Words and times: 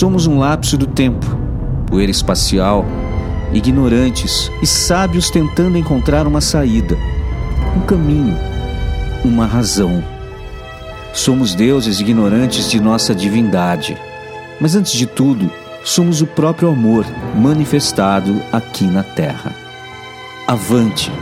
Somos 0.00 0.26
um 0.26 0.38
lapso 0.38 0.78
do 0.78 0.86
tempo, 0.86 1.26
poeira 1.86 2.10
espacial, 2.10 2.86
ignorantes 3.52 4.50
e 4.62 4.66
sábios 4.66 5.28
tentando 5.28 5.76
encontrar 5.76 6.26
uma 6.26 6.40
saída, 6.40 6.96
um 7.76 7.80
caminho, 7.82 8.34
uma 9.22 9.44
razão. 9.44 10.02
Somos 11.12 11.54
deuses 11.54 12.00
ignorantes 12.00 12.70
de 12.70 12.80
nossa 12.80 13.14
divindade, 13.14 13.94
mas 14.58 14.74
antes 14.74 14.92
de 14.92 15.04
tudo, 15.04 15.50
somos 15.84 16.22
o 16.22 16.26
próprio 16.26 16.70
amor 16.70 17.04
manifestado 17.36 18.40
aqui 18.50 18.86
na 18.86 19.02
Terra. 19.02 19.54
Avante! 20.48 21.12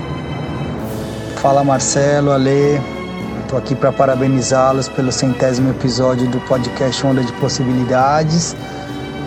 Fala 1.42 1.65
Marcelo, 1.65 2.30
Ale, 2.30 2.80
estou 3.49 3.59
aqui 3.59 3.75
para 3.75 3.91
parabenizá-los 3.91 4.91
pelo 4.91 5.11
centésimo 5.11 5.70
episódio 5.70 6.29
do 6.29 6.39
podcast 6.41 7.06
Onda 7.06 7.23
de 7.23 7.33
Possibilidades. 7.33 8.55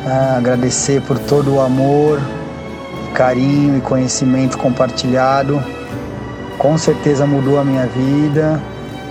Ah, 0.06 0.36
agradecer 0.38 1.02
por 1.02 1.18
todo 1.18 1.56
o 1.56 1.60
amor, 1.60 2.22
carinho 3.16 3.80
e 3.80 3.82
conhecimento 3.82 4.60
compartilhado. 4.60 5.60
Com 6.60 6.78
certeza 6.78 7.26
mudou 7.26 7.60
a 7.60 7.64
minha 7.64 7.88
vida. 7.88 8.62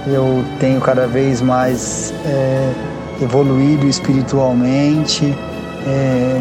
Eu 0.06 0.44
tenho 0.60 0.80
cada 0.80 1.08
vez 1.08 1.42
mais 1.42 2.14
é, 2.24 2.72
evoluído 3.20 3.88
espiritualmente, 3.88 5.36
é, 5.88 6.40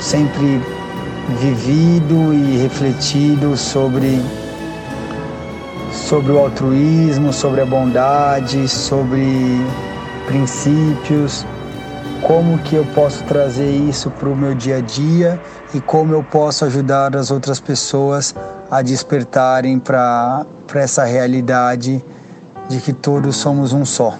sempre 0.00 0.58
vivido 1.38 2.32
e 2.32 2.56
refletido 2.62 3.58
sobre 3.58 4.22
sobre 6.04 6.32
o 6.32 6.38
altruísmo, 6.38 7.32
sobre 7.32 7.62
a 7.62 7.66
bondade, 7.66 8.68
sobre 8.68 9.24
princípios, 10.26 11.46
como 12.22 12.58
que 12.58 12.76
eu 12.76 12.84
posso 12.94 13.22
trazer 13.24 13.70
isso 13.70 14.10
para 14.10 14.28
o 14.28 14.36
meu 14.36 14.54
dia 14.54 14.78
a 14.78 14.80
dia 14.80 15.40
e 15.74 15.80
como 15.80 16.12
eu 16.12 16.22
posso 16.22 16.64
ajudar 16.66 17.16
as 17.16 17.30
outras 17.30 17.58
pessoas 17.58 18.34
a 18.70 18.82
despertarem 18.82 19.78
para 19.78 20.46
essa 20.74 21.04
realidade 21.04 22.04
de 22.68 22.80
que 22.80 22.92
todos 22.92 23.36
somos 23.36 23.72
um 23.72 23.84
só. 23.84 24.18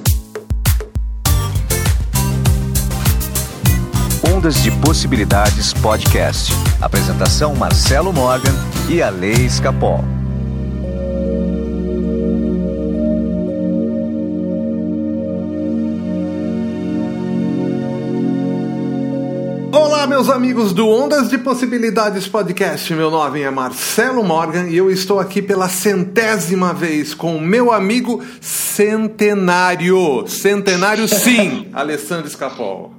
Ondas 4.35 4.63
de 4.63 4.71
Possibilidades 4.71 5.73
Podcast. 5.75 6.53
Apresentação 6.81 7.55
Marcelo 7.55 8.13
Morgan 8.13 8.55
e 8.89 9.03
a 9.03 9.11
Lei. 9.11 9.49
Meus 20.25 20.35
amigos 20.35 20.73
do 20.73 20.89
Ondas 20.89 21.29
de 21.29 21.37
Possibilidades 21.37 22.27
Podcast. 22.27 22.91
Meu 22.95 23.11
nome 23.11 23.43
é 23.43 23.51
Marcelo 23.51 24.25
Morgan 24.25 24.71
e 24.71 24.77
eu 24.79 24.91
estou 24.91 25.21
aqui 25.21 25.43
pela 25.43 25.69
centésima 25.69 26.73
vez 26.73 27.13
com 27.13 27.37
o 27.37 27.41
meu 27.41 27.71
amigo 27.71 28.25
centenário. 28.41 30.27
Centenário, 30.27 31.07
sim, 31.07 31.69
Alessandro 31.75 32.27
Escapol. 32.27 32.95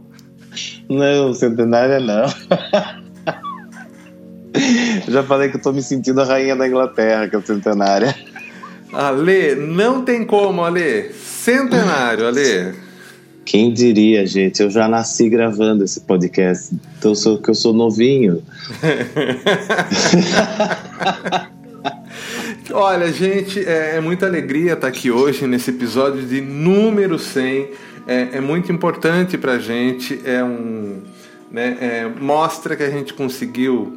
Não, 0.88 1.34
centenária 1.34 2.00
não. 2.00 2.28
Já 5.08 5.24
falei 5.24 5.50
que 5.50 5.58
eu 5.58 5.62
tô 5.62 5.74
me 5.74 5.82
sentindo 5.82 6.22
a 6.22 6.26
rainha 6.26 6.56
da 6.56 6.68
Inglaterra, 6.68 7.28
que 7.28 7.36
é 7.36 7.42
centenária. 7.42 8.14
Ale, 8.94 9.56
não 9.56 10.06
tem 10.06 10.24
como, 10.24 10.64
Ale. 10.64 11.12
Centenário, 11.12 12.28
Ale. 12.28 12.85
Quem 13.46 13.72
diria, 13.72 14.26
gente? 14.26 14.64
Eu 14.64 14.72
já 14.72 14.88
nasci 14.88 15.30
gravando 15.30 15.84
esse 15.84 16.02
podcast. 16.02 16.76
Então 16.98 17.14
sou 17.14 17.38
que 17.38 17.52
eu 17.52 17.54
sou 17.54 17.74
novinho. 17.74 18.42
Olha, 22.74 23.14
gente, 23.14 23.60
é, 23.60 23.98
é, 23.98 24.02
muita 24.02 24.26
alegria 24.26 24.74
estar 24.74 24.88
aqui 24.88 25.12
hoje 25.12 25.46
nesse 25.46 25.70
episódio 25.70 26.24
de 26.24 26.42
número 26.42 27.20
100. 27.20 27.70
É, 28.08 28.30
é 28.34 28.42
muito 28.42 28.72
importante 28.72 29.38
para 29.38 29.52
a 29.54 29.60
gente. 29.60 30.20
É 30.26 30.44
um, 30.44 31.04
né, 31.52 31.78
é, 31.80 32.10
mostra 32.20 32.76
que 32.76 32.82
a 32.82 32.90
gente 32.90 33.14
conseguiu 33.14 33.96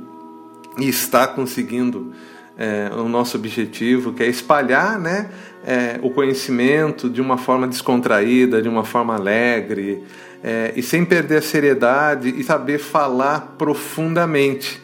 e 0.79 0.91
está 0.91 1.27
conseguindo 1.27 2.13
é, 2.59 2.91
o 2.95 3.09
nosso 3.09 3.39
objetivo, 3.39 4.13
que 4.13 4.23
é 4.23 4.27
espalhar 4.27 4.99
né, 4.99 5.31
é, 5.69 6.01
o 6.03 6.09
conhecimento 6.09 7.11
de 7.11 7.21
uma 7.21 7.37
forma 7.37 7.69
descontraída, 7.69 8.63
de 8.63 8.71
uma 8.71 8.85
forma 8.85 9.15
alegre, 9.15 10.03
é, 10.43 10.73
e 10.75 10.83
sem 10.83 11.05
perder 11.05 11.37
a 11.37 11.43
seriedade 11.43 12.35
e 12.35 12.43
saber 12.43 12.79
falar 12.79 13.57
profundamente. 13.59 14.81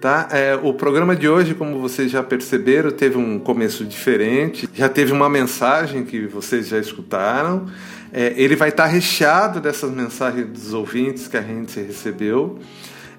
Tá? 0.00 0.26
É, 0.30 0.58
o 0.62 0.72
programa 0.72 1.14
de 1.14 1.28
hoje, 1.28 1.54
como 1.54 1.78
vocês 1.78 2.10
já 2.10 2.22
perceberam, 2.22 2.90
teve 2.90 3.18
um 3.18 3.38
começo 3.38 3.84
diferente, 3.84 4.66
já 4.72 4.88
teve 4.88 5.12
uma 5.12 5.28
mensagem 5.28 6.06
que 6.06 6.26
vocês 6.26 6.68
já 6.68 6.78
escutaram. 6.78 7.66
É, 8.10 8.32
ele 8.34 8.56
vai 8.56 8.70
estar 8.70 8.86
recheado 8.86 9.60
dessas 9.60 9.90
mensagens 9.90 10.46
dos 10.46 10.72
ouvintes 10.72 11.28
que 11.28 11.36
a 11.36 11.42
gente 11.42 11.78
recebeu. 11.80 12.58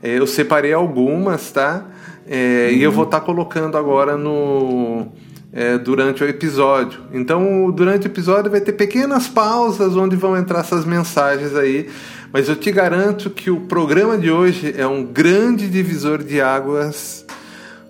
É, 0.02 0.18
eu 0.18 0.26
separei 0.26 0.74
algumas, 0.74 1.52
tá? 1.52 1.86
Uhum. 2.26 2.34
E 2.72 2.82
eu 2.82 2.92
vou 2.92 3.04
estar 3.04 3.20
tá 3.20 3.26
colocando 3.26 3.78
agora 3.78 4.18
no 4.18 5.12
é, 5.56 5.78
durante 5.78 6.22
o 6.22 6.28
episódio. 6.28 7.00
Então, 7.14 7.72
durante 7.72 8.06
o 8.06 8.10
episódio 8.10 8.52
vai 8.52 8.60
ter 8.60 8.74
pequenas 8.74 9.30
pausas 9.30 9.96
onde 9.96 10.18
vão 10.18 10.36
entrar 10.36 10.60
essas 10.60 10.84
mensagens 10.84 11.56
aí. 11.56 11.90
Mas 12.34 12.50
eu 12.50 12.58
te 12.58 12.70
garanto 12.70 13.30
que 13.30 13.50
o 13.50 13.62
programa 13.62 14.18
de 14.18 14.30
hoje 14.30 14.76
é 14.78 14.86
um 14.86 15.06
grande 15.06 15.70
divisor 15.70 16.22
de 16.22 16.42
águas 16.42 17.26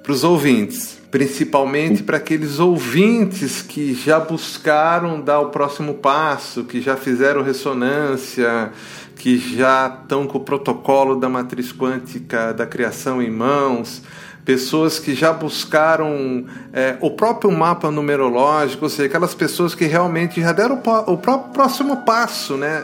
para 0.04 0.12
os 0.12 0.24
ouvintes, 0.24 1.00
principalmente 1.10 2.04
para 2.04 2.18
aqueles 2.18 2.60
ouvintes 2.60 3.64
que 3.64 3.96
já 3.96 4.20
buscaram 4.20 5.20
dar 5.20 5.40
o 5.40 5.50
próximo 5.50 5.96
passo, 5.96 6.66
que 6.66 6.80
já 6.80 6.96
fizeram 6.96 7.42
ressonância, 7.42 8.72
que 9.16 9.40
já 9.40 10.02
estão 10.04 10.28
com 10.28 10.38
o 10.38 10.42
protocolo 10.42 11.16
da 11.16 11.28
matriz 11.28 11.74
quântica 11.74 12.54
da 12.54 12.68
criação 12.68 13.20
em 13.20 13.32
mãos 13.32 14.04
pessoas 14.46 15.00
que 15.00 15.16
já 15.16 15.34
buscaram 15.34 16.46
é, 16.72 16.96
o 17.02 17.10
próprio 17.10 17.52
mapa 17.52 17.90
numerológico, 17.90 18.86
ou 18.86 18.90
seja, 18.90 19.08
aquelas 19.08 19.34
pessoas 19.34 19.74
que 19.74 19.86
realmente 19.86 20.40
já 20.40 20.52
deram 20.52 20.82
o, 21.08 21.14
o 21.14 21.18
próximo 21.18 21.98
passo, 22.06 22.56
né? 22.56 22.84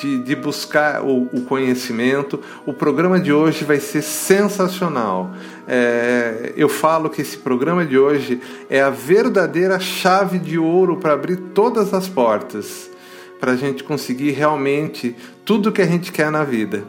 De, 0.00 0.18
de 0.18 0.34
buscar 0.34 1.04
o, 1.04 1.28
o, 1.32 1.42
conhecimento. 1.42 2.40
O 2.66 2.72
programa 2.72 3.20
de 3.20 3.32
hoje 3.32 3.64
vai 3.64 3.78
ser 3.78 4.02
sensacional. 4.02 5.30
É, 5.68 6.52
eu 6.56 6.68
falo 6.68 7.08
que 7.08 7.22
esse 7.22 7.36
programa 7.38 7.86
de 7.86 7.96
hoje 7.96 8.40
é 8.68 8.80
a 8.80 8.90
verdadeira 8.90 9.78
chave 9.78 10.40
de 10.40 10.58
ouro 10.58 10.96
para 10.96 11.12
abrir 11.12 11.36
todas 11.54 11.94
as 11.94 12.08
portas, 12.08 12.90
para 13.38 13.52
a 13.52 13.56
gente 13.56 13.84
conseguir 13.84 14.32
realmente 14.32 15.14
tudo 15.44 15.70
que 15.70 15.82
a 15.82 15.86
gente 15.86 16.10
quer 16.10 16.28
na 16.28 16.42
vida 16.42 16.82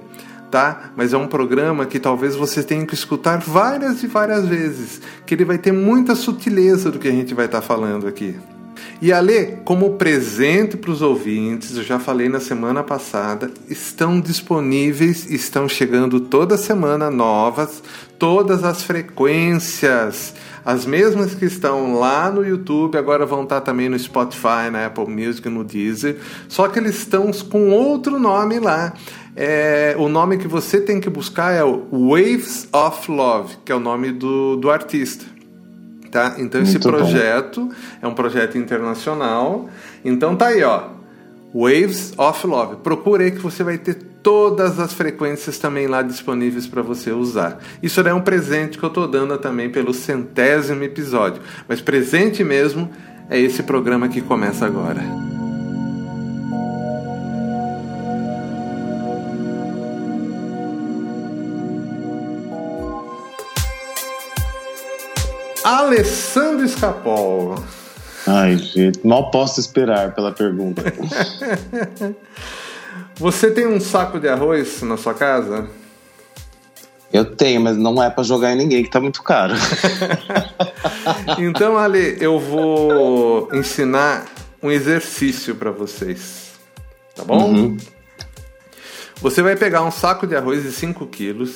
tá? 0.50 0.92
Mas 0.96 1.14
é 1.14 1.18
um 1.18 1.28
programa 1.28 1.86
que 1.86 2.00
talvez 2.00 2.36
você 2.36 2.64
tenha 2.64 2.86
que 2.86 2.94
escutar 2.94 3.40
várias 3.40 4.04
e 4.04 4.08
várias 4.08 4.48
vezes, 4.48 5.02
que 5.26 5.34
ele 5.34 5.46
vai 5.46 5.58
ter 5.58 5.72
muita 5.72 6.16
sutileza 6.16 6.92
do 6.92 7.00
que 7.00 7.08
a 7.08 7.12
gente 7.12 7.34
vai 7.34 7.46
estar 7.46 7.62
tá 7.62 7.68
falando 7.68 8.08
aqui. 8.08 8.36
E 9.02 9.12
Ale, 9.12 9.58
como 9.66 9.98
presente 9.98 10.78
para 10.78 10.92
os 10.92 11.02
ouvintes, 11.02 11.76
eu 11.76 11.84
já 11.84 12.00
falei 12.00 12.30
na 12.30 12.40
semana 12.40 12.82
passada, 12.82 13.52
estão 13.70 14.22
disponíveis, 14.22 15.30
estão 15.30 15.68
chegando 15.68 16.20
toda 16.20 16.58
semana 16.58 17.12
novas, 17.12 17.84
todas 18.18 18.64
as 18.64 18.84
frequências, 18.84 20.34
as 20.66 20.86
mesmas 20.86 21.36
que 21.36 21.46
estão 21.46 22.00
lá 22.00 22.32
no 22.32 22.46
YouTube, 22.46 22.98
agora 22.98 23.26
vão 23.26 23.44
estar 23.44 23.62
também 23.62 23.88
no 23.88 23.98
Spotify, 24.00 24.72
na 24.72 24.88
Apple 24.88 25.08
Music, 25.08 25.48
no 25.48 25.64
Deezer, 25.64 26.18
só 26.50 26.68
que 26.68 26.80
eles 26.80 26.98
estão 26.98 27.32
com 27.32 27.70
outro 27.70 28.20
nome 28.20 28.60
lá 28.60 28.94
é, 29.36 29.96
o 30.00 30.08
nome 30.08 30.38
que 30.38 30.48
você 30.48 30.80
tem 30.80 31.02
que 31.02 31.10
buscar 31.10 31.52
é 31.52 31.64
o 31.64 31.86
Waves 31.92 32.70
of 32.72 33.12
Love, 33.12 33.58
que 33.66 33.72
é 33.72 33.76
o 33.76 33.80
nome 33.80 34.14
do, 34.14 34.56
do 34.56 34.72
artista. 34.72 35.26
Tá? 36.10 36.36
Então 36.38 36.62
esse 36.62 36.80
Muito 36.80 36.88
projeto 36.88 37.66
bom. 37.66 37.74
é 38.02 38.08
um 38.08 38.14
projeto 38.14 38.58
internacional. 38.58 39.68
Então 40.06 40.36
tá 40.36 40.48
aí, 40.48 40.64
ó. 40.64 40.95
Waves 41.56 42.12
of 42.18 42.46
Love. 42.46 42.76
Procure 42.84 43.24
aí 43.24 43.32
que 43.32 43.40
você 43.40 43.64
vai 43.64 43.78
ter 43.78 43.94
todas 44.22 44.78
as 44.78 44.92
frequências 44.92 45.58
também 45.58 45.88
lá 45.88 46.02
disponíveis 46.02 46.68
para 46.68 46.82
você 46.82 47.12
usar. 47.12 47.60
Isso 47.82 48.02
é 48.02 48.14
um 48.14 48.20
presente 48.20 48.78
que 48.78 48.84
eu 48.84 48.90
estou 48.90 49.08
dando 49.08 49.38
também 49.38 49.70
pelo 49.70 49.94
centésimo 49.94 50.84
episódio. 50.84 51.42
Mas 51.66 51.80
presente 51.80 52.44
mesmo 52.44 52.92
é 53.30 53.40
esse 53.40 53.64
programa 53.64 54.10
que 54.10 54.20
começa 54.20 54.66
agora. 54.66 55.02
Alessandro 65.64 66.66
Escapol. 66.66 67.56
Ai, 68.28 68.58
gente, 68.58 69.06
mal 69.06 69.30
posso 69.30 69.60
esperar 69.60 70.14
pela 70.14 70.32
pergunta. 70.32 70.84
Você 73.18 73.52
tem 73.52 73.68
um 73.68 73.80
saco 73.80 74.20
de 74.20 74.28
arroz 74.28 74.82
na 74.82 74.98
sua 74.98 75.14
casa? 75.14 75.70
Eu 77.14 77.24
tenho, 77.24 77.62
mas 77.62 77.78
não 77.78 78.02
é 78.04 78.10
para 78.10 78.24
jogar 78.24 78.52
em 78.52 78.58
ninguém, 78.58 78.84
que 78.84 78.90
tá 78.90 79.00
muito 79.00 79.24
caro. 79.24 79.54
então, 81.40 81.78
Ale, 81.78 82.18
eu 82.20 82.40
vou 82.40 83.48
ensinar 83.54 84.26
um 84.62 84.70
exercício 84.70 85.56
para 85.56 85.72
vocês. 85.72 86.56
Tá 87.16 87.24
bom? 87.24 87.52
Uhum. 87.52 87.78
Você 89.22 89.42
vai 89.42 89.56
pegar 89.56 89.84
um 89.84 89.92
saco 89.92 90.28
de 90.28 90.36
arroz 90.36 90.64
de 90.64 90.72
5 90.72 91.06
quilos. 91.08 91.56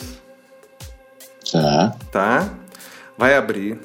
Tá. 1.51 1.95
Tá? 2.11 2.49
Vai 3.17 3.35
abrir. 3.35 3.77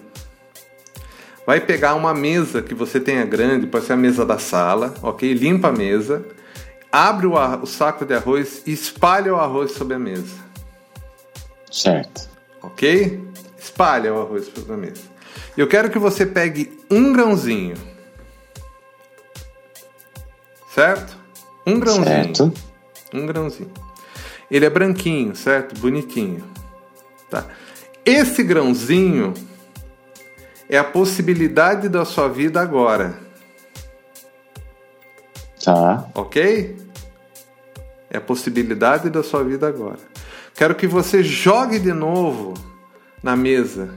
Vai 1.46 1.61
pegar 1.61 1.94
uma 1.94 2.14
mesa 2.14 2.62
que 2.62 2.75
você 2.75 2.99
tenha 2.99 3.25
grande, 3.25 3.67
pode 3.67 3.85
ser 3.85 3.93
a 3.93 3.96
mesa 3.96 4.25
da 4.25 4.38
sala, 4.38 4.94
ok? 5.02 5.32
Limpa 5.35 5.69
a 5.69 5.73
mesa. 5.73 6.25
Abre 6.91 7.26
o, 7.26 7.35
o 7.35 7.67
saco 7.67 8.05
de 8.05 8.14
arroz 8.14 8.62
e 8.67 8.73
espalha 8.73 9.35
o 9.35 9.38
arroz 9.38 9.73
sobre 9.73 9.94
a 9.94 9.99
mesa. 9.99 10.37
Certo. 11.70 12.29
Ok? 12.62 13.23
Espalha 13.58 14.14
o 14.14 14.20
arroz 14.20 14.46
sobre 14.55 14.73
a 14.73 14.76
mesa. 14.76 15.02
Eu 15.56 15.69
quero 15.69 15.91
que 15.91 15.99
você 15.99 16.25
pegue 16.25 16.79
um 16.91 17.12
grãozinho. 17.12 17.76
Certo? 20.73 21.17
Um 21.67 21.79
grãozinho. 21.79 22.05
Certo. 22.06 22.52
Um 23.12 23.26
grãozinho. 23.26 23.70
Ele 24.50 24.64
é 24.64 24.70
branquinho, 24.70 25.35
certo? 25.37 25.79
Bonitinho. 25.79 26.44
Tá. 27.31 27.46
Esse 28.05 28.43
grãozinho 28.43 29.35
é 30.69 30.78
a 30.78 30.84
possibilidade 30.84 31.88
da 31.88 32.05
sua 32.05 32.28
vida 32.28 32.61
agora. 32.61 33.19
Tá. 35.62 36.08
Ok? 36.14 36.76
É 38.11 38.19
a 38.19 38.20
possibilidade 38.20 39.11
da 39.11 39.22
sua 39.22 39.43
vida 39.43 39.66
agora. 39.66 39.99
Quero 40.55 40.75
que 40.75 40.87
você 40.87 41.22
jogue 41.22 41.78
de 41.78 41.93
novo 41.93 42.55
na 43.22 43.34
mesa 43.34 43.90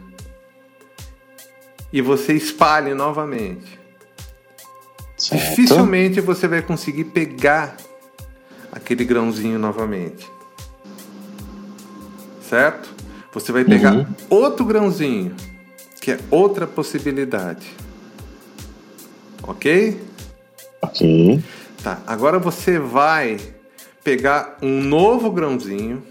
e 1.92 2.02
você 2.02 2.34
espalhe 2.34 2.94
novamente. 2.94 3.80
Certo. 5.18 5.50
Dificilmente 5.50 6.22
você 6.22 6.48
vai 6.48 6.62
conseguir 6.62 7.06
pegar 7.06 7.76
aquele 8.72 9.04
grãozinho 9.04 9.60
novamente. 9.60 10.28
Certo? 12.42 12.90
Você 13.34 13.52
vai 13.52 13.64
pegar 13.64 13.94
uhum. 13.94 14.06
outro 14.30 14.66
grãozinho, 14.66 15.36
que 16.02 16.12
é 16.12 16.20
outra 16.30 16.66
possibilidade. 16.66 17.68
Ok? 19.44 20.02
Ok. 20.82 21.44
Tá, 21.84 22.00
agora 22.06 22.40
você 22.40 22.80
vai 22.80 23.38
pegar 24.04 24.58
um 24.62 24.82
novo 24.82 25.32
grãozinho 25.32 26.04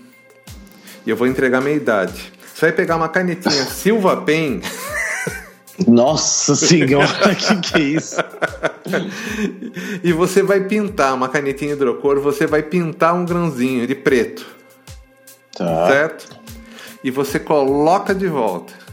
e 1.06 1.10
eu 1.10 1.16
vou 1.16 1.26
entregar 1.26 1.60
minha 1.60 1.76
idade. 1.76 2.32
Você 2.54 2.66
vai 2.66 2.72
pegar 2.72 2.96
uma 2.96 3.08
canetinha 3.08 3.64
Silva 3.66 4.16
Pen. 4.22 4.60
Nossa 5.86 6.56
senhora, 6.56 7.06
que 7.36 7.56
que 7.60 7.76
é 7.76 7.80
isso? 7.80 8.16
e 10.02 10.12
você 10.12 10.42
vai 10.42 10.64
pintar 10.64 11.14
uma 11.14 11.28
canetinha 11.28 11.74
hidrocor, 11.74 12.18
você 12.20 12.46
vai 12.46 12.62
pintar 12.62 13.14
um 13.14 13.26
grãozinho 13.26 13.86
de 13.86 13.94
preto. 13.94 14.46
Tá. 15.54 15.88
Certo? 15.88 16.36
E 17.04 17.10
você 17.10 17.38
coloca 17.38 18.14
de 18.14 18.26
volta. 18.26 18.85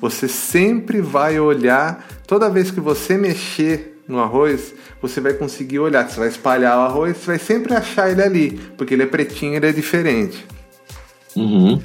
Você 0.00 0.28
sempre 0.28 1.00
vai 1.00 1.40
olhar, 1.40 2.06
toda 2.26 2.48
vez 2.48 2.70
que 2.70 2.80
você 2.80 3.16
mexer 3.16 4.00
no 4.06 4.18
arroz, 4.20 4.74
você 5.02 5.20
vai 5.20 5.34
conseguir 5.34 5.78
olhar. 5.80 6.08
Você 6.08 6.18
vai 6.18 6.28
espalhar 6.28 6.78
o 6.78 6.82
arroz, 6.82 7.16
você 7.16 7.26
vai 7.26 7.38
sempre 7.38 7.74
achar 7.74 8.10
ele 8.10 8.22
ali, 8.22 8.50
porque 8.76 8.94
ele 8.94 9.02
é 9.02 9.06
pretinho, 9.06 9.54
ele 9.54 9.66
é 9.66 9.72
diferente. 9.72 10.46
Uhum. 11.36 11.80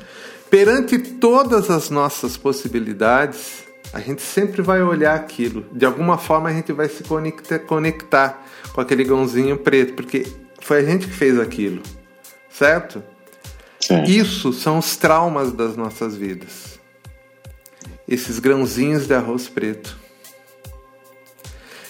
Perante 0.49 0.97
todas 0.97 1.69
as 1.69 1.89
nossas 1.89 2.37
possibilidades, 2.37 3.63
a 3.91 3.99
gente 3.99 4.21
sempre 4.21 4.61
vai 4.61 4.81
olhar 4.81 5.15
aquilo. 5.15 5.65
De 5.71 5.85
alguma 5.85 6.17
forma 6.17 6.49
a 6.49 6.53
gente 6.53 6.71
vai 6.71 6.87
se 6.87 7.03
conectar, 7.03 7.59
conectar 7.59 8.45
com 8.73 8.81
aquele 8.81 9.03
gãozinho 9.03 9.57
preto, 9.57 9.93
porque 9.93 10.25
foi 10.61 10.79
a 10.79 10.83
gente 10.83 11.07
que 11.07 11.13
fez 11.13 11.39
aquilo, 11.39 11.81
certo? 12.49 13.03
Sim. 13.79 14.03
Isso 14.03 14.53
são 14.53 14.79
os 14.79 14.95
traumas 14.95 15.51
das 15.51 15.75
nossas 15.75 16.15
vidas. 16.15 16.72
Esses 18.13 18.37
grãozinhos 18.37 19.07
de 19.07 19.13
arroz 19.15 19.49
preto. 19.49 19.97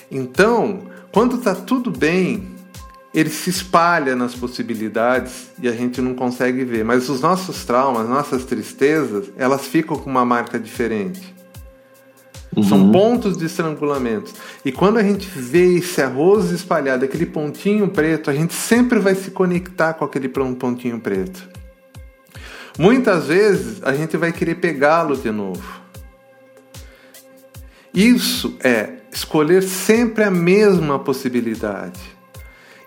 Então, 0.10 0.84
quando 1.12 1.36
está 1.36 1.54
tudo 1.54 1.92
bem, 1.92 2.56
ele 3.14 3.30
se 3.30 3.50
espalha 3.50 4.16
nas 4.16 4.34
possibilidades 4.34 5.50
e 5.62 5.68
a 5.68 5.74
gente 5.74 6.00
não 6.00 6.16
consegue 6.16 6.64
ver. 6.64 6.86
Mas 6.86 7.10
os 7.10 7.20
nossos 7.20 7.66
traumas, 7.66 8.08
nossas 8.08 8.46
tristezas, 8.46 9.30
elas 9.38 9.66
ficam 9.66 9.98
com 9.98 10.10
uma 10.10 10.24
marca 10.24 10.58
diferente. 10.58 11.36
Uhum. 12.56 12.64
São 12.64 12.90
pontos 12.90 13.38
de 13.38 13.46
estrangulamento. 13.46 14.32
E 14.64 14.72
quando 14.72 15.00
a 15.00 15.04
gente 15.04 15.28
vê 15.28 15.76
esse 15.76 16.02
arroz 16.02 16.52
espalhado, 16.52 17.04
aquele 17.04 17.26
pontinho 17.26 17.90
preto, 17.90 18.30
a 18.30 18.34
gente 18.34 18.54
sempre 18.54 18.98
vai 18.98 19.14
se 19.14 19.30
conectar 19.30 19.94
com 19.96 20.06
aquele 20.06 20.30
pontinho 20.30 21.02
preto. 21.02 21.50
Muitas 22.80 23.28
vezes 23.28 23.84
a 23.84 23.94
gente 23.94 24.16
vai 24.16 24.32
querer 24.32 24.56
pegá-lo 24.56 25.18
de 25.18 25.30
novo. 25.30 25.83
Isso 27.94 28.58
é 28.64 28.90
escolher 29.12 29.62
sempre 29.62 30.24
a 30.24 30.32
mesma 30.32 30.98
possibilidade. 30.98 32.00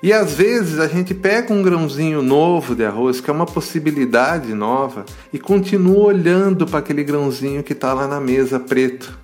E 0.02 0.12
às 0.12 0.34
vezes 0.34 0.78
a 0.78 0.86
gente 0.86 1.14
pega 1.14 1.52
um 1.52 1.62
grãozinho 1.62 2.22
novo 2.22 2.74
de 2.74 2.84
arroz, 2.84 3.20
que 3.20 3.30
é 3.30 3.32
uma 3.32 3.46
possibilidade 3.46 4.52
nova, 4.52 5.06
e 5.32 5.38
continua 5.38 6.06
olhando 6.06 6.66
para 6.66 6.80
aquele 6.80 7.02
grãozinho 7.02 7.62
que 7.62 7.72
está 7.72 7.92
lá 7.92 8.06
na 8.06 8.20
mesa 8.20 8.60
preto. 8.60 9.18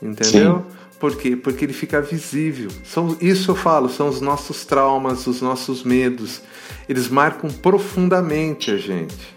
Entendeu? 0.00 0.64
Sim. 0.68 0.76
Por 0.98 1.16
quê? 1.16 1.36
Porque 1.36 1.64
ele 1.64 1.72
fica 1.72 2.00
visível. 2.00 2.70
São, 2.84 3.16
isso 3.20 3.50
eu 3.50 3.54
falo, 3.54 3.88
são 3.88 4.08
os 4.08 4.20
nossos 4.20 4.64
traumas, 4.64 5.26
os 5.26 5.40
nossos 5.40 5.84
medos. 5.84 6.42
Eles 6.88 7.08
marcam 7.08 7.50
profundamente 7.50 8.70
a 8.70 8.76
gente. 8.76 9.36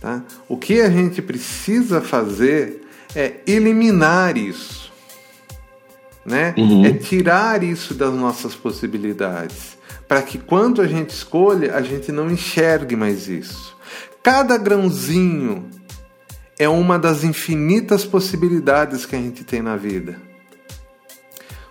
Tá? 0.00 0.22
O 0.48 0.56
que 0.56 0.80
a 0.80 0.90
gente 0.90 1.20
precisa 1.22 2.00
fazer 2.00 2.87
é 3.14 3.40
eliminar 3.46 4.36
isso. 4.36 4.92
Né? 6.24 6.54
Uhum. 6.56 6.84
É 6.84 6.92
tirar 6.92 7.62
isso 7.62 7.94
das 7.94 8.12
nossas 8.12 8.54
possibilidades. 8.54 9.78
Para 10.06 10.22
que 10.22 10.38
quando 10.38 10.80
a 10.80 10.86
gente 10.86 11.10
escolha, 11.10 11.74
a 11.74 11.82
gente 11.82 12.10
não 12.12 12.30
enxergue 12.30 12.96
mais 12.96 13.28
isso. 13.28 13.76
Cada 14.22 14.56
grãozinho 14.56 15.68
é 16.58 16.68
uma 16.68 16.98
das 16.98 17.24
infinitas 17.24 18.04
possibilidades 18.04 19.06
que 19.06 19.14
a 19.14 19.18
gente 19.18 19.44
tem 19.44 19.62
na 19.62 19.76
vida. 19.76 20.20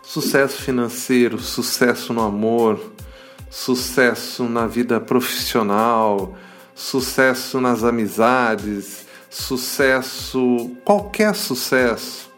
Sucesso 0.01 0.61
financeiro, 0.61 1.37
sucesso 1.37 2.13
no 2.13 2.21
amor, 2.21 2.93
sucesso 3.49 4.45
na 4.45 4.65
vida 4.65 4.99
profissional, 4.99 6.37
sucesso 6.73 7.59
nas 7.59 7.83
amizades, 7.83 9.06
sucesso, 9.37 10.71
qualquer 10.83 11.35
sucesso, 11.35 12.31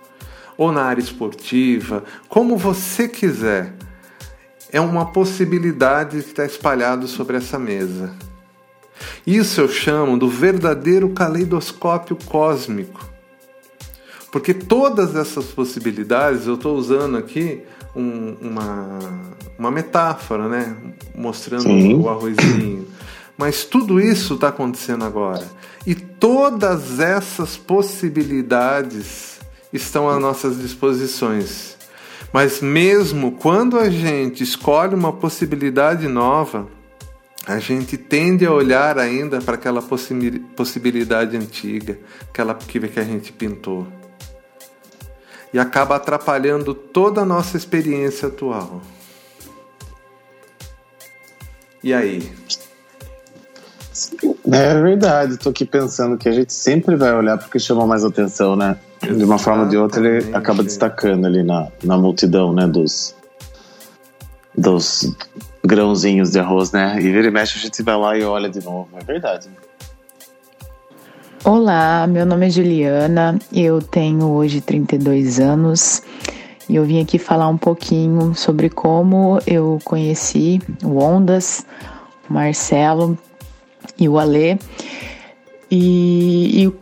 ou 0.57 0.71
na 0.71 0.83
área 0.83 1.01
esportiva, 1.01 2.03
como 2.27 2.57
você 2.57 3.07
quiser, 3.07 3.73
é 4.71 4.81
uma 4.81 5.05
possibilidade 5.05 6.21
que 6.21 6.29
está 6.29 6.45
espalhado 6.45 7.07
sobre 7.07 7.37
essa 7.37 7.57
mesa. 7.57 8.13
Isso 9.25 9.61
eu 9.61 9.69
chamo 9.69 10.17
do 10.17 10.27
verdadeiro 10.27 11.09
caleidoscópio 11.09 12.17
cósmico. 12.25 13.09
Porque 14.31 14.53
todas 14.53 15.15
essas 15.15 15.45
possibilidades, 15.45 16.45
eu 16.45 16.55
estou 16.55 16.75
usando 16.75 17.17
aqui 17.17 17.63
um, 17.95 18.35
uma, 18.41 18.99
uma 19.57 19.71
metáfora, 19.71 20.47
né? 20.49 20.75
Mostrando 21.15 21.63
Sim. 21.63 21.95
o 21.95 22.09
arrozinho. 22.09 22.85
Mas 23.39 23.63
tudo 23.63 24.01
isso 24.01 24.33
está 24.33 24.49
acontecendo 24.49 25.05
agora. 25.05 25.49
E 25.87 25.95
todas 25.95 26.99
essas 26.99 27.55
possibilidades 27.55 29.39
estão 29.71 30.09
às 30.09 30.19
nossas 30.19 30.59
disposições. 30.59 31.77
Mas 32.33 32.59
mesmo 32.59 33.31
quando 33.31 33.79
a 33.79 33.89
gente 33.89 34.43
escolhe 34.43 34.93
uma 34.93 35.13
possibilidade 35.13 36.05
nova, 36.05 36.67
a 37.47 37.59
gente 37.59 37.95
tende 37.95 38.45
a 38.45 38.51
olhar 38.51 38.99
ainda 38.99 39.39
para 39.39 39.55
aquela 39.55 39.81
possibilidade 39.81 41.37
antiga, 41.37 41.97
aquela 42.29 42.53
que 42.53 42.99
a 42.99 43.03
gente 43.05 43.31
pintou. 43.31 43.87
E 45.53 45.57
acaba 45.57 45.95
atrapalhando 45.95 46.73
toda 46.73 47.21
a 47.21 47.25
nossa 47.25 47.55
experiência 47.55 48.27
atual. 48.27 48.81
E 51.81 51.93
aí? 51.93 52.29
É 54.51 54.81
verdade, 54.81 55.33
estou 55.33 55.51
aqui 55.51 55.65
pensando 55.65 56.17
que 56.17 56.27
a 56.27 56.31
gente 56.31 56.53
sempre 56.53 56.95
vai 56.95 57.13
olhar 57.13 57.37
porque 57.37 57.59
chama 57.59 57.85
mais 57.85 58.03
atenção, 58.03 58.55
né? 58.55 58.77
De 59.01 59.23
uma 59.23 59.37
forma 59.37 59.63
ou 59.63 59.69
de 59.69 59.77
outra, 59.77 60.05
ele 60.05 60.35
acaba 60.35 60.63
destacando 60.63 61.25
ali 61.25 61.43
na, 61.43 61.67
na 61.83 61.97
multidão, 61.97 62.53
né? 62.53 62.67
Dos, 62.67 63.15
dos 64.57 65.13
grãozinhos 65.63 66.31
de 66.31 66.39
arroz, 66.39 66.71
né? 66.71 66.97
E 66.97 67.11
vira 67.11 67.27
e 67.27 67.31
mexe 67.31 67.57
a 67.57 67.61
gente 67.61 67.81
vai 67.83 67.97
lá 67.97 68.17
e 68.17 68.23
olha 68.23 68.49
de 68.49 68.63
novo. 68.63 68.89
É 68.95 69.03
verdade. 69.03 69.49
Olá, 71.43 72.05
meu 72.05 72.25
nome 72.25 72.47
é 72.47 72.49
Juliana, 72.49 73.39
eu 73.53 73.81
tenho 73.81 74.27
hoje 74.27 74.59
32 74.59 75.39
anos 75.39 76.03
e 76.67 76.75
eu 76.75 76.83
vim 76.83 77.01
aqui 77.01 77.17
falar 77.17 77.47
um 77.47 77.57
pouquinho 77.57 78.35
sobre 78.35 78.69
como 78.69 79.39
eu 79.47 79.79
conheci 79.85 80.61
o 80.83 80.97
Ondas, 80.97 81.65
o 82.29 82.33
Marcelo 82.33 83.17
e 83.97 84.07
o 84.09 84.19
Alê 84.19 84.57
e, 85.69 86.61
e 86.61 86.67
o, 86.67 86.75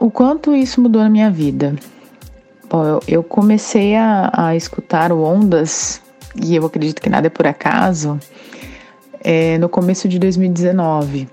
o 0.00 0.10
quanto 0.10 0.54
isso 0.54 0.80
mudou 0.80 1.02
na 1.02 1.08
minha 1.08 1.30
vida. 1.30 1.74
Bom, 2.68 3.00
eu 3.08 3.22
comecei 3.22 3.96
a, 3.96 4.30
a 4.32 4.56
escutar 4.56 5.12
o 5.12 5.22
Ondas 5.22 6.00
e 6.40 6.54
eu 6.54 6.64
acredito 6.64 7.02
que 7.02 7.10
nada 7.10 7.26
é 7.26 7.30
por 7.30 7.46
acaso 7.46 8.18
é, 9.22 9.58
no 9.58 9.68
começo 9.68 10.08
de 10.08 10.18
2019 10.18 11.28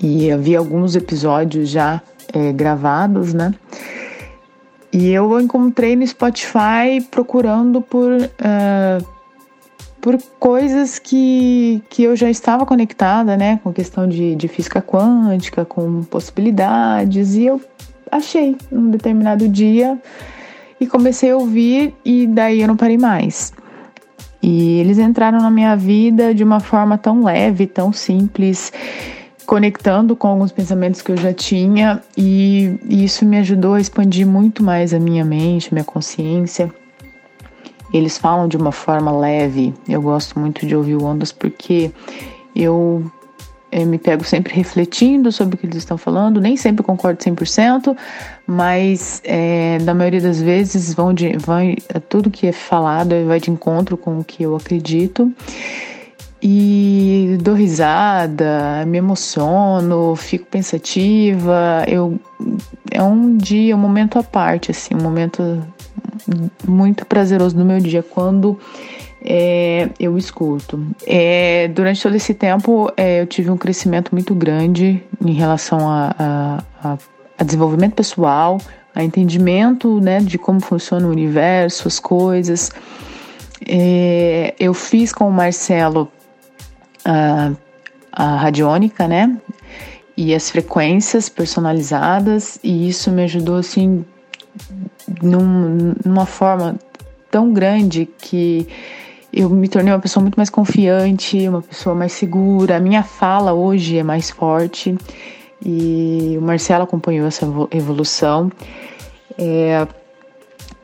e 0.00 0.30
havia 0.30 0.58
alguns 0.58 0.94
episódios 0.94 1.68
já 1.70 2.00
é, 2.32 2.52
gravados, 2.52 3.34
né? 3.34 3.54
E 4.92 5.10
eu 5.10 5.38
encontrei 5.38 5.94
no 5.96 6.06
Spotify 6.06 7.00
procurando 7.10 7.82
por, 7.82 8.10
uh, 8.12 9.06
por 10.00 10.16
coisas 10.38 10.98
que, 10.98 11.82
que 11.88 12.02
eu 12.02 12.14
já 12.16 12.30
estava 12.30 12.64
conectada, 12.64 13.36
né? 13.36 13.60
Com 13.62 13.72
questão 13.72 14.08
de, 14.08 14.34
de 14.36 14.48
física 14.48 14.80
quântica, 14.80 15.64
com 15.64 16.02
possibilidades, 16.04 17.34
e 17.34 17.46
eu 17.46 17.60
achei 18.10 18.56
um 18.70 18.90
determinado 18.90 19.48
dia 19.48 19.98
e 20.80 20.86
comecei 20.86 21.30
a 21.30 21.36
ouvir, 21.36 21.94
e 22.04 22.26
daí 22.26 22.60
eu 22.60 22.68
não 22.68 22.76
parei 22.76 22.96
mais. 22.96 23.52
E 24.40 24.78
eles 24.78 24.98
entraram 24.98 25.40
na 25.40 25.50
minha 25.50 25.76
vida 25.76 26.32
de 26.32 26.44
uma 26.44 26.60
forma 26.60 26.96
tão 26.96 27.24
leve, 27.24 27.66
tão 27.66 27.92
simples 27.92 28.72
conectando 29.44 30.14
com 30.14 30.28
alguns 30.28 30.52
pensamentos 30.52 31.00
que 31.00 31.10
eu 31.10 31.16
já 31.16 31.32
tinha 31.32 32.02
e, 32.14 32.78
e 32.86 33.02
isso 33.02 33.24
me 33.24 33.38
ajudou 33.38 33.74
a 33.74 33.80
expandir 33.80 34.26
muito 34.26 34.62
mais 34.62 34.92
a 34.92 35.00
minha 35.00 35.24
mente, 35.24 35.68
a 35.70 35.74
minha 35.74 35.84
consciência. 35.84 36.70
Eles 37.92 38.18
falam 38.18 38.48
de 38.48 38.56
uma 38.56 38.72
forma 38.72 39.10
leve. 39.10 39.74
Eu 39.88 40.02
gosto 40.02 40.38
muito 40.38 40.66
de 40.66 40.76
ouvir 40.76 40.96
Ondas 40.96 41.32
porque 41.32 41.90
eu, 42.54 43.10
eu 43.72 43.86
me 43.86 43.98
pego 43.98 44.24
sempre 44.24 44.54
refletindo 44.54 45.32
sobre 45.32 45.54
o 45.54 45.58
que 45.58 45.66
eles 45.66 45.78
estão 45.78 45.96
falando. 45.96 46.40
Nem 46.40 46.56
sempre 46.56 46.84
concordo 46.84 47.18
100%, 47.22 47.96
mas 48.46 49.22
é, 49.24 49.78
na 49.80 49.94
maioria 49.94 50.20
das 50.20 50.40
vezes 50.40 50.92
vão 50.92 51.14
de, 51.14 51.36
vão, 51.38 51.74
tudo 52.08 52.30
que 52.30 52.46
é 52.46 52.52
falado 52.52 53.14
vai 53.26 53.40
de 53.40 53.50
encontro 53.50 53.96
com 53.96 54.18
o 54.18 54.24
que 54.24 54.42
eu 54.42 54.54
acredito 54.54 55.32
e 56.40 57.36
dou 57.42 57.54
risada, 57.54 58.84
me 58.86 58.98
emociono, 58.98 60.14
fico 60.14 60.46
pensativa. 60.46 61.84
Eu 61.88 62.18
é 62.90 63.02
um 63.02 63.36
dia, 63.36 63.74
um 63.74 63.78
momento 63.78 64.18
à 64.18 64.22
parte, 64.22 64.70
assim, 64.70 64.94
um 64.94 65.02
momento 65.02 65.62
muito 66.66 67.04
prazeroso 67.06 67.56
do 67.56 67.64
meu 67.64 67.78
dia 67.78 68.02
quando 68.02 68.58
é, 69.22 69.88
eu 69.98 70.16
escuto. 70.16 70.80
É, 71.06 71.68
durante 71.68 72.02
todo 72.02 72.14
esse 72.14 72.34
tempo, 72.34 72.90
é, 72.96 73.20
eu 73.20 73.26
tive 73.26 73.50
um 73.50 73.56
crescimento 73.56 74.10
muito 74.12 74.34
grande 74.34 75.02
em 75.24 75.32
relação 75.32 75.88
a, 75.88 76.14
a, 76.18 76.64
a, 76.82 76.98
a 77.38 77.44
desenvolvimento 77.44 77.94
pessoal, 77.94 78.58
a 78.94 79.02
entendimento 79.02 80.00
né, 80.00 80.20
de 80.20 80.38
como 80.38 80.60
funciona 80.60 81.06
o 81.06 81.10
universo, 81.10 81.88
as 81.88 81.98
coisas. 81.98 82.70
É, 83.66 84.54
eu 84.58 84.72
fiz 84.72 85.12
com 85.12 85.28
o 85.28 85.32
Marcelo 85.32 86.10
a, 87.04 87.52
a 88.12 88.36
radiônica, 88.36 89.06
né? 89.08 89.36
E 90.16 90.34
as 90.34 90.50
frequências 90.50 91.28
personalizadas, 91.28 92.58
e 92.62 92.88
isso 92.88 93.10
me 93.10 93.22
ajudou 93.22 93.56
assim 93.56 94.04
num, 95.22 95.94
numa 96.04 96.26
forma 96.26 96.76
tão 97.30 97.52
grande 97.52 98.08
que 98.18 98.66
eu 99.32 99.50
me 99.50 99.68
tornei 99.68 99.92
uma 99.92 100.00
pessoa 100.00 100.22
muito 100.22 100.36
mais 100.36 100.50
confiante, 100.50 101.48
uma 101.48 101.62
pessoa 101.62 101.94
mais 101.94 102.12
segura. 102.12 102.76
A 102.76 102.80
minha 102.80 103.02
fala 103.02 103.52
hoje 103.52 103.98
é 103.98 104.02
mais 104.02 104.30
forte 104.30 104.96
e 105.64 106.36
o 106.38 106.42
Marcelo 106.42 106.84
acompanhou 106.84 107.26
essa 107.26 107.46
evolução. 107.70 108.50
É, 109.36 109.86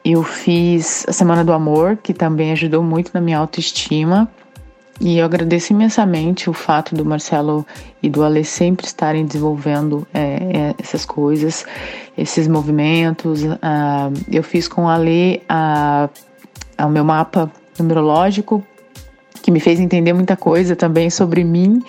eu 0.05 0.23
fiz 0.23 1.07
a 1.09 1.13
Semana 1.13 1.43
do 1.43 1.53
Amor, 1.53 1.97
que 1.97 2.13
também 2.13 2.53
ajudou 2.53 2.83
muito 2.83 3.11
na 3.15 3.21
minha 3.21 3.39
autoestima. 3.39 4.29
E 5.01 5.19
eu 5.19 5.25
agradeço 5.25 5.73
imensamente 5.73 6.49
o 6.49 6.53
fato 6.53 6.95
do 6.95 7.05
Marcelo 7.05 7.67
e 8.03 8.09
do 8.09 8.23
Ale 8.23 8.45
sempre 8.45 8.87
estarem 8.87 9.27
desenvolvendo 9.27 10.07
é, 10.15 10.21
é, 10.21 10.75
essas 10.79 11.05
coisas, 11.05 11.67
esses 12.17 12.47
movimentos. 12.47 13.41
Ah, 13.61 14.11
eu 14.31 14.43
fiz 14.43 14.69
com 14.69 14.85
o 14.85 14.89
Ale 14.89 15.43
a, 15.49 16.09
a, 16.79 16.87
o 16.87 16.91
meu 16.91 17.05
mapa 17.05 17.51
numerológico, 17.79 18.65
que 19.43 19.51
me 19.51 19.59
fez 19.59 19.81
entender 19.81 20.13
muita 20.13 20.37
coisa 20.37 20.77
também 20.77 21.11
sobre 21.11 21.43
mim 21.43 21.83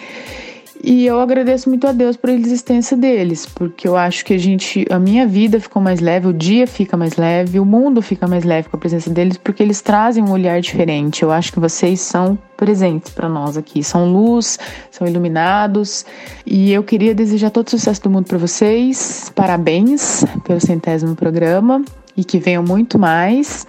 e 0.87 1.07
eu 1.07 1.19
agradeço 1.19 1.67
muito 1.67 1.87
a 1.87 1.91
Deus 1.91 2.15
pela 2.15 2.33
existência 2.33 2.95
deles, 2.95 3.47
porque 3.47 3.87
eu 3.87 3.97
acho 3.97 4.23
que 4.23 4.35
a 4.35 4.37
gente, 4.37 4.85
a 4.91 4.99
minha 4.99 5.25
vida 5.25 5.59
ficou 5.59 5.81
mais 5.81 5.99
leve, 5.99 6.27
o 6.27 6.33
dia 6.33 6.67
fica 6.67 6.95
mais 6.95 7.15
leve, 7.15 7.59
o 7.59 7.65
mundo 7.65 8.03
fica 8.03 8.27
mais 8.27 8.43
leve 8.43 8.69
com 8.69 8.77
a 8.77 8.79
presença 8.79 9.09
deles, 9.09 9.35
porque 9.35 9.63
eles 9.63 9.81
trazem 9.81 10.23
um 10.23 10.29
olhar 10.29 10.61
diferente. 10.61 11.23
Eu 11.23 11.31
acho 11.31 11.51
que 11.51 11.59
vocês 11.59 12.01
são 12.01 12.37
presentes 12.55 13.11
para 13.11 13.27
nós 13.27 13.57
aqui, 13.57 13.83
são 13.83 14.13
luz, 14.13 14.59
são 14.91 15.07
iluminados, 15.07 16.05
e 16.45 16.71
eu 16.71 16.83
queria 16.83 17.15
desejar 17.15 17.49
todo 17.49 17.65
o 17.65 17.71
sucesso 17.71 18.03
do 18.03 18.09
mundo 18.11 18.27
para 18.27 18.37
vocês. 18.37 19.31
Parabéns 19.33 20.23
pelo 20.43 20.61
centésimo 20.61 21.15
programa 21.15 21.83
e 22.15 22.23
que 22.23 22.37
venham 22.37 22.61
muito 22.61 22.99
mais. 22.99 23.65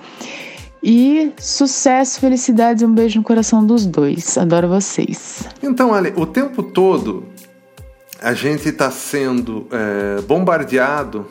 E 0.88 1.32
sucesso, 1.36 2.20
felicidades 2.20 2.80
e 2.80 2.86
um 2.86 2.94
beijo 2.94 3.18
no 3.18 3.24
coração 3.24 3.66
dos 3.66 3.84
dois. 3.84 4.38
Adoro 4.38 4.68
vocês. 4.68 5.44
Então, 5.60 5.92
Ale, 5.92 6.12
o 6.14 6.24
tempo 6.24 6.62
todo 6.62 7.26
a 8.22 8.32
gente 8.32 8.68
está 8.68 8.88
sendo 8.88 9.66
é, 9.72 10.20
bombardeado 10.22 11.26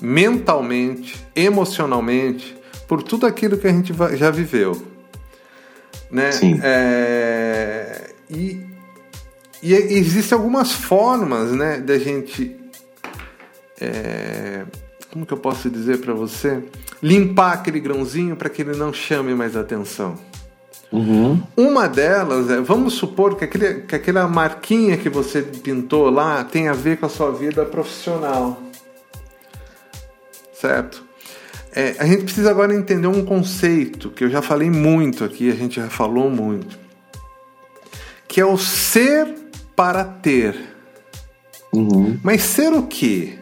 mentalmente, 0.00 1.20
emocionalmente, 1.34 2.56
por 2.86 3.02
tudo 3.02 3.26
aquilo 3.26 3.58
que 3.58 3.66
a 3.66 3.72
gente 3.72 3.92
já 4.14 4.30
viveu. 4.30 4.80
Né? 6.08 6.30
Sim. 6.30 6.60
É, 6.62 8.10
e, 8.30 8.64
e 9.60 9.74
existem 9.74 10.38
algumas 10.38 10.70
formas 10.70 11.50
né, 11.50 11.80
da 11.80 11.98
gente. 11.98 12.56
É, 13.80 14.64
como 15.12 15.26
que 15.26 15.32
eu 15.32 15.38
posso 15.38 15.68
dizer 15.68 15.98
para 15.98 16.14
você? 16.14 16.62
Limpar 17.02 17.54
aquele 17.54 17.80
grãozinho 17.80 18.36
para 18.36 18.48
que 18.48 18.62
ele 18.62 18.76
não 18.76 18.92
chame 18.92 19.34
mais 19.34 19.56
atenção. 19.56 20.16
Uhum. 20.92 21.42
Uma 21.56 21.88
delas 21.88 22.50
é, 22.50 22.60
vamos 22.60 22.92
supor 22.92 23.36
que, 23.36 23.44
aquele, 23.44 23.74
que 23.82 23.94
aquela 23.94 24.28
marquinha 24.28 24.96
que 24.98 25.08
você 25.08 25.40
pintou 25.40 26.10
lá 26.10 26.44
tem 26.44 26.68
a 26.68 26.74
ver 26.74 26.98
com 26.98 27.06
a 27.06 27.08
sua 27.08 27.32
vida 27.32 27.64
profissional. 27.64 28.60
Certo? 30.52 31.02
É, 31.74 31.96
a 31.98 32.04
gente 32.04 32.24
precisa 32.24 32.50
agora 32.50 32.74
entender 32.74 33.06
um 33.06 33.24
conceito 33.24 34.10
que 34.10 34.24
eu 34.24 34.30
já 34.30 34.42
falei 34.42 34.70
muito 34.70 35.24
aqui, 35.24 35.50
a 35.50 35.54
gente 35.54 35.76
já 35.80 35.88
falou 35.88 36.28
muito, 36.28 36.78
que 38.28 38.38
é 38.38 38.44
o 38.44 38.58
ser 38.58 39.34
para 39.74 40.04
ter. 40.04 40.54
Uhum. 41.72 42.20
Mas 42.22 42.42
ser 42.42 42.74
o 42.74 42.82
quê? 42.82 43.38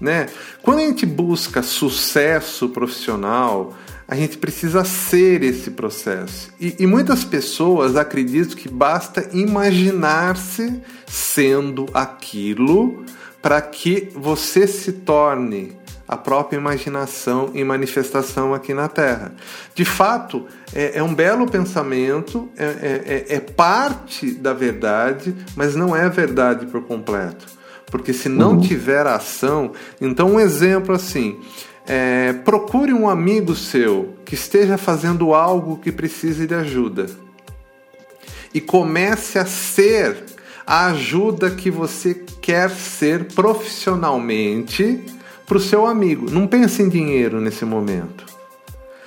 Né? 0.00 0.26
Quando 0.62 0.78
a 0.78 0.82
gente 0.82 1.06
busca 1.06 1.62
sucesso 1.62 2.68
profissional, 2.68 3.74
a 4.08 4.14
gente 4.14 4.38
precisa 4.38 4.84
ser 4.84 5.42
esse 5.42 5.70
processo. 5.70 6.52
E, 6.60 6.76
e 6.78 6.86
muitas 6.86 7.24
pessoas 7.24 7.96
acreditam 7.96 8.56
que 8.56 8.68
basta 8.68 9.28
imaginar-se 9.32 10.80
sendo 11.06 11.86
aquilo 11.92 13.04
para 13.42 13.60
que 13.60 14.08
você 14.14 14.66
se 14.66 14.92
torne 14.92 15.76
a 16.08 16.16
própria 16.16 16.56
imaginação 16.56 17.50
em 17.52 17.64
manifestação 17.64 18.54
aqui 18.54 18.72
na 18.72 18.88
Terra. 18.88 19.32
De 19.74 19.84
fato, 19.84 20.46
é, 20.72 20.98
é 20.98 21.02
um 21.02 21.12
belo 21.12 21.50
pensamento, 21.50 22.48
é, 22.56 22.64
é, 22.64 23.24
é, 23.30 23.36
é 23.36 23.40
parte 23.40 24.30
da 24.30 24.52
verdade, 24.52 25.34
mas 25.56 25.74
não 25.74 25.96
é 25.96 26.04
a 26.04 26.08
verdade 26.08 26.66
por 26.66 26.82
completo. 26.82 27.55
Porque 27.90 28.12
se 28.12 28.28
não 28.28 28.52
uhum. 28.52 28.60
tiver 28.60 29.06
ação, 29.06 29.72
então 30.00 30.32
um 30.32 30.40
exemplo 30.40 30.94
assim, 30.94 31.38
é, 31.86 32.32
procure 32.32 32.92
um 32.92 33.08
amigo 33.08 33.54
seu 33.54 34.14
que 34.24 34.34
esteja 34.34 34.76
fazendo 34.76 35.32
algo 35.34 35.78
que 35.78 35.92
precise 35.92 36.46
de 36.46 36.54
ajuda 36.54 37.06
e 38.52 38.60
comece 38.60 39.38
a 39.38 39.46
ser 39.46 40.16
a 40.66 40.86
ajuda 40.86 41.50
que 41.50 41.70
você 41.70 42.14
quer 42.40 42.70
ser 42.70 43.26
profissionalmente 43.26 45.04
para 45.46 45.58
o 45.58 45.60
seu 45.60 45.86
amigo. 45.86 46.28
Não 46.28 46.46
pense 46.46 46.82
em 46.82 46.88
dinheiro 46.88 47.40
nesse 47.40 47.64
momento. 47.64 48.26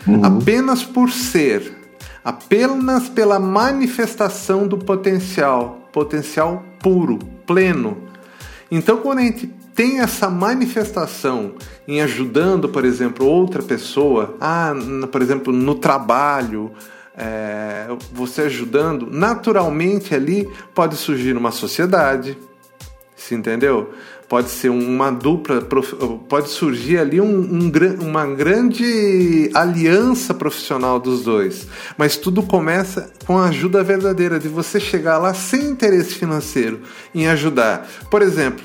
Uhum. 0.07 0.23
Apenas 0.23 0.83
por 0.83 1.11
ser 1.11 1.79
apenas 2.23 3.09
pela 3.09 3.39
manifestação 3.39 4.67
do 4.67 4.77
potencial, 4.77 5.89
potencial 5.91 6.63
puro, 6.79 7.17
pleno. 7.45 8.08
Então, 8.71 8.97
quando 8.97 9.19
a 9.19 9.23
gente 9.23 9.47
tem 9.73 9.99
essa 9.99 10.29
manifestação 10.29 11.55
em 11.87 12.01
ajudando, 12.01 12.69
por 12.69 12.85
exemplo, 12.85 13.25
outra 13.25 13.63
pessoa, 13.63 14.35
ah, 14.39 14.73
por 15.11 15.21
exemplo, 15.21 15.51
no 15.51 15.75
trabalho, 15.75 16.71
é, 17.17 17.87
você 18.13 18.43
ajudando, 18.43 19.09
naturalmente 19.11 20.13
ali 20.13 20.47
pode 20.73 20.95
surgir 20.95 21.35
uma 21.35 21.51
sociedade, 21.51 22.37
se 23.15 23.35
entendeu? 23.35 23.93
Pode 24.29 24.51
ser 24.51 24.69
uma 24.69 25.09
dupla, 25.09 25.59
pode 26.29 26.49
surgir 26.49 26.99
ali 26.99 27.19
um, 27.19 27.25
um, 27.25 27.71
uma 27.99 28.27
grande 28.27 29.49
aliança 29.55 30.35
profissional 30.35 30.99
dos 30.99 31.23
dois. 31.23 31.65
Mas 31.97 32.15
tudo 32.15 32.43
começa 32.43 33.11
com 33.25 33.39
a 33.39 33.47
ajuda 33.47 33.83
verdadeira, 33.83 34.39
de 34.39 34.47
você 34.47 34.79
chegar 34.79 35.17
lá 35.17 35.33
sem 35.33 35.71
interesse 35.71 36.13
financeiro 36.13 36.81
em 37.13 37.27
ajudar. 37.27 37.89
Por 38.11 38.21
exemplo, 38.21 38.63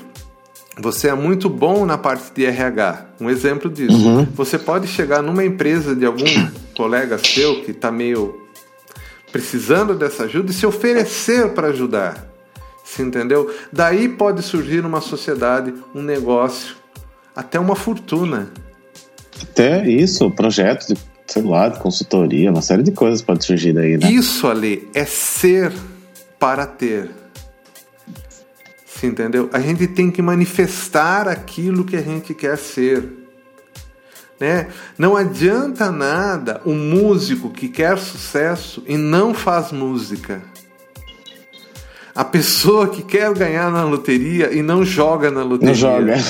você 0.78 1.08
é 1.08 1.14
muito 1.14 1.48
bom 1.48 1.86
na 1.86 1.96
parte 1.96 2.30
de 2.34 2.44
RH. 2.44 3.06
Um 3.18 3.30
exemplo 3.30 3.70
disso. 3.70 3.96
Uhum. 3.96 4.26
Você 4.34 4.58
pode 4.58 4.86
chegar 4.86 5.22
numa 5.22 5.46
empresa 5.46 5.96
de 5.96 6.04
algum 6.04 6.26
colega 6.76 7.16
seu 7.16 7.62
que 7.62 7.70
está 7.70 7.90
meio 7.90 8.38
precisando 9.32 9.94
dessa 9.94 10.24
ajuda 10.24 10.50
e 10.50 10.54
se 10.54 10.66
oferecer 10.66 11.54
para 11.54 11.68
ajudar. 11.68 12.33
Você 12.84 13.02
entendeu? 13.02 13.52
Daí 13.72 14.08
pode 14.08 14.42
surgir 14.42 14.84
uma 14.84 15.00
sociedade, 15.00 15.72
um 15.94 16.02
negócio, 16.02 16.76
até 17.34 17.58
uma 17.58 17.74
fortuna. 17.74 18.52
Até 19.42 19.88
isso, 19.88 20.30
projeto 20.30 20.88
de, 20.88 21.00
sei 21.26 21.42
lá, 21.42 21.68
de 21.68 21.80
consultoria, 21.80 22.50
uma 22.50 22.60
série 22.60 22.82
de 22.82 22.92
coisas 22.92 23.22
pode 23.22 23.44
surgir 23.44 23.72
daí, 23.72 23.96
né? 23.96 24.10
Isso 24.10 24.46
ali 24.46 24.88
é 24.94 25.04
ser 25.06 25.72
para 26.38 26.66
ter. 26.66 27.10
Você 28.86 29.06
entendeu? 29.06 29.48
A 29.52 29.58
gente 29.58 29.86
tem 29.86 30.10
que 30.10 30.22
manifestar 30.22 31.26
aquilo 31.26 31.84
que 31.84 31.96
a 31.96 32.02
gente 32.02 32.34
quer 32.34 32.56
ser. 32.58 33.02
Né? 34.38 34.68
Não 34.98 35.16
adianta 35.16 35.90
nada 35.90 36.60
um 36.66 36.74
músico 36.74 37.50
que 37.50 37.68
quer 37.68 37.98
sucesso 37.98 38.82
e 38.86 38.96
não 38.96 39.32
faz 39.32 39.72
música. 39.72 40.42
A 42.14 42.24
pessoa 42.24 42.88
que 42.88 43.02
quer 43.02 43.34
ganhar 43.34 43.72
na 43.72 43.84
loteria 43.84 44.52
e 44.52 44.62
não 44.62 44.84
joga 44.84 45.32
na 45.32 45.42
loteria. 45.42 45.68
Não 45.68 45.74
joga. 45.74 46.14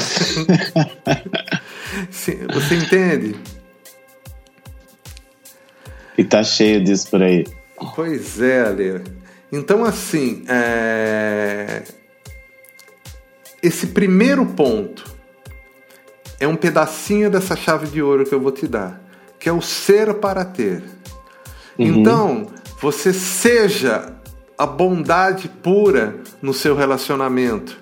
Você 2.11 2.75
entende? 2.75 3.37
E 6.17 6.25
tá 6.25 6.43
cheio 6.43 6.83
disso 6.83 7.11
por 7.11 7.23
aí. 7.23 7.45
Pois 7.95 8.41
é, 8.41 8.63
Ale. 8.63 9.03
Então, 9.53 9.85
assim, 9.85 10.43
é... 10.49 11.83
esse 13.63 13.89
primeiro 13.89 14.47
ponto 14.47 15.05
é 16.41 16.49
um 16.49 16.57
pedacinho 16.57 17.31
dessa 17.31 17.55
chave 17.55 17.89
de 17.89 18.01
ouro 18.01 18.25
que 18.25 18.35
eu 18.35 18.41
vou 18.41 18.53
te 18.53 18.67
dar, 18.67 19.01
que 19.39 19.49
é 19.49 19.53
o 19.53 19.61
ser 19.61 20.15
para 20.15 20.45
ter. 20.45 20.83
Uhum. 21.79 21.87
Então, 21.87 22.47
você 22.81 23.13
seja 23.13 24.15
a 24.57 24.67
bondade 24.67 25.49
pura 25.49 26.17
no 26.41 26.55
seu 26.55 26.77
relacionamento, 26.77 27.77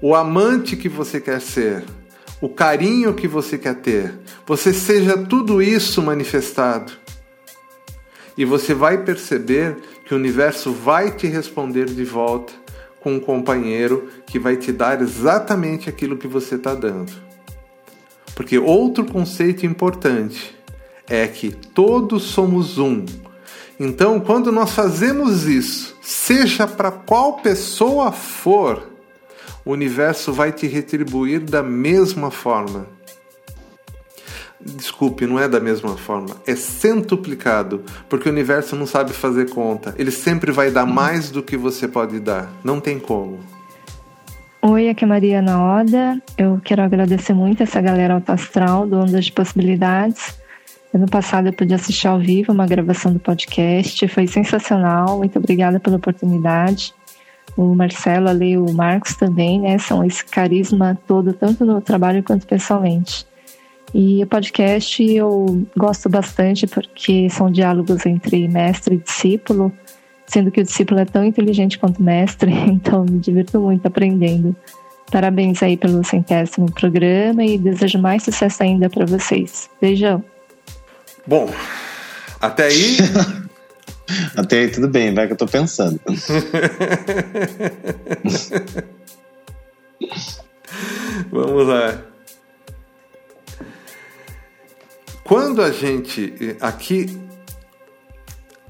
o 0.00 0.14
amante 0.14 0.76
que 0.76 0.88
você 0.88 1.20
quer 1.20 1.40
ser, 1.40 1.84
o 2.40 2.48
carinho 2.48 3.14
que 3.14 3.28
você 3.28 3.58
quer 3.58 3.76
ter. 3.76 4.14
Você 4.46 4.72
seja 4.72 5.16
tudo 5.16 5.60
isso 5.62 6.02
manifestado. 6.02 6.92
E 8.36 8.44
você 8.44 8.74
vai 8.74 8.98
perceber 8.98 9.76
que 10.04 10.12
o 10.12 10.16
universo 10.16 10.70
vai 10.72 11.10
te 11.10 11.26
responder 11.26 11.86
de 11.86 12.04
volta 12.04 12.52
com 13.00 13.14
um 13.14 13.20
companheiro 13.20 14.08
que 14.26 14.38
vai 14.38 14.56
te 14.56 14.72
dar 14.72 15.00
exatamente 15.00 15.88
aquilo 15.88 16.18
que 16.18 16.28
você 16.28 16.56
está 16.56 16.74
dando. 16.74 17.12
Porque 18.34 18.58
outro 18.58 19.06
conceito 19.06 19.64
importante 19.64 20.54
é 21.08 21.26
que 21.26 21.50
todos 21.50 22.24
somos 22.24 22.76
um. 22.76 23.04
Então, 23.80 24.20
quando 24.20 24.52
nós 24.52 24.72
fazemos 24.72 25.44
isso, 25.44 25.95
seja 26.06 26.68
para 26.68 26.92
qual 26.92 27.38
pessoa 27.38 28.12
for, 28.12 28.88
o 29.64 29.72
universo 29.72 30.32
vai 30.32 30.52
te 30.52 30.68
retribuir 30.68 31.40
da 31.40 31.64
mesma 31.64 32.30
forma. 32.30 32.86
Desculpe, 34.60 35.26
não 35.26 35.38
é 35.38 35.48
da 35.48 35.58
mesma 35.58 35.96
forma, 35.96 36.36
é 36.46 36.54
centuplicado, 36.54 37.82
porque 38.08 38.28
o 38.28 38.32
universo 38.32 38.76
não 38.76 38.86
sabe 38.86 39.12
fazer 39.12 39.50
conta. 39.50 39.96
Ele 39.98 40.12
sempre 40.12 40.52
vai 40.52 40.70
dar 40.70 40.86
mais 40.86 41.30
do 41.30 41.42
que 41.42 41.56
você 41.56 41.88
pode 41.88 42.20
dar, 42.20 42.52
não 42.62 42.80
tem 42.80 43.00
como. 43.00 43.40
Oi, 44.62 44.88
aqui 44.88 45.04
é 45.04 45.08
Mariana 45.08 45.60
Oda. 45.60 46.22
Eu 46.38 46.60
quero 46.64 46.82
agradecer 46.82 47.34
muito 47.34 47.64
essa 47.64 47.80
galera 47.80 48.14
autoastral 48.14 48.86
do 48.86 48.96
Ondas 48.96 49.24
de 49.24 49.32
Possibilidades 49.32 50.36
Ano 50.96 51.06
passado 51.06 51.48
eu 51.48 51.52
pude 51.52 51.74
assistir 51.74 52.08
ao 52.08 52.18
vivo 52.18 52.50
uma 52.54 52.66
gravação 52.66 53.12
do 53.12 53.20
podcast, 53.20 54.08
foi 54.08 54.26
sensacional, 54.26 55.18
muito 55.18 55.38
obrigada 55.38 55.78
pela 55.78 55.98
oportunidade. 55.98 56.94
O 57.54 57.74
Marcelo, 57.74 58.30
ali, 58.30 58.56
o 58.56 58.72
Marcos 58.72 59.14
também, 59.14 59.60
né, 59.60 59.76
são 59.76 60.02
esse 60.02 60.24
carisma 60.24 60.98
todo, 61.06 61.34
tanto 61.34 61.66
no 61.66 61.82
trabalho 61.82 62.22
quanto 62.22 62.46
pessoalmente. 62.46 63.26
E 63.92 64.24
o 64.24 64.26
podcast 64.26 65.02
eu 65.04 65.66
gosto 65.76 66.08
bastante 66.08 66.66
porque 66.66 67.28
são 67.28 67.50
diálogos 67.50 68.06
entre 68.06 68.48
mestre 68.48 68.94
e 68.94 68.98
discípulo, 68.98 69.70
sendo 70.26 70.50
que 70.50 70.62
o 70.62 70.64
discípulo 70.64 71.00
é 71.00 71.04
tão 71.04 71.26
inteligente 71.26 71.78
quanto 71.78 71.98
o 71.98 72.02
mestre, 72.02 72.50
então 72.72 73.04
me 73.04 73.18
divirto 73.18 73.60
muito 73.60 73.84
aprendendo. 73.84 74.56
Parabéns 75.12 75.62
aí 75.62 75.76
pelo 75.76 76.02
centésimo 76.02 76.72
programa 76.72 77.44
e 77.44 77.58
desejo 77.58 77.98
mais 77.98 78.22
sucesso 78.22 78.62
ainda 78.62 78.88
para 78.88 79.04
vocês. 79.04 79.68
Beijão! 79.78 80.24
Bom, 81.26 81.50
até 82.40 82.66
aí. 82.66 82.98
até 84.36 84.60
aí 84.60 84.70
tudo 84.70 84.86
bem, 84.88 85.12
vai 85.14 85.26
que 85.26 85.32
eu 85.32 85.36
tô 85.36 85.46
pensando. 85.46 86.00
Vamos 91.30 91.66
lá. 91.66 92.02
Quando 95.24 95.60
a 95.62 95.72
gente 95.72 96.56
aqui 96.60 97.26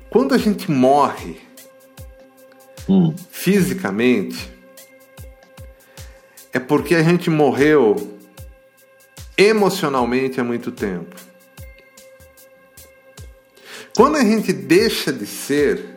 quando 0.09 0.35
a 0.35 0.39
gente 0.39 0.71
morre 0.71 1.37
hum. 2.89 3.15
fisicamente 3.31 4.51
é 6.55 6.59
porque 6.59 6.95
a 6.95 7.03
gente 7.03 7.29
morreu 7.29 8.19
emocionalmente 9.37 10.41
há 10.41 10.45
muito 10.45 10.73
tempo. 10.73 11.26
Quando 13.97 14.17
a 14.17 14.23
gente 14.23 14.53
deixa 14.53 15.11
de 15.11 15.25
ser 15.25 15.95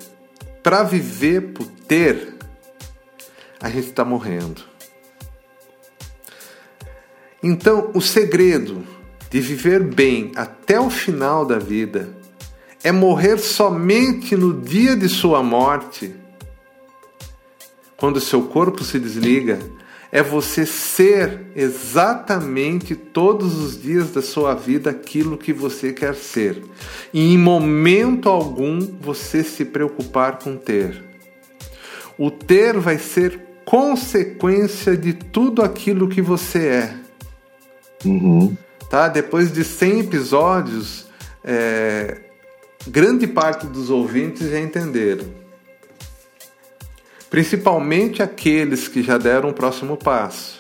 para 0.64 0.84
viver 0.84 1.52
por 1.52 1.68
ter, 1.68 2.34
a 3.60 3.70
gente 3.70 3.90
está 3.90 4.06
morrendo. 4.06 4.62
Então, 7.44 7.92
o 7.94 8.00
segredo 8.00 8.86
de 9.30 9.42
viver 9.42 9.84
bem 9.84 10.32
até 10.38 10.80
o 10.80 10.90
final 10.90 11.46
da 11.46 11.60
vida 11.60 12.10
é 12.86 12.90
morrer 12.90 13.38
somente 13.38 14.34
no 14.34 14.62
dia 14.62 14.96
de 14.96 15.10
sua 15.10 15.44
morte, 15.44 16.16
quando 17.98 18.22
seu 18.22 18.44
corpo 18.44 18.82
se 18.82 18.98
desliga 18.98 19.60
é 20.12 20.24
você 20.24 20.66
ser 20.66 21.42
exatamente 21.56 22.96
todos 22.96 23.58
os 23.60 23.80
dias 23.80 24.12
da 24.12 24.22
sua 24.22 24.56
vida 24.56 24.90
aquilo 24.90 25.38
que 25.38 25.54
você 25.54 25.94
quer 25.94 26.16
ser. 26.16 26.64
E 27.14 27.34
em 27.34 27.38
momento 27.38 28.28
algum 28.28 28.80
você 28.80 29.44
se 29.44 29.66
preocupar 29.66 30.40
com 30.40 30.58
ter. 30.58 31.04
O 32.18 32.32
ter 32.32 32.78
vai 32.80 32.98
ser 32.98 33.40
consequência 33.64 34.98
de 34.98 35.14
tudo 35.14 35.62
aquilo 35.62 36.10
que 36.10 36.22
você 36.22 36.68
é. 36.68 36.94
Uhum. 38.04 38.58
Tá? 38.90 39.08
Depois 39.08 39.52
de 39.52 39.64
100 39.64 40.00
episódios, 40.00 41.06
é, 41.44 42.18
grande 42.88 43.28
parte 43.28 43.68
dos 43.68 43.92
ouvintes 43.92 44.50
já 44.50 44.60
entenderam 44.60 45.39
principalmente 47.30 48.24
aqueles 48.24 48.88
que 48.88 49.04
já 49.04 49.18
deram 49.18 49.50
o 49.50 49.54
próximo 49.54 49.96
passo. 49.96 50.60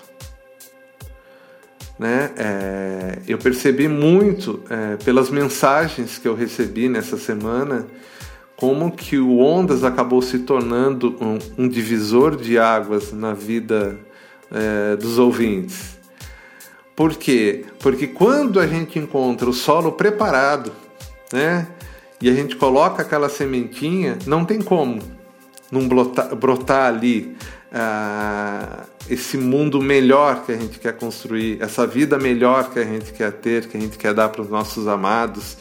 Né? 1.97 2.31
É, 2.37 3.19
eu 3.27 3.37
percebi 3.37 3.87
muito 3.87 4.63
é, 4.69 4.95
pelas 4.97 5.29
mensagens 5.29 6.17
que 6.17 6.27
eu 6.27 6.35
recebi 6.35 6.87
nessa 6.87 7.17
semana 7.17 7.85
como 8.55 8.91
que 8.91 9.17
o 9.17 9.39
Ondas 9.39 9.83
acabou 9.83 10.21
se 10.21 10.39
tornando 10.39 11.17
um, 11.19 11.63
um 11.63 11.67
divisor 11.67 12.35
de 12.35 12.57
águas 12.57 13.11
na 13.11 13.33
vida 13.33 13.97
é, 14.51 14.95
dos 14.95 15.17
ouvintes. 15.17 15.97
Por 16.95 17.15
quê? 17.15 17.65
Porque 17.79 18.07
quando 18.07 18.59
a 18.59 18.67
gente 18.67 18.99
encontra 18.99 19.49
o 19.49 19.53
solo 19.53 19.93
preparado, 19.93 20.71
né? 21.31 21.67
e 22.21 22.29
a 22.29 22.33
gente 22.33 22.57
coloca 22.57 23.01
aquela 23.01 23.29
sementinha, 23.29 24.17
não 24.25 24.43
tem 24.43 24.61
como 24.61 25.18
não 25.71 25.87
brotar, 25.87 26.35
brotar 26.35 26.87
ali 26.87 27.35
ah, 27.71 28.85
esse 29.09 29.37
mundo 29.37 29.81
melhor 29.81 30.45
que 30.45 30.51
a 30.51 30.57
gente 30.57 30.79
quer 30.79 30.93
construir, 30.93 31.61
essa 31.61 31.85
vida 31.85 32.17
melhor 32.17 32.71
que 32.71 32.79
a 32.79 32.83
gente 32.83 33.11
quer 33.13 33.31
ter, 33.31 33.67
que 33.67 33.77
a 33.77 33.79
gente 33.79 33.97
quer 33.97 34.13
dar 34.13 34.29
para 34.29 34.41
os 34.41 34.49
nossos 34.49 34.87
amados. 34.87 35.57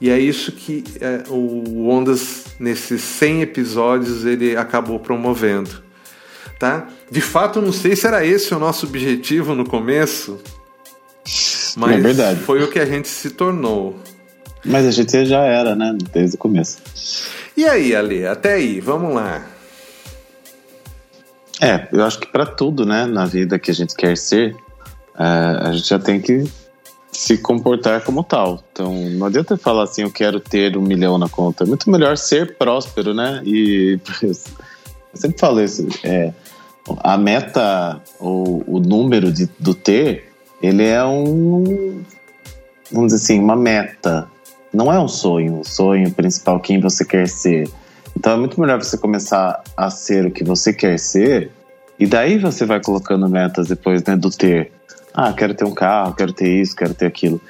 E 0.00 0.10
é 0.10 0.18
isso 0.18 0.52
que 0.52 0.84
é, 1.00 1.22
o 1.28 1.88
Ondas, 1.88 2.44
nesses 2.58 3.00
100 3.02 3.42
episódios, 3.42 4.24
ele 4.24 4.56
acabou 4.56 4.98
promovendo. 4.98 5.82
Tá? 6.58 6.88
De 7.10 7.20
fato, 7.20 7.60
não 7.60 7.72
sei 7.72 7.96
se 7.96 8.06
era 8.06 8.24
esse 8.24 8.54
o 8.54 8.58
nosso 8.58 8.86
objetivo 8.86 9.54
no 9.54 9.64
começo, 9.64 10.40
mas 11.76 12.18
é 12.18 12.36
foi 12.36 12.62
o 12.62 12.70
que 12.70 12.78
a 12.78 12.86
gente 12.86 13.08
se 13.08 13.30
tornou. 13.30 13.98
Mas 14.64 14.86
a 14.86 14.90
gente 14.90 15.26
já 15.26 15.42
era, 15.42 15.74
né? 15.74 15.96
Desde 16.12 16.36
o 16.36 16.38
começo. 16.38 16.78
E 17.56 17.64
aí, 17.64 17.94
Ale, 17.94 18.26
até 18.26 18.54
aí, 18.54 18.80
vamos 18.80 19.14
lá. 19.14 19.46
É, 21.60 21.88
eu 21.92 22.04
acho 22.04 22.18
que 22.18 22.26
para 22.26 22.44
tudo, 22.44 22.84
né, 22.84 23.06
na 23.06 23.26
vida 23.26 23.58
que 23.58 23.70
a 23.70 23.74
gente 23.74 23.94
quer 23.94 24.16
ser, 24.16 24.56
é, 25.18 25.68
a 25.68 25.72
gente 25.72 25.88
já 25.88 25.98
tem 25.98 26.20
que 26.20 26.44
se 27.12 27.38
comportar 27.38 28.02
como 28.02 28.24
tal. 28.24 28.62
Então, 28.72 28.92
não 29.10 29.26
adianta 29.26 29.56
falar 29.56 29.84
assim, 29.84 30.02
eu 30.02 30.10
quero 30.10 30.40
ter 30.40 30.76
um 30.76 30.82
milhão 30.82 31.16
na 31.16 31.28
conta. 31.28 31.64
É 31.64 31.66
muito 31.66 31.88
melhor 31.88 32.16
ser 32.16 32.56
próspero, 32.56 33.14
né? 33.14 33.40
E 33.44 33.98
eu 34.22 34.34
sempre 35.14 35.38
falo 35.38 35.62
isso, 35.62 35.86
é, 36.02 36.32
a 37.02 37.16
meta 37.16 38.02
ou 38.18 38.64
o 38.66 38.80
número 38.80 39.32
de, 39.32 39.48
do 39.58 39.74
ter, 39.74 40.32
ele 40.60 40.84
é 40.84 41.04
um, 41.04 42.02
vamos 42.90 43.12
dizer 43.12 43.24
assim, 43.24 43.40
uma 43.40 43.56
meta. 43.56 44.28
Não 44.74 44.92
é 44.92 44.98
um 44.98 45.06
sonho, 45.06 45.60
o 45.60 45.64
sonho 45.64 46.10
principal, 46.10 46.58
quem 46.58 46.80
você 46.80 47.04
quer 47.04 47.28
ser. 47.28 47.70
Então 48.16 48.32
é 48.32 48.36
muito 48.36 48.60
melhor 48.60 48.82
você 48.82 48.98
começar 48.98 49.62
a 49.76 49.88
ser 49.88 50.26
o 50.26 50.30
que 50.30 50.42
você 50.42 50.72
quer 50.72 50.98
ser 50.98 51.50
e 51.98 52.06
daí 52.06 52.38
você 52.38 52.66
vai 52.66 52.80
colocando 52.80 53.28
metas 53.28 53.68
depois 53.68 54.02
né, 54.02 54.16
do 54.16 54.30
ter. 54.30 54.72
Ah, 55.12 55.32
quero 55.32 55.54
ter 55.54 55.64
um 55.64 55.72
carro, 55.72 56.14
quero 56.14 56.32
ter 56.32 56.48
isso, 56.48 56.74
quero 56.74 56.92
ter 56.92 57.06
aquilo. 57.06 57.40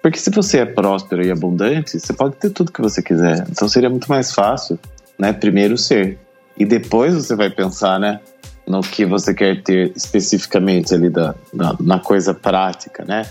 Porque 0.00 0.18
se 0.18 0.30
você 0.30 0.60
é 0.60 0.64
próspero 0.64 1.22
e 1.22 1.30
abundante, 1.30 2.00
você 2.00 2.12
pode 2.12 2.36
ter 2.36 2.50
tudo 2.50 2.72
que 2.72 2.80
você 2.80 3.02
quiser. 3.02 3.46
Então 3.50 3.68
seria 3.68 3.90
muito 3.90 4.08
mais 4.08 4.32
fácil, 4.32 4.78
né? 5.18 5.32
Primeiro 5.32 5.76
ser. 5.76 6.18
E 6.56 6.64
depois 6.64 7.14
você 7.14 7.36
vai 7.36 7.50
pensar, 7.50 8.00
né? 8.00 8.18
No 8.66 8.80
que 8.80 9.04
você 9.04 9.34
quer 9.34 9.62
ter 9.62 9.92
especificamente 9.94 10.94
ali 10.94 11.10
da, 11.10 11.34
da 11.52 11.76
na 11.78 11.98
coisa 11.98 12.32
prática, 12.32 13.04
né? 13.04 13.26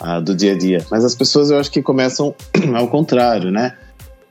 Ah, 0.00 0.20
do 0.20 0.34
dia 0.34 0.52
a 0.52 0.58
dia. 0.58 0.86
Mas 0.90 1.04
as 1.04 1.14
pessoas 1.14 1.50
eu 1.50 1.58
acho 1.58 1.70
que 1.70 1.82
começam 1.82 2.34
ao 2.76 2.88
contrário, 2.88 3.50
né? 3.50 3.76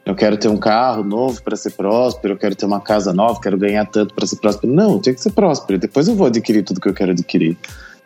eu 0.08 0.15
quero 0.15 0.38
ter 0.38 0.47
um 0.47 0.58
carro 0.58 1.03
novo 1.03 1.43
para 1.43 1.58
ser 1.58 1.71
próspero, 1.71 2.34
eu 2.34 2.38
quero 2.38 2.56
ter 2.56 2.65
uma 2.65 2.80
casa 2.80 3.13
nova, 3.13 3.41
quero 3.41 3.58
ganhar 3.58 3.86
tanto 3.86 4.13
para 4.13 4.25
ser 4.25 4.38
próspero. 4.38 4.71
Não, 4.71 4.99
tem 4.99 5.13
que 5.13 5.19
ser 5.19 5.32
próspero. 5.32 5.77
Depois 5.77 6.08
eu 6.08 6.15
vou 6.15 6.27
adquirir 6.27 6.63
tudo 6.63 6.80
que 6.80 6.88
eu 6.88 6.93
quero 6.93 7.12
adquirir. 7.12 7.58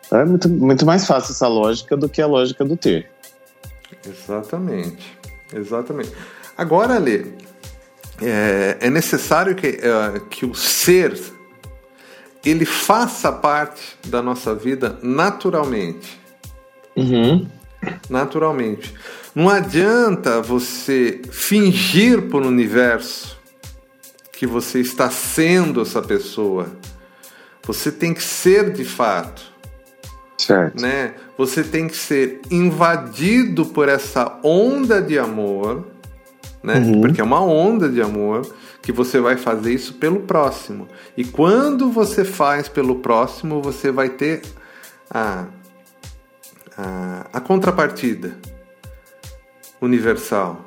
Então 0.04 0.18
é 0.18 0.24
muito, 0.24 0.48
muito 0.48 0.84
mais 0.84 1.06
fácil 1.06 1.30
essa 1.30 1.46
lógica 1.46 1.96
do 1.96 2.08
que 2.08 2.20
a 2.20 2.26
lógica 2.26 2.64
do 2.64 2.76
ter. 2.76 3.08
Exatamente. 4.04 5.16
Exatamente. 5.54 6.10
Agora, 6.58 6.98
Lê, 6.98 7.24
é, 8.20 8.78
é 8.80 8.90
necessário 8.90 9.54
que, 9.54 9.68
é, 9.68 10.20
que 10.28 10.44
o 10.44 10.56
ser 10.56 11.16
ele 12.44 12.64
faça 12.64 13.30
parte 13.30 13.96
da 14.08 14.20
nossa 14.20 14.52
vida 14.56 14.98
naturalmente. 15.04 16.20
Uhum. 16.96 17.46
Naturalmente. 18.08 18.94
Não 19.34 19.48
adianta 19.48 20.40
você 20.40 21.22
fingir 21.30 22.28
para 22.28 22.44
o 22.44 22.48
universo 22.48 23.40
que 24.32 24.46
você 24.46 24.80
está 24.80 25.08
sendo 25.10 25.80
essa 25.80 26.02
pessoa. 26.02 26.66
Você 27.64 27.90
tem 27.90 28.12
que 28.12 28.22
ser 28.22 28.72
de 28.72 28.84
fato. 28.84 29.42
Certo. 30.36 30.82
Né? 30.82 31.14
Você 31.38 31.62
tem 31.62 31.86
que 31.86 31.96
ser 31.96 32.40
invadido 32.50 33.66
por 33.66 33.88
essa 33.88 34.38
onda 34.42 35.00
de 35.00 35.18
amor, 35.18 35.86
né? 36.62 36.78
Uhum. 36.78 37.00
Porque 37.02 37.20
é 37.20 37.24
uma 37.24 37.40
onda 37.40 37.88
de 37.88 38.02
amor 38.02 38.42
que 38.82 38.90
você 38.90 39.20
vai 39.20 39.36
fazer 39.36 39.72
isso 39.72 39.94
pelo 39.94 40.20
próximo. 40.20 40.88
E 41.16 41.24
quando 41.24 41.88
você 41.90 42.24
faz 42.24 42.68
pelo 42.68 42.96
próximo, 42.96 43.62
você 43.62 43.92
vai 43.92 44.08
ter 44.08 44.42
a, 45.08 45.46
a, 46.82 47.26
a 47.32 47.40
contrapartida 47.40 48.36
universal. 49.80 50.64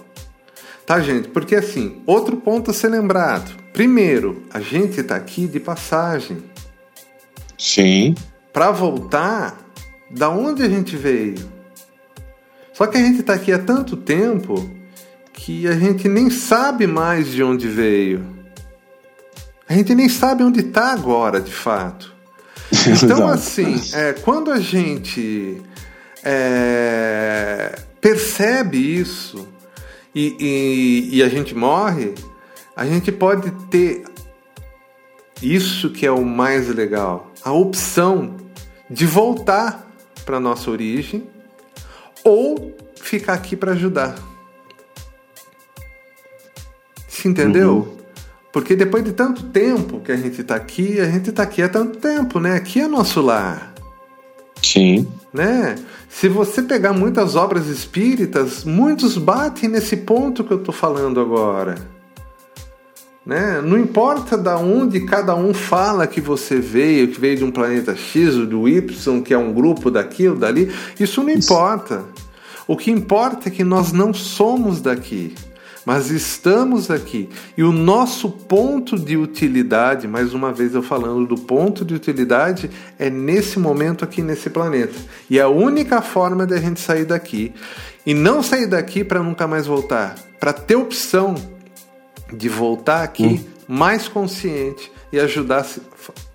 Tá, 0.85 0.99
gente? 1.01 1.27
Porque 1.29 1.55
assim, 1.55 2.01
outro 2.05 2.37
ponto 2.37 2.71
a 2.71 2.73
ser 2.73 2.89
lembrado. 2.89 3.51
Primeiro, 3.73 4.43
a 4.53 4.59
gente 4.59 4.99
está 4.99 5.15
aqui 5.15 5.47
de 5.47 5.59
passagem. 5.59 6.37
Sim. 7.57 8.15
Para 8.53 8.71
voltar 8.71 9.57
da 10.09 10.29
onde 10.29 10.63
a 10.63 10.69
gente 10.69 10.95
veio. 10.95 11.53
Só 12.71 12.85
que 12.87 12.97
a 12.97 13.01
gente 13.01 13.21
está 13.21 13.33
aqui 13.33 13.51
há 13.51 13.59
tanto 13.59 13.97
tempo 13.97 14.69
que 15.33 15.67
a 15.67 15.73
gente 15.73 16.07
nem 16.07 16.29
sabe 16.29 16.85
mais 16.85 17.27
de 17.27 17.43
onde 17.43 17.67
veio. 17.67 18.35
A 19.67 19.73
gente 19.73 19.95
nem 19.95 20.07
sabe 20.07 20.43
onde 20.43 20.59
está 20.59 20.91
agora, 20.91 21.41
de 21.41 21.53
fato. 21.53 22.13
Então, 23.03 23.27
assim, 23.27 23.81
é, 23.93 24.13
quando 24.13 24.51
a 24.51 24.59
gente 24.59 25.61
é, 26.25 27.79
percebe 28.01 28.77
isso 28.77 29.47
e, 30.13 30.35
e, 30.39 31.17
e 31.17 31.23
a 31.23 31.29
gente 31.29 31.53
morre, 31.53 32.15
a 32.75 32.85
gente 32.85 33.11
pode 33.11 33.51
ter 33.69 34.03
isso 35.41 35.91
que 35.91 36.05
é 36.05 36.11
o 36.11 36.25
mais 36.25 36.67
legal, 36.69 37.31
a 37.43 37.51
opção 37.51 38.35
de 38.89 39.05
voltar 39.05 39.87
para 40.25 40.39
nossa 40.39 40.71
origem 40.71 41.27
ou 42.23 42.75
ficar 42.99 43.33
aqui 43.33 43.55
para 43.55 43.73
ajudar. 43.73 44.15
Se 47.07 47.27
entendeu? 47.27 47.75
Uhum. 47.75 47.97
Porque 48.51 48.75
depois 48.75 49.03
de 49.03 49.11
tanto 49.11 49.43
tempo 49.47 49.99
que 49.99 50.11
a 50.11 50.15
gente 50.15 50.41
está 50.41 50.55
aqui, 50.55 50.99
a 50.99 51.05
gente 51.05 51.29
está 51.29 51.43
aqui 51.43 51.61
há 51.61 51.69
tanto 51.69 51.99
tempo, 51.99 52.39
né? 52.39 52.55
Aqui 52.55 52.79
é 52.79 52.87
nosso 52.87 53.21
lar. 53.21 53.73
Sim. 54.61 55.07
Né? 55.35 55.75
Se 56.07 56.29
você 56.29 56.61
pegar 56.61 56.93
muitas 56.93 57.35
obras 57.35 57.67
espíritas, 57.67 58.63
muitos 58.63 59.17
batem 59.17 59.67
nesse 59.67 59.97
ponto 59.97 60.45
que 60.45 60.53
eu 60.53 60.59
estou 60.59 60.73
falando 60.73 61.19
agora. 61.19 61.75
Né? 63.25 63.59
Não 63.61 63.77
importa 63.77 64.37
da 64.37 64.57
onde 64.57 65.01
cada 65.01 65.35
um 65.35 65.53
fala 65.53 66.07
que 66.07 66.21
você 66.21 66.55
veio, 66.57 67.09
que 67.09 67.19
veio 67.19 67.35
de 67.35 67.43
um 67.43 67.51
planeta 67.51 67.93
X 67.97 68.35
ou 68.35 68.45
do 68.45 68.69
Y, 68.69 69.21
que 69.21 69.33
é 69.33 69.37
um 69.37 69.51
grupo 69.51 69.91
daquilo, 69.91 70.37
dali, 70.37 70.71
isso 70.97 71.21
não 71.21 71.31
importa. 71.31 72.05
O 72.65 72.77
que 72.77 72.89
importa 72.89 73.49
é 73.49 73.51
que 73.51 73.63
nós 73.65 73.91
não 73.91 74.13
somos 74.13 74.79
daqui 74.79 75.35
mas 75.85 76.09
estamos 76.09 76.89
aqui. 76.89 77.29
E 77.55 77.63
o 77.63 77.71
nosso 77.71 78.29
ponto 78.29 78.97
de 78.97 79.15
utilidade, 79.15 80.07
mais 80.07 80.33
uma 80.33 80.51
vez 80.51 80.73
eu 80.73 80.81
falando 80.81 81.27
do 81.27 81.35
ponto 81.35 81.85
de 81.85 81.93
utilidade, 81.93 82.69
é 82.97 83.09
nesse 83.09 83.59
momento 83.59 84.03
aqui 84.03 84.23
nesse 84.23 84.49
planeta. 84.49 84.95
E 85.29 85.39
a 85.39 85.47
única 85.47 86.01
forma 86.01 86.45
de 86.45 86.55
a 86.55 86.57
gente 86.57 86.79
sair 86.79 87.05
daqui, 87.05 87.53
e 88.05 88.13
não 88.13 88.41
sair 88.41 88.65
daqui 88.65 89.03
para 89.03 89.21
nunca 89.21 89.47
mais 89.47 89.67
voltar, 89.67 90.15
para 90.39 90.51
ter 90.51 90.75
opção 90.75 91.35
de 92.33 92.49
voltar 92.49 93.03
aqui 93.03 93.25
hum. 93.25 93.45
mais 93.67 94.07
consciente 94.07 94.91
e 95.13 95.19
ajudar 95.19 95.65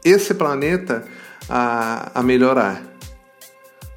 esse 0.05 0.33
planeta 0.33 1.05
a, 1.49 2.13
a 2.15 2.23
melhorar. 2.23 2.83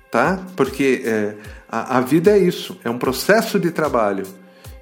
Tá? 0.10 0.39
Porque 0.56 1.02
é, 1.06 1.36
a, 1.70 1.98
a 1.98 2.02
vida 2.02 2.32
é 2.32 2.38
isso, 2.38 2.80
é 2.84 2.89
um 2.89 2.98
processo 2.98 3.60
de 3.60 3.72
trabalho. 3.72 4.26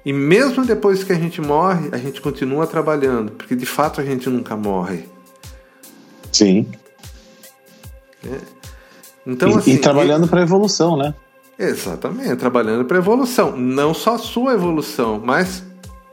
E 0.04 0.12
mesmo 0.12 0.64
depois 0.64 1.04
que 1.04 1.12
a 1.12 1.16
gente 1.16 1.40
morre, 1.40 1.88
a 1.92 1.96
gente 1.96 2.20
continua 2.20 2.66
trabalhando, 2.66 3.32
porque 3.32 3.54
de 3.54 3.66
fato 3.66 4.00
a 4.00 4.04
gente 4.04 4.28
nunca 4.28 4.56
morre. 4.56 5.04
Sim. 6.32 6.66
É. 8.26 8.38
Então, 9.26 9.50
e, 9.50 9.54
assim, 9.54 9.74
e 9.74 9.78
trabalhando 9.78 10.26
para 10.26 10.42
evolução, 10.42 10.96
né? 10.96 11.14
Exatamente, 11.58 12.36
trabalhando 12.36 12.84
para 12.84 12.98
evolução. 12.98 13.56
Não 13.56 13.94
só 13.94 14.16
a 14.16 14.18
sua 14.18 14.54
evolução, 14.54 15.22
mas 15.24 15.62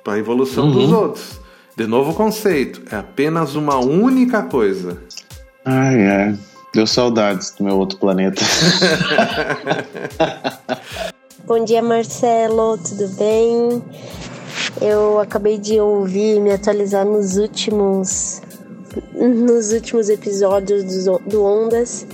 para 0.04 0.14
a 0.14 0.20
evolução 0.20 0.66
uhum. 0.66 0.72
dos 0.72 0.92
outros. 0.92 1.40
De 1.76 1.88
novo 1.88 2.14
conceito, 2.14 2.84
é 2.92 2.98
apenas 2.98 3.56
uma 3.56 3.80
única 3.80 4.44
coisa. 4.44 5.02
Ai, 5.66 6.02
é. 6.02 6.38
Deu 6.74 6.86
saudades 6.86 7.52
do 7.52 7.64
meu 7.64 7.78
outro 7.78 7.98
planeta. 7.98 8.44
Bom 11.50 11.64
dia, 11.64 11.82
Marcelo, 11.82 12.78
tudo 12.78 13.08
bem? 13.16 13.82
Eu 14.80 15.20
acabei 15.20 15.58
de 15.58 15.82
ouvir 15.82 16.40
me 16.40 16.52
atualizar 16.52 17.04
nos 17.04 17.38
últimos 17.38 18.40
nos 19.16 19.72
últimos 19.72 20.10
episódios 20.10 21.06
do, 21.06 21.18
do 21.26 21.44
Ondas 21.44 22.06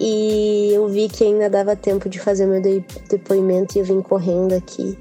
e 0.00 0.70
eu 0.72 0.88
vi 0.88 1.06
que 1.06 1.22
ainda 1.22 1.50
dava 1.50 1.76
tempo 1.76 2.08
de 2.08 2.18
fazer 2.18 2.46
meu 2.46 2.62
de, 2.62 2.82
depoimento 3.10 3.76
e 3.76 3.80
eu 3.80 3.84
vim 3.84 4.00
correndo 4.00 4.54
aqui. 4.54 4.98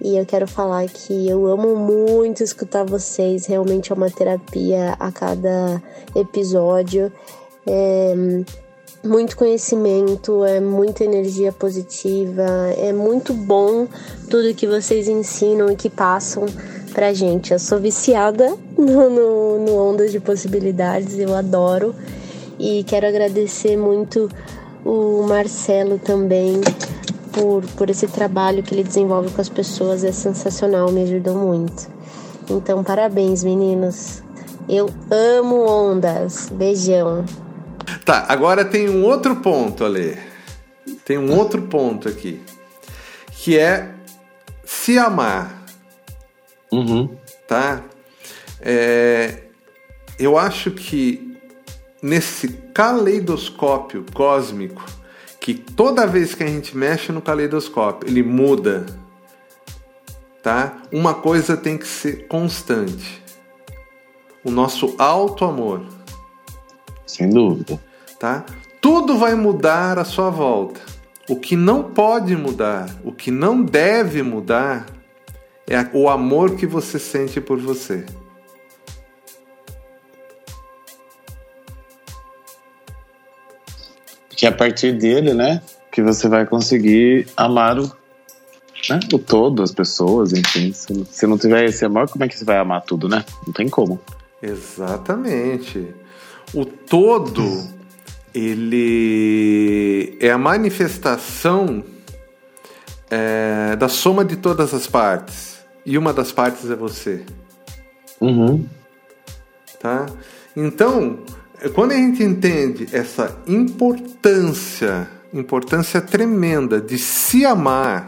E 0.00 0.16
eu 0.16 0.24
quero 0.24 0.46
falar 0.46 0.86
que 0.86 1.28
eu 1.28 1.48
amo 1.48 1.74
muito 1.74 2.44
escutar 2.44 2.84
vocês, 2.84 3.46
realmente 3.46 3.90
é 3.90 3.94
uma 3.96 4.08
terapia 4.08 4.94
a 5.00 5.10
cada 5.10 5.82
episódio. 6.14 7.12
É 7.66 8.14
muito 9.06 9.36
conhecimento, 9.36 10.44
é 10.44 10.60
muita 10.60 11.04
energia 11.04 11.52
positiva, 11.52 12.42
é 12.76 12.92
muito 12.92 13.32
bom 13.32 13.86
tudo 14.28 14.54
que 14.54 14.66
vocês 14.66 15.08
ensinam 15.08 15.70
e 15.70 15.76
que 15.76 15.88
passam 15.88 16.44
pra 16.92 17.12
gente. 17.12 17.52
Eu 17.52 17.58
sou 17.58 17.78
viciada 17.78 18.56
no, 18.76 19.10
no, 19.10 19.58
no 19.64 19.76
Ondas 19.76 20.12
de 20.12 20.20
Possibilidades, 20.20 21.18
eu 21.18 21.34
adoro. 21.34 21.94
E 22.58 22.84
quero 22.84 23.06
agradecer 23.06 23.76
muito 23.76 24.28
o 24.84 25.22
Marcelo 25.28 25.98
também 25.98 26.60
por, 27.32 27.62
por 27.76 27.90
esse 27.90 28.06
trabalho 28.06 28.62
que 28.62 28.74
ele 28.74 28.82
desenvolve 28.82 29.30
com 29.30 29.40
as 29.40 29.48
pessoas, 29.48 30.04
é 30.04 30.12
sensacional, 30.12 30.90
me 30.90 31.02
ajudou 31.02 31.34
muito. 31.34 31.88
Então, 32.48 32.82
parabéns, 32.82 33.44
meninos. 33.44 34.22
Eu 34.68 34.88
amo 35.10 35.66
ondas. 35.66 36.48
Beijão. 36.50 37.24
Tá, 38.06 38.24
agora 38.28 38.64
tem 38.64 38.88
um 38.88 39.02
outro 39.02 39.34
ponto, 39.34 39.84
Ale. 39.84 40.16
Tem 41.04 41.18
um 41.18 41.36
outro 41.36 41.62
ponto 41.62 42.08
aqui. 42.08 42.40
Que 43.32 43.58
é 43.58 43.92
se 44.64 44.96
amar. 44.96 45.64
Uhum. 46.70 47.16
Tá? 47.48 47.82
É, 48.60 49.42
eu 50.20 50.38
acho 50.38 50.70
que 50.70 51.36
nesse 52.00 52.46
caleidoscópio 52.72 54.06
cósmico, 54.14 54.86
que 55.40 55.52
toda 55.52 56.06
vez 56.06 56.32
que 56.32 56.44
a 56.44 56.46
gente 56.46 56.76
mexe 56.76 57.10
no 57.10 57.20
caleidoscópio, 57.20 58.08
ele 58.08 58.22
muda. 58.22 58.86
Tá? 60.44 60.80
Uma 60.92 61.12
coisa 61.12 61.56
tem 61.56 61.76
que 61.76 61.88
ser 61.88 62.28
constante. 62.28 63.20
O 64.44 64.50
nosso 64.52 64.94
alto 64.96 65.44
amor. 65.44 65.84
Sem 67.04 67.28
dúvida. 67.28 67.84
Tá? 68.18 68.44
Tudo 68.80 69.18
vai 69.18 69.34
mudar 69.34 69.98
à 69.98 70.04
sua 70.04 70.30
volta. 70.30 70.80
O 71.28 71.36
que 71.36 71.56
não 71.56 71.82
pode 71.82 72.36
mudar, 72.36 72.88
o 73.04 73.10
que 73.10 73.30
não 73.30 73.62
deve 73.62 74.22
mudar, 74.22 74.86
é 75.68 75.84
o 75.92 76.08
amor 76.08 76.54
que 76.54 76.66
você 76.66 76.98
sente 76.98 77.40
por 77.40 77.58
você. 77.58 78.06
Que 84.30 84.46
é 84.46 84.50
a 84.50 84.52
partir 84.52 84.92
dele, 84.92 85.34
né, 85.34 85.62
que 85.90 86.02
você 86.02 86.28
vai 86.28 86.46
conseguir 86.46 87.26
amar 87.36 87.78
o, 87.78 87.90
né, 88.88 89.00
o 89.12 89.18
todo, 89.18 89.62
as 89.62 89.72
pessoas, 89.72 90.32
enfim. 90.32 90.72
Se, 90.72 91.04
se 91.10 91.26
não 91.26 91.36
tiver 91.36 91.64
esse 91.64 91.84
amor, 91.84 92.08
como 92.08 92.22
é 92.22 92.28
que 92.28 92.38
você 92.38 92.44
vai 92.44 92.58
amar 92.58 92.82
tudo, 92.82 93.08
né? 93.08 93.24
Não 93.44 93.52
tem 93.52 93.68
como. 93.68 93.98
Exatamente. 94.40 95.92
O 96.54 96.64
todo, 96.64 97.66
ele 98.36 100.18
é 100.20 100.30
a 100.30 100.36
manifestação 100.36 101.82
é, 103.10 103.74
da 103.76 103.88
soma 103.88 104.24
de 104.24 104.36
todas 104.36 104.74
as 104.74 104.86
partes. 104.86 105.56
E 105.86 105.96
uma 105.96 106.12
das 106.12 106.32
partes 106.32 106.68
é 106.68 106.76
você. 106.76 107.22
Uhum. 108.20 108.66
Tá? 109.80 110.04
Então, 110.54 111.20
quando 111.74 111.92
a 111.92 111.94
gente 111.94 112.22
entende 112.22 112.88
essa 112.92 113.38
importância, 113.46 115.08
importância 115.32 116.02
tremenda 116.02 116.78
de 116.78 116.98
se 116.98 117.46
amar, 117.46 118.04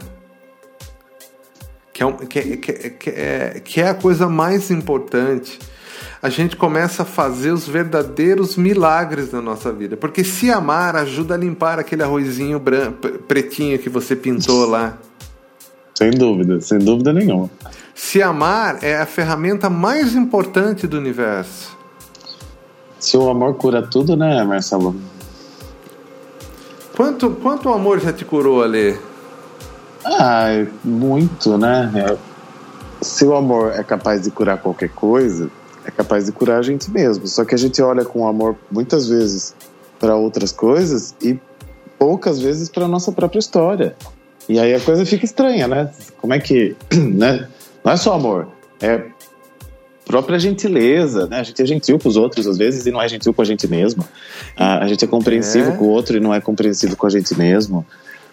que 1.91 2.03
é, 2.03 2.11
que, 2.11 2.57
que, 2.57 2.89
que, 2.91 3.09
é, 3.09 3.61
que 3.63 3.81
é 3.81 3.89
a 3.89 3.95
coisa 3.95 4.29
mais 4.29 4.69
importante, 4.69 5.57
a 6.21 6.29
gente 6.29 6.55
começa 6.55 7.03
a 7.03 7.05
fazer 7.05 7.51
os 7.51 7.67
verdadeiros 7.67 8.57
milagres 8.57 9.31
na 9.31 9.41
nossa 9.41 9.71
vida. 9.71 9.95
Porque 9.95 10.23
se 10.23 10.51
amar 10.51 10.95
ajuda 10.95 11.35
a 11.35 11.37
limpar 11.37 11.79
aquele 11.79 12.03
arrozinho 12.03 12.59
branco, 12.59 13.07
pretinho 13.27 13.79
que 13.79 13.89
você 13.89 14.15
pintou 14.15 14.65
lá. 14.65 14.97
Sem 15.95 16.11
dúvida, 16.11 16.59
sem 16.61 16.79
dúvida 16.79 17.13
nenhuma. 17.13 17.49
Se 17.95 18.21
amar 18.21 18.83
é 18.83 18.97
a 18.97 19.05
ferramenta 19.05 19.69
mais 19.69 20.15
importante 20.15 20.87
do 20.87 20.97
universo. 20.97 21.77
Se 22.99 23.15
o 23.15 23.29
amor 23.29 23.55
cura 23.55 23.81
tudo, 23.81 24.15
né, 24.17 24.43
Marcelo? 24.43 24.95
Quanto, 26.95 27.31
quanto 27.31 27.69
o 27.69 27.73
amor 27.73 27.99
já 28.01 28.11
te 28.11 28.25
curou, 28.25 28.61
Ale? 28.61 28.99
Ah, 30.05 30.65
muito, 30.83 31.57
né? 31.57 31.91
É, 31.95 32.17
se 33.01 33.23
o 33.23 33.35
amor 33.35 33.71
é 33.71 33.83
capaz 33.83 34.23
de 34.23 34.31
curar 34.31 34.57
qualquer 34.57 34.89
coisa, 34.89 35.49
é 35.85 35.91
capaz 35.91 36.25
de 36.25 36.31
curar 36.31 36.59
a 36.59 36.61
gente 36.61 36.89
mesmo. 36.91 37.27
Só 37.27 37.45
que 37.45 37.55
a 37.55 37.57
gente 37.57 37.81
olha 37.81 38.03
com 38.05 38.27
amor 38.27 38.55
muitas 38.71 39.07
vezes 39.07 39.55
para 39.99 40.15
outras 40.15 40.51
coisas 40.51 41.15
e 41.21 41.39
poucas 41.97 42.39
vezes 42.39 42.69
para 42.69 42.87
nossa 42.87 43.11
própria 43.11 43.39
história. 43.39 43.95
E 44.47 44.59
aí 44.59 44.73
a 44.73 44.79
coisa 44.79 45.05
fica 45.05 45.25
estranha, 45.25 45.67
né? 45.67 45.91
Como 46.17 46.33
é 46.33 46.39
que, 46.39 46.75
né? 46.93 47.47
Não 47.83 47.91
é 47.91 47.97
só 47.97 48.13
amor, 48.13 48.47
é 48.81 49.03
própria 50.05 50.39
gentileza, 50.39 51.27
né? 51.27 51.39
A 51.39 51.43
gente 51.43 51.61
é 51.61 51.65
gentil 51.67 51.99
com 51.99 52.09
os 52.09 52.17
outros 52.17 52.47
às 52.47 52.57
vezes 52.57 52.87
e 52.87 52.91
não 52.91 52.99
é 52.99 53.07
gentil 53.07 53.31
com 53.31 53.43
a 53.43 53.45
gente 53.45 53.67
mesmo. 53.67 54.03
A, 54.57 54.83
a 54.83 54.87
gente 54.87 55.05
é 55.05 55.07
compreensivo 55.07 55.71
é. 55.71 55.75
com 55.75 55.85
o 55.85 55.89
outro 55.89 56.17
e 56.17 56.19
não 56.19 56.33
é 56.33 56.41
compreensivo 56.41 56.95
com 56.95 57.05
a 57.05 57.09
gente 57.11 57.37
mesmo. 57.37 57.85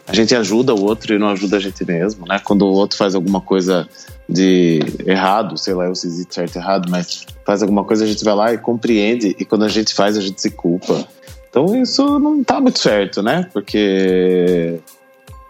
A 0.06 0.14
gente 0.14 0.34
ajuda 0.34 0.74
o 0.74 0.84
outro 0.84 1.14
e 1.14 1.18
não 1.18 1.28
ajuda 1.28 1.56
a 1.56 1.60
gente 1.60 1.84
mesmo, 1.84 2.26
né? 2.26 2.40
Quando 2.42 2.62
o 2.62 2.72
outro 2.72 2.96
faz 2.96 3.14
alguma 3.14 3.40
coisa 3.40 3.88
de 4.28 4.80
errado, 5.04 5.58
sei 5.58 5.74
lá, 5.74 5.86
eu 5.86 5.94
se 5.94 6.26
certo 6.30 6.56
errado, 6.56 6.88
mas 6.90 7.26
faz 7.44 7.62
alguma 7.62 7.84
coisa, 7.84 8.04
a 8.04 8.06
gente 8.06 8.24
vai 8.24 8.34
lá 8.34 8.52
e 8.52 8.58
compreende, 8.58 9.34
e 9.38 9.44
quando 9.44 9.64
a 9.64 9.68
gente 9.68 9.92
faz, 9.92 10.16
a 10.16 10.20
gente 10.20 10.40
se 10.40 10.50
culpa. 10.50 11.06
Então 11.50 11.74
isso 11.80 12.18
não 12.18 12.44
tá 12.44 12.60
muito 12.60 12.78
certo, 12.78 13.22
né? 13.22 13.48
Porque 13.52 14.78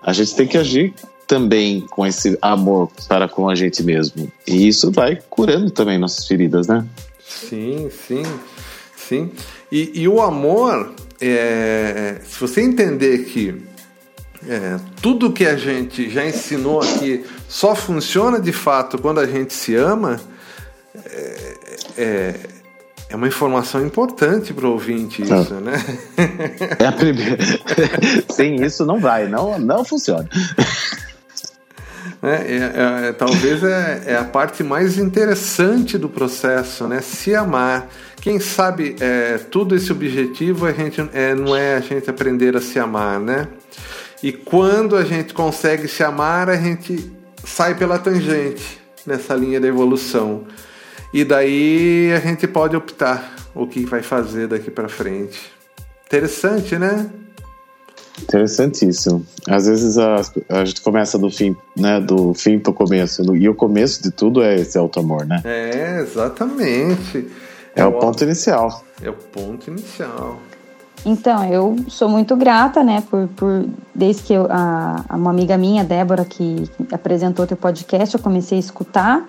a 0.03 0.13
gente 0.13 0.35
tem 0.35 0.47
que 0.47 0.57
agir 0.57 0.95
também 1.27 1.81
com 1.81 2.07
esse 2.07 2.39
amor 2.41 2.91
para 3.09 3.29
com 3.29 3.49
a 3.49 3.55
gente 3.55 3.83
mesmo. 3.83 4.31
E 4.47 4.69
isso 4.69 4.91
vai 4.91 5.19
curando 5.29 5.71
também 5.71 5.99
nossas 5.99 6.27
feridas, 6.27 6.67
né? 6.67 6.87
Sim, 7.27 7.91
sim, 7.91 8.23
sim. 8.97 9.31
E, 9.71 10.03
e 10.03 10.09
o 10.09 10.23
amor, 10.23 10.95
é, 11.21 12.21
se 12.25 12.41
você 12.41 12.63
entender 12.63 13.25
que 13.25 13.63
é, 14.49 14.79
tudo 15.01 15.33
que 15.33 15.45
a 15.45 15.57
gente 15.57 16.11
já 16.11 16.25
ensinou 16.25 16.81
aqui 16.81 17.25
só 17.49 17.75
funciona 17.75 18.41
de 18.41 18.53
fato 18.53 18.99
quando 18.99 19.21
a 19.21 19.27
gente 19.27 19.53
se 19.53 19.75
ama, 19.75 20.21
é, 21.05 21.55
é, 21.97 22.35
é 23.09 23.17
uma 23.17 23.29
informação 23.29 23.85
importante 23.85 24.53
para 24.53 24.67
o 24.67 24.73
ouvinte 24.73 25.23
isso, 25.23 25.55
né? 25.55 25.75
É 26.79 26.87
a 26.87 26.93
primeira. 26.93 27.39
Sem 28.31 28.63
isso 28.65 28.85
não 28.85 28.99
vai, 28.99 29.29
não, 29.29 29.59
não 29.59 29.85
funciona. 29.85 30.29
É, 32.23 32.29
é, 32.29 33.09
é, 33.09 33.13
talvez 33.13 33.63
é, 33.63 34.03
é, 34.07 34.17
a 34.17 34.25
parte 34.25 34.65
mais 34.65 34.99
interessante 34.99 35.99
do 35.99 36.09
processo, 36.09 36.87
né? 36.89 37.01
Se 37.01 37.35
amar. 37.35 37.89
Quem 38.21 38.41
sabe 38.41 38.97
é, 38.99 39.39
tudo 39.51 39.77
esse 39.77 39.93
objetivo 39.93 40.67
a 40.67 40.73
gente, 40.73 41.09
é, 41.13 41.35
não 41.35 41.55
é 41.55 41.77
a 41.77 41.81
gente 41.81 42.11
aprender 42.11 42.57
a 42.57 42.61
se 42.61 42.79
amar, 42.79 43.21
né? 43.21 43.47
E 44.27 44.33
quando 44.33 44.97
a 44.97 45.05
gente 45.05 45.33
consegue 45.33 45.87
se 45.87 46.03
amar, 46.03 46.51
a 46.51 46.57
gente 46.57 47.13
sai 47.45 47.77
pela 47.77 47.97
tangente 47.97 48.81
nessa 49.07 49.37
linha 49.37 49.61
da 49.61 49.69
evolução. 49.69 50.49
E 51.15 51.23
daí 51.23 52.11
a 52.13 52.19
gente 52.19 52.45
pode 52.49 52.75
optar 52.75 53.37
o 53.55 53.69
que 53.69 53.87
vai 53.87 54.03
fazer 54.03 54.49
daqui 54.49 54.69
para 54.69 54.89
frente. 54.89 55.41
Interessante, 56.07 56.77
né? 56.77 57.09
Interessantíssimo. 58.21 59.25
Às 59.49 59.69
vezes 59.69 59.97
a, 59.97 60.21
a 60.49 60.65
gente 60.65 60.81
começa 60.81 61.17
do 61.17 61.31
fim, 61.31 61.57
né? 61.77 62.01
Do 62.01 62.35
fim 62.35 62.59
para 62.59 62.73
o 62.73 62.75
começo. 62.75 63.23
E 63.37 63.49
o 63.49 63.55
começo 63.55 64.03
de 64.03 64.11
tudo 64.11 64.43
é 64.43 64.57
esse 64.57 64.77
auto-amor, 64.77 65.25
né? 65.25 65.41
É, 65.45 66.01
exatamente. 66.01 67.29
É, 67.77 67.83
é 67.83 67.87
o 67.87 67.93
ponto 67.93 68.25
inicial. 68.25 68.85
É 69.01 69.09
o 69.09 69.15
ponto 69.15 69.71
inicial. 69.71 70.41
Então, 71.09 71.45
eu 71.45 71.77
sou 71.87 72.09
muito 72.09 72.35
grata, 72.35 72.83
né, 72.83 73.01
por, 73.09 73.29
por 73.29 73.65
desde 73.95 74.25
que 74.25 74.33
eu, 74.33 74.49
a, 74.51 75.05
uma 75.11 75.31
amiga 75.31 75.57
minha, 75.57 75.85
Débora, 75.85 76.25
que 76.25 76.69
apresentou 76.91 77.47
teu 77.47 77.57
podcast, 77.57 78.13
eu 78.17 78.21
comecei 78.21 78.59
a 78.59 78.61
escutar. 78.61 79.25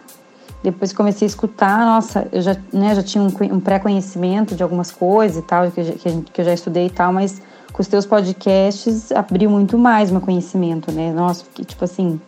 Depois 0.63 0.91
comecei 0.91 1.27
a 1.27 1.29
escutar, 1.29 1.85
nossa, 1.85 2.27
eu 2.31 2.41
já, 2.41 2.57
né, 2.73 2.95
já 2.95 3.03
tinha 3.03 3.23
um, 3.23 3.27
um 3.53 3.59
pré-conhecimento 3.59 4.55
de 4.55 4.63
algumas 4.63 4.89
coisas 4.89 5.37
e 5.37 5.41
tal, 5.43 5.69
que, 5.69 5.83
que, 5.83 6.21
que 6.33 6.41
eu 6.41 6.45
já 6.45 6.53
estudei 6.55 6.87
e 6.87 6.89
tal, 6.89 7.13
mas 7.13 7.39
com 7.71 7.79
os 7.79 7.87
teus 7.87 8.07
podcasts 8.07 9.11
abriu 9.11 9.47
muito 9.47 9.77
mais 9.77 10.09
meu 10.09 10.19
conhecimento, 10.19 10.91
né? 10.91 11.13
Nossa, 11.13 11.43
porque, 11.43 11.63
tipo 11.63 11.85
assim, 11.85 12.19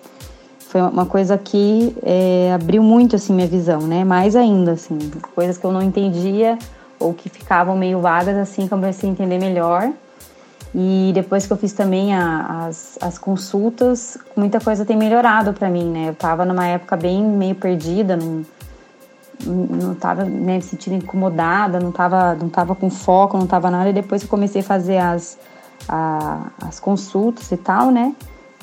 foi 0.59 0.79
uma 0.79 1.07
coisa 1.07 1.39
que 1.39 1.97
é, 2.03 2.51
abriu 2.53 2.83
muito, 2.83 3.15
assim, 3.15 3.33
minha 3.33 3.47
visão, 3.47 3.81
né? 3.81 4.03
Mais 4.03 4.35
ainda, 4.35 4.73
assim, 4.73 4.99
coisas 5.33 5.57
que 5.57 5.65
eu 5.65 5.71
não 5.71 5.81
entendia 5.81 6.55
ou 6.99 7.13
que 7.13 7.29
ficavam 7.29 7.77
meio 7.77 7.99
vagas, 8.01 8.35
assim, 8.35 8.67
comecei 8.67 9.09
a 9.09 9.11
entender 9.11 9.39
melhor. 9.39 9.91
E 10.73 11.11
depois 11.15 11.47
que 11.47 11.53
eu 11.53 11.57
fiz 11.57 11.73
também 11.73 12.13
a, 12.13 12.67
as, 12.67 12.97
as 13.01 13.17
consultas, 13.17 14.17
muita 14.35 14.59
coisa 14.59 14.85
tem 14.85 14.95
melhorado 14.95 15.51
para 15.53 15.69
mim, 15.69 15.85
né? 15.85 16.09
Eu 16.09 16.15
tava 16.15 16.45
numa 16.45 16.67
época 16.67 16.95
bem 16.95 17.23
meio 17.23 17.55
perdida, 17.55 18.15
não, 18.15 18.45
não 19.45 19.95
tava 19.95 20.23
né, 20.25 20.57
me 20.57 20.61
sentindo 20.61 20.95
incomodada, 20.95 21.79
não 21.79 21.91
tava, 21.91 22.35
não 22.35 22.49
tava 22.49 22.75
com 22.75 22.89
foco, 22.89 23.37
não 23.37 23.47
tava 23.47 23.71
nada. 23.71 23.89
E 23.89 23.93
depois 23.93 24.21
que 24.21 24.27
eu 24.27 24.29
comecei 24.29 24.61
a 24.61 24.63
fazer 24.63 24.97
as, 24.97 25.39
a, 25.87 26.51
as 26.61 26.79
consultas 26.79 27.51
e 27.51 27.57
tal, 27.57 27.89
né? 27.89 28.13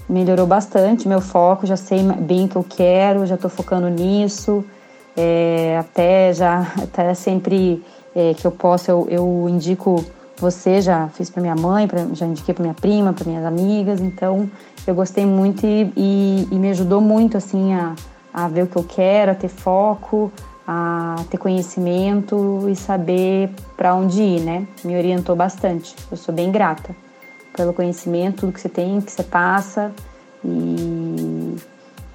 Melhorou 0.09 0.47
bastante 0.47 1.09
meu 1.09 1.21
foco, 1.21 1.67
já 1.67 1.77
sei 1.77 2.01
bem 2.03 2.45
o 2.45 2.49
que 2.49 2.57
eu 2.57 2.65
quero, 2.69 3.27
já 3.27 3.37
tô 3.37 3.49
focando 3.49 3.89
nisso. 3.89 4.65
É, 5.17 5.79
até 5.81 6.33
já, 6.33 6.61
até 6.81 7.15
sempre 7.15 7.83
é, 8.17 8.33
que 8.33 8.47
eu 8.47 8.51
posso, 8.51 8.91
eu, 8.91 9.07
eu 9.11 9.47
indico 9.47 10.03
você, 10.39 10.81
já 10.81 11.09
fiz 11.09 11.29
para 11.29 11.43
minha 11.43 11.55
mãe, 11.55 11.87
pra, 11.87 12.07
já 12.15 12.25
indiquei 12.25 12.55
para 12.55 12.63
minha 12.63 12.75
prima, 12.75 13.13
para 13.13 13.27
minhas 13.27 13.45
amigas, 13.45 14.01
então 14.01 14.51
eu 14.87 14.95
gostei 14.95 15.27
muito 15.27 15.67
e, 15.67 15.93
e, 15.95 16.49
e, 16.51 16.59
me 16.59 16.71
ajudou 16.71 17.01
muito 17.01 17.37
assim 17.37 17.75
a, 17.75 17.95
a 18.33 18.49
ver 18.49 18.63
o 18.63 18.67
que 18.67 18.77
eu 18.77 18.85
quero, 18.85 19.33
a 19.33 19.35
ter 19.35 19.49
foco, 19.49 20.33
a 20.67 21.17
ter 21.31 21.37
conhecimento 21.37 22.67
e 22.71 22.75
saber 22.75 23.51
para 23.77 23.95
onde 23.95 24.23
ir, 24.23 24.41
né? 24.41 24.67
Me 24.83 24.97
orientou 24.97 25.37
bastante. 25.37 25.95
Eu 26.11 26.17
sou 26.17 26.35
bem 26.35 26.51
grata 26.51 26.97
pelo 27.55 27.73
conhecimento, 27.73 28.41
tudo 28.41 28.53
que 28.53 28.61
você 28.61 28.69
tem, 28.69 29.01
que 29.01 29.13
você 29.13 29.23
passa 29.23 29.93
e, 30.45 31.57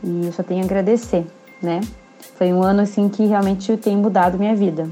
e 0.03 0.25
eu 0.25 0.31
só 0.31 0.41
tenho 0.43 0.61
a 0.61 0.65
agradecer, 0.65 1.25
né? 1.61 1.81
Foi 2.37 2.51
um 2.51 2.63
ano 2.63 2.81
assim 2.81 3.07
que 3.07 3.25
realmente 3.25 3.77
tem 3.77 3.95
mudado 3.95 4.37
minha 4.37 4.55
vida. 4.55 4.89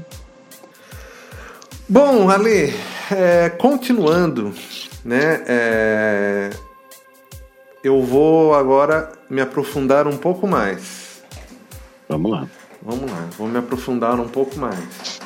Bom, 1.90 2.30
Ale, 2.30 2.72
é, 3.10 3.48
continuando, 3.48 4.54
né? 5.04 5.42
É, 5.44 6.50
eu 7.82 8.00
vou 8.00 8.54
agora 8.54 9.10
me 9.28 9.40
aprofundar 9.40 10.06
um 10.06 10.16
pouco 10.16 10.46
mais. 10.46 11.20
Vamos 12.08 12.30
lá. 12.30 12.46
Vamos 12.80 13.10
lá, 13.10 13.28
vou 13.36 13.48
me 13.48 13.58
aprofundar 13.58 14.20
um 14.20 14.28
pouco 14.28 14.56
mais. 14.56 15.18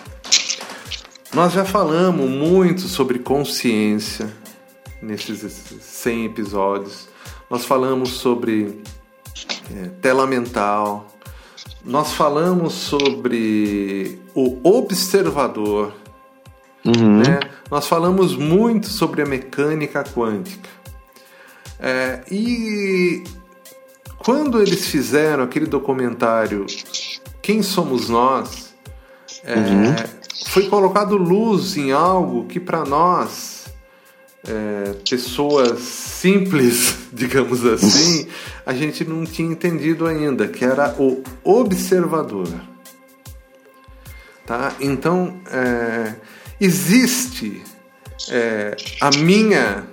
Nós 1.35 1.53
já 1.53 1.67
falamos 1.67 2.31
muito 2.31 2.89
sobre 2.89 3.19
consciência 3.19 4.33
nesses 5.03 5.43
100 5.83 6.25
episódios. 6.25 7.11
Nós 7.51 7.67
falamos 7.67 8.09
sobre 8.09 8.81
é, 9.71 9.89
tela 10.01 10.27
mental. 10.27 11.13
Nós 11.85 12.15
falamos 12.15 12.73
sobre 12.73 14.19
o 14.35 14.59
observador 14.67 15.93
Uhum. 16.85 17.19
Né? 17.19 17.41
Nós 17.71 17.87
falamos 17.87 18.37
muito 18.37 18.89
sobre 18.89 19.23
a 19.23 19.27
mecânica 19.27 20.05
quântica. 20.05 20.69
É, 21.81 22.21
e 22.31 23.25
quando 24.19 24.61
eles 24.61 24.87
fizeram 24.87 25.45
aquele 25.45 25.67
documentário 25.67 26.67
Quem 27.43 27.63
Somos 27.63 28.09
Nós, 28.09 28.75
é, 29.43 29.55
uhum. 29.55 29.95
foi 30.47 30.69
colocado 30.69 31.17
luz 31.17 31.77
em 31.77 31.93
algo 31.93 32.47
que 32.47 32.61
para 32.61 32.85
nós, 32.85 33.67
é, 34.47 34.95
pessoas 35.09 35.81
simples, 35.81 36.97
digamos 37.13 37.65
assim, 37.67 38.29
a 38.65 38.73
gente 38.73 39.05
não 39.05 39.25
tinha 39.25 39.51
entendido 39.51 40.07
ainda, 40.07 40.49
que 40.49 40.65
era 40.65 40.95
o 40.99 41.23
observador. 41.43 42.49
Tá? 44.47 44.75
Então, 44.81 45.41
é, 45.51 46.15
existe 46.61 47.63
é, 48.31 48.77
a 49.01 49.11
minha 49.11 49.87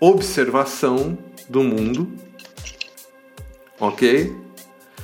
observação 0.00 1.16
do 1.48 1.62
mundo, 1.62 2.10
ok? 3.80 4.34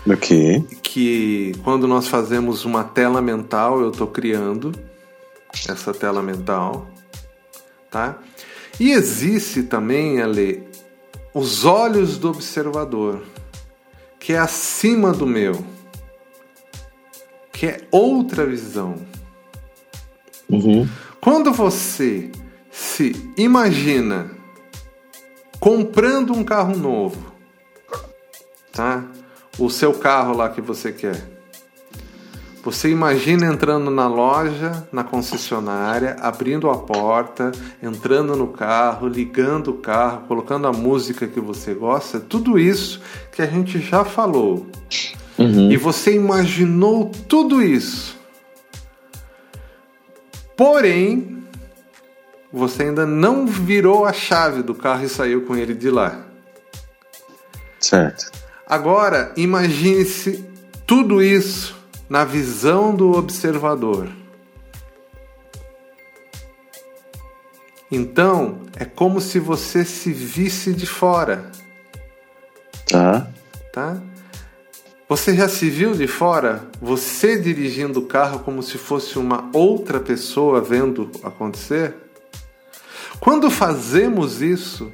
Ok. 0.09 0.67
Que 0.83 1.53
quando 1.63 1.87
nós 1.87 2.09
fazemos 2.09 2.65
uma 2.65 2.83
tela 2.83 3.23
mental, 3.23 3.81
eu 3.81 3.91
estou 3.91 4.07
criando 4.07 4.73
essa 5.69 5.95
tela 5.95 6.23
mental, 6.23 6.89
tá? 7.91 8.19
E 8.81 8.91
existe 8.91 9.63
também, 9.63 10.21
Ale, 10.21 10.67
os 11.33 11.65
olhos 11.65 12.19
do 12.19 12.31
observador, 12.31 13.23
que 14.19 14.33
é 14.33 14.39
acima 14.39 15.13
do 15.13 15.27
meu, 15.27 15.65
que 17.53 17.67
é 17.67 17.81
outra 17.91 18.45
visão. 18.45 18.97
Uhum. 20.53 20.87
Quando 21.19 21.51
você 21.51 22.31
se 22.71 23.17
imagina 23.39 24.31
comprando 25.59 26.35
um 26.35 26.45
carro 26.45 26.77
novo, 26.77 27.33
tá? 28.71 29.05
O 29.59 29.71
seu 29.71 29.95
carro 29.95 30.37
lá 30.37 30.51
que 30.51 30.61
você 30.61 30.93
quer. 30.93 31.31
Você 32.65 32.91
imagina 32.91 33.47
entrando 33.47 33.91
na 33.91 34.07
loja, 34.07 34.87
na 34.93 35.03
concessionária, 35.03 36.17
abrindo 36.21 36.71
a 36.71 36.77
porta, 36.77 37.51
entrando 37.83 38.37
no 38.37 38.47
carro, 38.49 39.09
ligando 39.09 39.73
o 39.73 39.79
carro, 39.79 40.27
colocando 40.29 40.69
a 40.69 40.73
música 40.73 41.27
que 41.27 41.41
você 41.41 41.75
gosta, 41.75 42.21
tudo 42.21 42.59
isso 42.59 43.01
que 43.33 43.43
a 43.43 43.47
gente 43.47 43.81
já 43.81 44.05
falou. 44.05 44.67
Uhum. 45.39 45.73
E 45.73 45.77
você 45.77 46.15
imaginou 46.15 47.11
tudo 47.27 47.61
isso 47.61 48.22
Porém, 50.57 51.45
você 52.53 52.85
ainda 52.85 53.07
não 53.07 53.47
virou 53.47 54.05
a 54.05 54.13
chave 54.13 54.63
do 54.63 54.75
carro 54.75 55.05
e 55.05 55.09
saiu 55.09 55.47
com 55.47 55.57
ele 55.57 55.75
de 55.75 55.91
lá. 55.91 56.25
Certo. 57.81 58.31
Agora, 58.67 59.33
imagine-se 59.37 60.45
tudo 60.87 61.23
isso 61.23 61.77
na 62.09 62.25
visão 62.25 62.95
do 62.95 63.13
observador. 63.13 64.09
Então, 67.91 68.61
é 68.79 68.85
como 68.85 69.21
se 69.21 69.39
você 69.39 69.85
se 69.85 70.13
visse 70.13 70.73
de 70.73 70.87
fora. 70.87 71.51
Tá. 72.89 73.29
Tá? 73.73 74.03
Você 75.13 75.37
já 75.37 75.47
se 75.47 75.69
viu 75.69 75.93
de 75.93 76.07
fora, 76.07 76.71
você 76.81 77.39
dirigindo 77.39 78.01
o 78.01 78.07
carro 78.07 78.39
como 78.39 78.63
se 78.63 78.79
fosse 78.79 79.19
uma 79.19 79.51
outra 79.53 80.01
pessoa 80.01 80.59
vendo 80.63 81.11
acontecer? 81.23 81.95
Quando 83.21 83.51
fazemos 83.51 84.41
isso, 84.41 84.91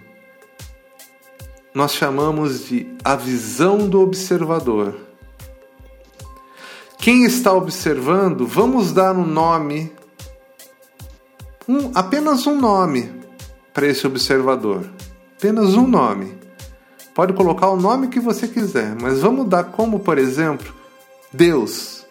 nós 1.73 1.95
chamamos 1.95 2.67
de 2.67 2.93
a 3.05 3.15
visão 3.15 3.89
do 3.89 4.01
observador. 4.01 4.93
Quem 6.99 7.25
está 7.25 7.53
observando, 7.53 8.45
vamos 8.45 8.93
dar 8.93 9.17
um 9.17 9.25
nome, 9.25 9.93
um, 11.69 11.93
apenas 11.95 12.45
um 12.45 12.59
nome 12.61 13.09
para 13.73 13.87
esse 13.87 14.05
observador. 14.05 14.85
Apenas 15.37 15.75
um 15.75 15.87
nome. 15.87 16.38
Pode 17.19 17.33
colocar 17.33 17.69
o 17.69 17.77
nome 17.77 18.07
que 18.07 18.21
você 18.21 18.47
quiser, 18.47 18.95
mas 18.95 19.19
vamos 19.19 19.49
dar 19.49 19.65
como, 19.65 19.99
por 19.99 20.19
exemplo, 20.19 20.73
Deus. 21.33 22.07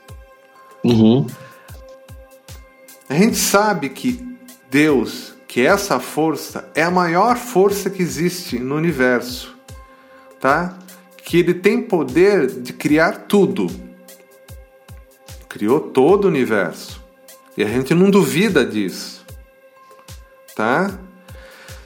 Uhum. 0.84 1.26
A 3.08 3.14
gente 3.14 3.38
sabe 3.38 3.88
que 3.88 4.22
Deus, 4.70 5.34
que 5.48 5.66
essa 5.66 5.98
força 5.98 6.70
é 6.76 6.84
a 6.84 6.92
maior 6.92 7.38
força 7.38 7.90
que 7.90 8.04
existe 8.04 8.60
no 8.60 8.76
universo, 8.76 9.56
tá? 10.42 10.78
Que 11.24 11.38
ele 11.38 11.54
tem 11.54 11.82
poder 11.82 12.48
de 12.48 12.74
criar 12.74 13.28
tudo. 13.30 13.68
Criou 15.48 15.80
todo 15.80 16.26
o 16.26 16.28
universo. 16.28 17.02
E 17.56 17.64
a 17.64 17.68
gente 17.70 17.94
não 17.94 18.12
duvida 18.12 18.66
disso. 18.66 19.26
Tá? 20.54 21.00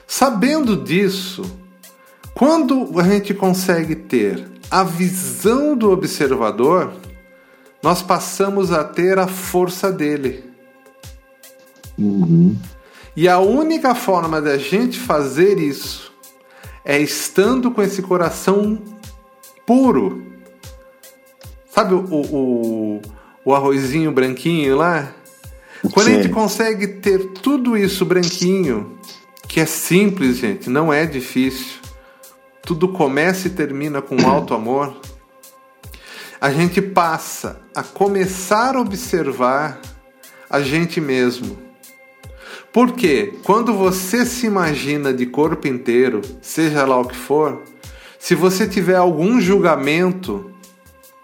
Sabendo 0.08 0.76
disso, 0.76 1.61
quando 2.34 2.98
a 2.98 3.02
gente 3.02 3.34
consegue 3.34 3.94
ter 3.94 4.48
a 4.70 4.82
visão 4.82 5.76
do 5.76 5.90
observador, 5.90 6.92
nós 7.82 8.02
passamos 8.02 8.72
a 8.72 8.82
ter 8.82 9.18
a 9.18 9.26
força 9.26 9.92
dele. 9.92 10.44
Uhum. 11.98 12.56
E 13.14 13.28
a 13.28 13.38
única 13.38 13.94
forma 13.94 14.40
da 14.40 14.56
gente 14.56 14.98
fazer 14.98 15.58
isso 15.58 16.10
é 16.84 16.98
estando 16.98 17.70
com 17.70 17.82
esse 17.82 18.00
coração 18.00 18.82
puro. 19.66 20.24
Sabe 21.70 21.94
o, 21.94 21.98
o, 22.10 23.02
o 23.44 23.54
arrozinho 23.54 24.10
branquinho 24.10 24.76
lá? 24.76 25.12
Quando 25.92 26.06
Sim. 26.06 26.12
a 26.12 26.22
gente 26.22 26.28
consegue 26.30 26.86
ter 26.86 27.32
tudo 27.32 27.76
isso 27.76 28.06
branquinho, 28.06 28.98
que 29.46 29.60
é 29.60 29.66
simples, 29.66 30.38
gente, 30.38 30.70
não 30.70 30.90
é 30.90 31.04
difícil 31.04 31.81
tudo 32.62 32.88
começa 32.88 33.48
e 33.48 33.50
termina 33.50 34.00
com 34.00 34.16
alto 34.26 34.54
amor, 34.54 34.96
a 36.40 36.50
gente 36.50 36.80
passa 36.80 37.60
a 37.74 37.82
começar 37.82 38.76
a 38.76 38.80
observar 38.80 39.80
a 40.48 40.60
gente 40.60 41.00
mesmo. 41.00 41.56
Porque 42.72 43.34
quando 43.44 43.74
você 43.74 44.24
se 44.24 44.46
imagina 44.46 45.12
de 45.12 45.26
corpo 45.26 45.68
inteiro, 45.68 46.22
seja 46.40 46.86
lá 46.86 46.98
o 46.98 47.06
que 47.06 47.16
for, 47.16 47.62
se 48.18 48.34
você 48.34 48.66
tiver 48.66 48.96
algum 48.96 49.40
julgamento 49.40 50.50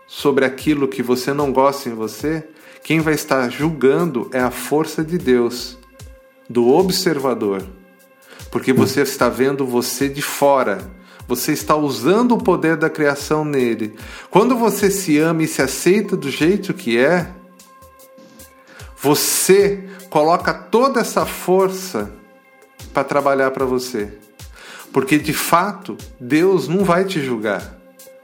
sobre 0.07 0.45
aquilo 0.45 0.89
que 0.89 1.03
você 1.03 1.33
não 1.33 1.53
gosta 1.53 1.89
em 1.89 1.95
você, 1.95 2.47
quem 2.83 3.01
vai 3.01 3.15
estar 3.15 3.49
julgando 3.51 4.29
é 4.33 4.41
a 4.41 4.51
força 4.51 5.05
de 5.05 5.19
Deus, 5.19 5.79
do 6.49 6.69
observador. 6.69 7.65
Porque 8.51 8.73
você 8.73 9.03
está 9.03 9.29
vendo 9.29 9.67
você 9.67 10.09
de 10.09 10.23
fora, 10.23 10.91
você 11.29 11.53
está 11.53 11.77
usando 11.77 12.33
o 12.33 12.43
poder 12.43 12.77
da 12.77 12.89
criação 12.89 13.45
nele. 13.45 13.95
Quando 14.31 14.57
você 14.57 14.91
se 14.91 15.19
ama 15.19 15.43
e 15.43 15.47
se 15.47 15.61
aceita 15.61 16.17
do 16.17 16.31
jeito 16.31 16.73
que 16.73 16.99
é, 16.99 17.31
você 19.01 19.85
coloca 20.09 20.55
toda 20.55 21.01
essa 21.01 21.27
força 21.27 22.11
para 22.95 23.05
trabalhar 23.05 23.51
para 23.51 23.67
você. 23.67 24.09
Porque 24.91 25.19
de 25.19 25.35
fato, 25.35 25.99
Deus 26.19 26.67
não 26.67 26.83
vai 26.83 27.05
te 27.05 27.21
julgar. 27.21 27.79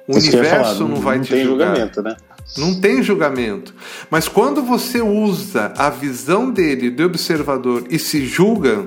O 0.08 0.16
Isso 0.16 0.30
universo 0.30 0.78
falar, 0.78 0.88
não, 0.88 0.96
vai 0.96 1.18
não 1.18 1.24
te 1.24 1.34
tem 1.34 1.44
julgar. 1.44 1.66
julgamento, 1.68 2.02
né? 2.02 2.16
Não 2.56 2.80
tem 2.80 3.02
julgamento. 3.02 3.74
Mas 4.10 4.28
quando 4.28 4.62
você 4.62 5.00
usa 5.00 5.72
a 5.76 5.90
visão 5.90 6.50
dele, 6.50 6.90
do 6.90 7.04
observador, 7.04 7.84
e 7.90 7.98
se 7.98 8.24
julga, 8.24 8.86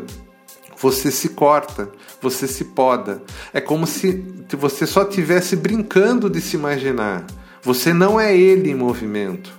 você 0.79 1.11
se 1.11 1.29
corta, 1.29 1.89
você 2.21 2.47
se 2.47 2.65
poda. 2.65 3.21
É 3.53 3.59
como 3.59 3.87
se 3.87 4.23
você 4.57 4.85
só 4.85 5.03
estivesse 5.03 5.55
brincando 5.55 6.29
de 6.29 6.39
se 6.39 6.55
imaginar. 6.55 7.25
Você 7.63 7.93
não 7.93 8.19
é 8.19 8.35
ele 8.35 8.69
em 8.69 8.75
movimento. 8.75 9.51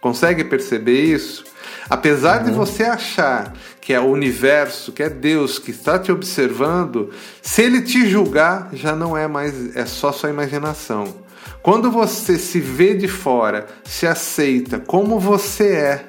Consegue 0.00 0.44
perceber 0.44 1.00
isso? 1.00 1.44
Apesar 1.88 2.38
de 2.38 2.50
você 2.50 2.84
achar 2.84 3.54
que 3.80 3.92
é 3.92 4.00
o 4.00 4.10
universo, 4.10 4.92
que 4.92 5.02
é 5.02 5.10
Deus 5.10 5.58
que 5.58 5.70
está 5.70 5.98
te 5.98 6.10
observando, 6.10 7.10
se 7.42 7.62
ele 7.62 7.82
te 7.82 8.08
julgar, 8.08 8.70
já 8.72 8.96
não 8.96 9.16
é 9.16 9.28
mais, 9.28 9.76
é 9.76 9.84
só 9.84 10.12
sua 10.12 10.30
imaginação. 10.30 11.22
Quando 11.62 11.90
você 11.90 12.38
se 12.38 12.60
vê 12.60 12.94
de 12.94 13.08
fora, 13.08 13.66
se 13.84 14.06
aceita 14.06 14.78
como 14.78 15.18
você 15.18 15.72
é, 15.72 16.04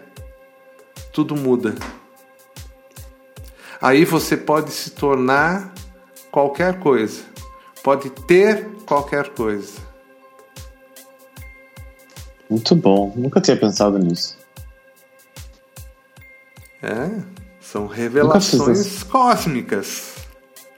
tudo 1.11 1.35
muda. 1.35 1.75
Aí 3.86 4.03
você 4.03 4.36
pode 4.36 4.71
se 4.71 4.89
tornar 4.89 5.71
qualquer 6.31 6.79
coisa, 6.79 7.21
pode 7.83 8.09
ter 8.09 8.65
qualquer 8.83 9.29
coisa. 9.29 9.79
Muito 12.49 12.75
bom. 12.75 13.13
Nunca 13.15 13.39
tinha 13.39 13.55
pensado 13.55 13.99
nisso. 13.99 14.36
É, 16.81 17.11
são 17.61 17.83
Nunca 17.83 17.93
revelações 17.93 18.88
fiz 18.88 19.03
cósmicas. 19.03 20.15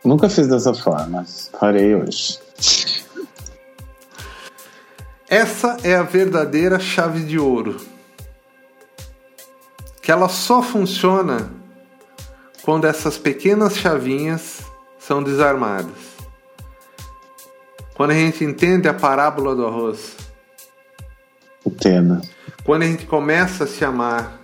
Nunca 0.03 0.29
fiz 0.29 0.49
dessa 0.49 0.73
forma. 0.73 1.25
Farei 1.57 1.95
hoje. 1.95 2.37
Essa 5.29 5.77
é 5.81 5.95
a 5.95 6.03
verdadeira 6.03 6.77
chave 6.77 7.23
de 7.23 7.39
ouro. 7.39 7.79
Que 10.01 10.11
ela 10.11 10.27
só 10.27 10.61
funciona 10.61 11.56
quando 12.67 12.83
essas 12.83 13.17
pequenas 13.17 13.77
chavinhas 13.77 14.59
são 14.99 15.23
desarmadas. 15.23 16.17
Quando 17.95 18.11
a 18.11 18.13
gente 18.13 18.43
entende 18.43 18.89
a 18.89 18.93
parábola 18.93 19.55
do 19.55 19.65
arroz, 19.65 20.17
Entenda. 21.65 22.19
quando 22.65 22.81
a 22.81 22.85
gente 22.85 23.05
começa 23.05 23.63
a 23.63 23.67
se 23.67 23.85
amar, 23.85 24.37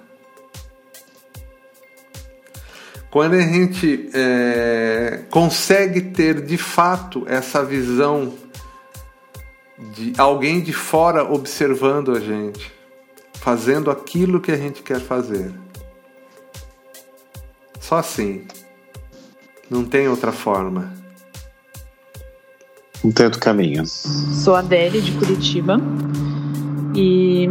quando 3.11 3.33
a 3.33 3.41
gente 3.41 4.09
é, 4.13 5.25
consegue 5.29 5.99
ter 5.99 6.45
de 6.45 6.57
fato 6.57 7.25
essa 7.27 7.61
visão 7.61 8.35
de 9.77 10.13
alguém 10.17 10.61
de 10.61 10.71
fora 10.71 11.25
observando 11.29 12.13
a 12.15 12.21
gente, 12.21 12.71
fazendo 13.33 13.91
aquilo 13.91 14.39
que 14.39 14.53
a 14.53 14.57
gente 14.57 14.81
quer 14.81 15.01
fazer. 15.01 15.62
Só 17.83 17.97
assim. 17.97 18.43
Não 19.69 19.83
tem 19.83 20.07
outra 20.07 20.31
forma. 20.31 20.89
Não 23.03 23.11
tem 23.11 23.25
outro 23.25 23.41
caminho. 23.41 23.85
Sou 23.85 24.55
a 24.55 24.59
Adélia 24.59 25.01
de 25.01 25.11
Curitiba 25.11 25.81
e 26.95 27.45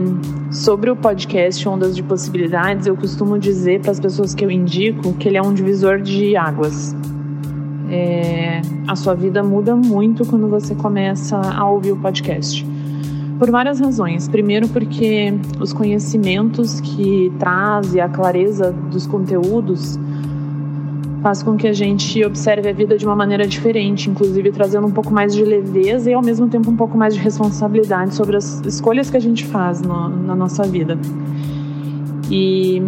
sobre 0.51 0.89
o 0.89 0.97
podcast 0.97 1.68
Ondas 1.68 1.95
de 1.95 2.03
Possibilidades, 2.03 2.87
eu 2.87 2.97
costumo 2.97 3.39
dizer 3.39 3.83
para 3.83 3.91
as 3.91 4.01
pessoas 4.01 4.35
que 4.35 4.43
eu 4.43 4.51
indico 4.51 5.12
que 5.18 5.28
ele 5.28 5.37
é 5.37 5.43
um 5.43 5.53
divisor 5.53 6.01
de 6.01 6.35
águas. 6.35 6.97
É, 7.91 8.62
a 8.89 8.97
sua 8.97 9.14
vida 9.14 9.43
muda 9.43 9.76
muito 9.76 10.24
quando 10.24 10.49
você 10.49 10.74
começa 10.74 11.37
a 11.37 11.68
ouvir 11.68 11.93
o 11.93 11.97
podcast. 11.99 12.66
Por 13.39 13.51
várias 13.51 13.80
razões. 13.80 14.28
Primeiro, 14.28 14.66
porque 14.68 15.35
os 15.61 15.74
conhecimentos 15.74 16.80
que 16.80 17.30
traz 17.39 17.93
e 17.95 18.01
a 18.01 18.09
clareza 18.09 18.72
dos 18.72 19.07
conteúdos 19.07 19.99
faz 21.22 21.42
com 21.42 21.56
que 21.56 21.68
a 21.68 21.72
gente 21.72 22.24
observe 22.24 22.68
a 22.68 22.72
vida 22.72 22.98
de 22.98 23.06
uma 23.06 23.14
maneira 23.14 23.46
diferente, 23.46 24.10
inclusive 24.10 24.50
trazendo 24.50 24.86
um 24.88 24.90
pouco 24.90 25.12
mais 25.12 25.32
de 25.32 25.44
leveza 25.44 26.10
e 26.10 26.14
ao 26.14 26.22
mesmo 26.22 26.48
tempo 26.48 26.70
um 26.70 26.76
pouco 26.76 26.98
mais 26.98 27.14
de 27.14 27.20
responsabilidade 27.20 28.14
sobre 28.14 28.36
as 28.36 28.60
escolhas 28.66 29.08
que 29.08 29.16
a 29.16 29.20
gente 29.20 29.46
faz 29.46 29.80
no, 29.80 30.08
na 30.08 30.34
nossa 30.34 30.64
vida. 30.64 30.98
E 32.28 32.82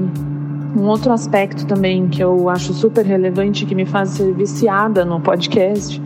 um 0.76 0.89
outro 0.89 1.12
aspecto 1.12 1.64
também 1.66 2.09
que 2.09 2.22
eu 2.22 2.49
acho 2.49 2.74
super 2.74 3.07
relevante, 3.07 3.64
que 3.64 3.74
me 3.74 3.87
faz 3.87 4.11
ser 4.11 4.35
viciada 4.35 5.05
no 5.05 5.20
podcast, 5.20 6.03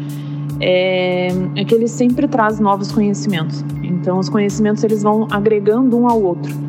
é, 0.60 1.28
é 1.56 1.64
que 1.64 1.74
ele 1.74 1.88
sempre 1.88 2.28
traz 2.28 2.60
novos 2.60 2.92
conhecimentos. 2.92 3.64
Então, 3.82 4.18
os 4.18 4.28
conhecimentos 4.28 4.84
eles 4.84 5.02
vão 5.02 5.26
agregando 5.30 5.96
um 5.98 6.06
ao 6.06 6.22
outro. 6.22 6.67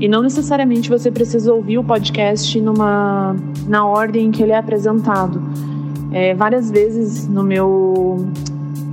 E 0.00 0.08
não 0.08 0.22
necessariamente 0.22 0.90
você 0.90 1.10
precisa 1.10 1.52
ouvir 1.52 1.78
o 1.78 1.84
podcast 1.84 2.60
numa, 2.60 3.36
na 3.68 3.86
ordem 3.86 4.26
em 4.26 4.30
que 4.30 4.42
ele 4.42 4.52
é 4.52 4.58
apresentado. 4.58 5.40
É, 6.12 6.34
várias 6.34 6.70
vezes 6.70 7.28
no 7.28 7.42
meu, 7.42 8.26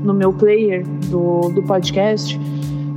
no 0.04 0.14
meu 0.14 0.32
player 0.32 0.86
do, 1.10 1.50
do 1.50 1.64
podcast, 1.64 2.40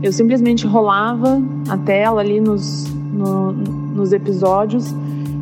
eu 0.02 0.12
simplesmente 0.12 0.66
rolava 0.66 1.42
a 1.68 1.78
tela 1.78 2.20
ali 2.20 2.40
nos, 2.40 2.86
no, 3.12 3.52
nos 3.52 4.12
episódios 4.12 4.94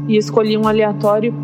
e 0.06 0.16
escolhi 0.16 0.56
um 0.56 0.68
aleatório 0.68 1.34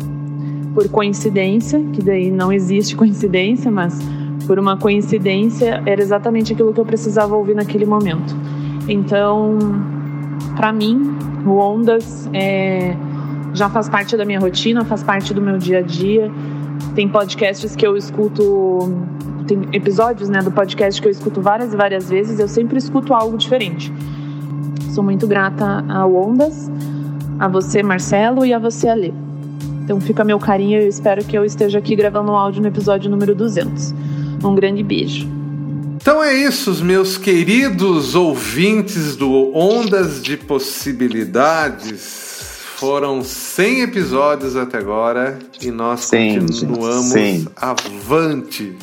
por 0.73 0.87
coincidência, 0.89 1.83
que 1.93 2.01
daí 2.01 2.31
não 2.31 2.51
existe 2.51 2.95
coincidência, 2.97 3.69
mas 3.69 3.99
por 4.47 4.57
uma 4.57 4.77
coincidência 4.77 5.83
era 5.85 6.01
exatamente 6.01 6.53
aquilo 6.53 6.73
que 6.73 6.79
eu 6.79 6.85
precisava 6.85 7.35
ouvir 7.35 7.55
naquele 7.55 7.85
momento. 7.85 8.35
Então, 8.87 9.57
para 10.55 10.71
mim, 10.71 11.17
o 11.45 11.57
Ondas 11.57 12.29
é, 12.33 12.95
já 13.53 13.69
faz 13.69 13.89
parte 13.89 14.15
da 14.17 14.25
minha 14.25 14.39
rotina, 14.39 14.83
faz 14.85 15.03
parte 15.03 15.33
do 15.33 15.41
meu 15.41 15.57
dia 15.57 15.79
a 15.79 15.81
dia. 15.81 16.31
Tem 16.95 17.07
podcasts 17.07 17.75
que 17.75 17.85
eu 17.85 17.95
escuto, 17.95 18.93
tem 19.47 19.61
episódios 19.73 20.29
né, 20.29 20.41
do 20.41 20.51
podcast 20.51 21.01
que 21.01 21.07
eu 21.07 21.11
escuto 21.11 21.41
várias 21.41 21.73
e 21.73 21.77
várias 21.77 22.09
vezes, 22.09 22.39
eu 22.39 22.47
sempre 22.47 22.77
escuto 22.77 23.13
algo 23.13 23.37
diferente. 23.37 23.91
Sou 24.91 25.03
muito 25.03 25.27
grata 25.27 25.85
ao 25.87 26.13
Ondas, 26.15 26.69
a 27.39 27.47
você, 27.47 27.81
Marcelo, 27.83 28.45
e 28.45 28.53
a 28.53 28.59
você, 28.59 28.89
Alê. 28.89 29.13
Então 29.83 29.99
fica 29.99 30.23
meu 30.23 30.39
carinho 30.39 30.79
e 30.79 30.83
eu 30.83 30.87
espero 30.87 31.23
que 31.23 31.37
eu 31.37 31.43
esteja 31.43 31.79
aqui 31.79 31.95
gravando 31.95 32.31
um 32.31 32.35
áudio 32.35 32.61
no 32.61 32.67
episódio 32.67 33.09
número 33.09 33.33
200. 33.33 33.93
Um 34.43 34.55
grande 34.55 34.83
beijo. 34.83 35.38
Então 36.09 36.23
é 36.23 36.33
isso, 36.33 36.83
meus 36.83 37.19
queridos 37.19 38.15
ouvintes 38.15 39.15
do 39.15 39.55
Ondas 39.55 40.23
de 40.23 40.35
Possibilidades. 40.35 42.63
Foram 42.77 43.23
100 43.23 43.81
episódios 43.81 44.55
até 44.55 44.79
agora 44.79 45.37
e 45.61 45.69
nós 45.69 46.05
Sim, 46.05 46.39
continuamos 46.39 47.11
sim. 47.11 47.47
avante. 47.55 48.75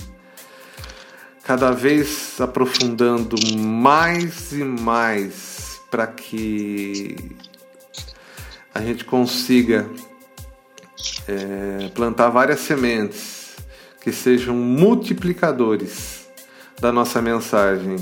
Cada 1.43 1.73
vez 1.73 2.41
aprofundando 2.41 3.35
mais 3.59 4.53
e 4.53 4.63
mais 4.63 5.81
para 5.91 6.07
que 6.07 7.17
a 8.73 8.81
gente 8.83 9.05
consiga 9.05 9.91
é, 11.27 11.91
plantar 11.93 12.29
várias 12.29 12.61
sementes 12.61 13.57
que 14.01 14.13
sejam 14.13 14.55
multiplicadores 14.55 16.16
da 16.81 16.93
nossa 16.93 17.21
mensagem. 17.23 17.97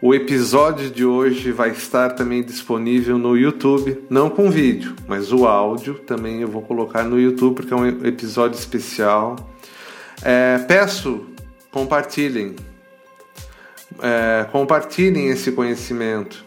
O 0.00 0.14
episódio 0.14 0.90
de 0.90 1.04
hoje 1.04 1.52
vai 1.52 1.70
estar 1.70 2.10
também 2.10 2.42
disponível 2.42 3.16
no 3.16 3.36
YouTube, 3.36 4.04
não 4.10 4.28
com 4.28 4.50
vídeo, 4.50 4.94
mas 5.08 5.32
o 5.32 5.46
áudio 5.46 5.94
também 5.94 6.42
eu 6.42 6.48
vou 6.48 6.62
colocar 6.62 7.02
no 7.02 7.18
YouTube 7.18 7.56
porque 7.56 7.72
é 7.72 7.76
um 7.76 7.86
episódio 8.06 8.58
especial. 8.58 9.36
É, 10.22 10.58
peço, 10.58 11.26
compartilhem, 11.70 12.56
é, 14.00 14.46
compartilhem 14.52 15.28
esse 15.28 15.50
conhecimento. 15.52 16.44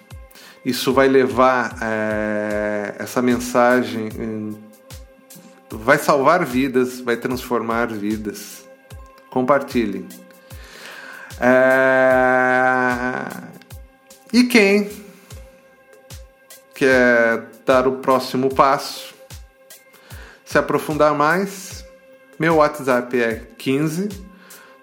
Isso 0.64 0.94
vai 0.94 1.08
levar 1.08 1.76
é, 1.82 2.96
essa 3.00 3.22
mensagem 3.22 4.10
em, 4.20 4.58
vai 5.72 5.98
salvar 5.98 6.46
vidas, 6.46 7.00
vai 7.00 7.18
transformar 7.18 7.88
vidas. 7.88 8.68
Compartilhem. 9.30 10.08
É... 11.40 13.26
E 14.32 14.44
quem 14.44 14.90
quer 16.76 17.46
dar 17.66 17.88
o 17.88 17.94
próximo 17.98 18.54
passo, 18.54 19.14
se 20.46 20.58
aprofundar 20.58 21.14
mais, 21.14 21.86
meu 22.40 22.56
WhatsApp 22.58 23.20
é 23.20 23.42
15 23.58 24.10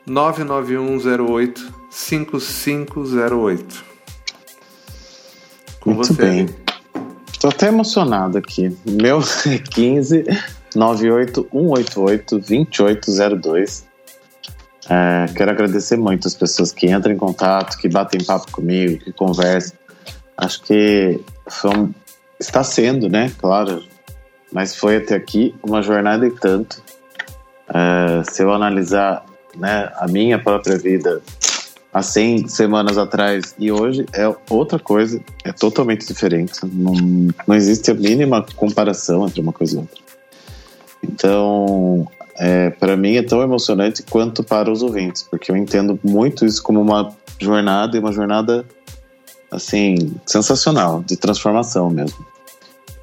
99108 0.06 1.74
5508. 1.90 3.84
Com 5.80 5.94
Muito 5.94 6.12
você. 6.12 6.22
bem. 6.22 6.48
Estou 7.32 7.50
até 7.50 7.68
emocionado 7.68 8.38
aqui. 8.38 8.76
Meu 8.84 9.20
é 9.46 9.58
15 9.58 10.24
98 10.74 11.48
188 11.50 12.38
2802. 12.38 13.85
É, 14.88 15.26
quero 15.34 15.50
agradecer 15.50 15.96
muito 15.96 16.28
as 16.28 16.34
pessoas 16.34 16.72
que 16.72 16.88
entram 16.88 17.12
em 17.12 17.16
contato, 17.16 17.76
que 17.76 17.88
batem 17.88 18.22
papo 18.24 18.50
comigo, 18.52 18.98
que 18.98 19.12
conversam. 19.12 19.76
Acho 20.36 20.62
que 20.62 21.20
um, 21.64 21.92
está 22.38 22.62
sendo, 22.62 23.08
né? 23.08 23.32
Claro, 23.38 23.82
mas 24.52 24.76
foi 24.76 24.96
até 24.96 25.14
aqui 25.14 25.54
uma 25.62 25.82
jornada 25.82 26.26
e 26.26 26.30
tanto. 26.30 26.82
É, 27.68 28.22
se 28.30 28.42
eu 28.42 28.52
analisar 28.52 29.24
né, 29.56 29.90
a 29.96 30.06
minha 30.06 30.38
própria 30.38 30.78
vida 30.78 31.20
há 31.92 32.02
100 32.02 32.48
semanas 32.48 32.98
atrás 32.98 33.54
e 33.58 33.72
hoje 33.72 34.06
é 34.12 34.32
outra 34.50 34.78
coisa, 34.78 35.20
é 35.44 35.52
totalmente 35.52 36.06
diferente. 36.06 36.60
Não, 36.62 36.92
não 37.46 37.54
existe 37.56 37.90
a 37.90 37.94
mínima 37.94 38.44
comparação 38.54 39.26
entre 39.26 39.40
uma 39.40 39.52
coisa 39.52 39.76
e 39.76 39.78
outra. 39.78 40.00
Então, 41.02 42.06
é, 42.38 42.70
para 42.70 42.96
mim 42.96 43.16
é 43.16 43.22
tão 43.22 43.42
emocionante 43.42 44.02
quanto 44.02 44.42
para 44.44 44.70
os 44.70 44.82
ouvintes, 44.82 45.22
porque 45.22 45.50
eu 45.50 45.56
entendo 45.56 45.98
muito 46.02 46.44
isso 46.44 46.62
como 46.62 46.80
uma 46.80 47.12
jornada 47.38 47.96
e 47.96 48.00
uma 48.00 48.12
jornada 48.12 48.64
assim 49.50 50.14
sensacional 50.26 51.02
de 51.02 51.16
transformação 51.16 51.88
mesmo. 51.88 52.24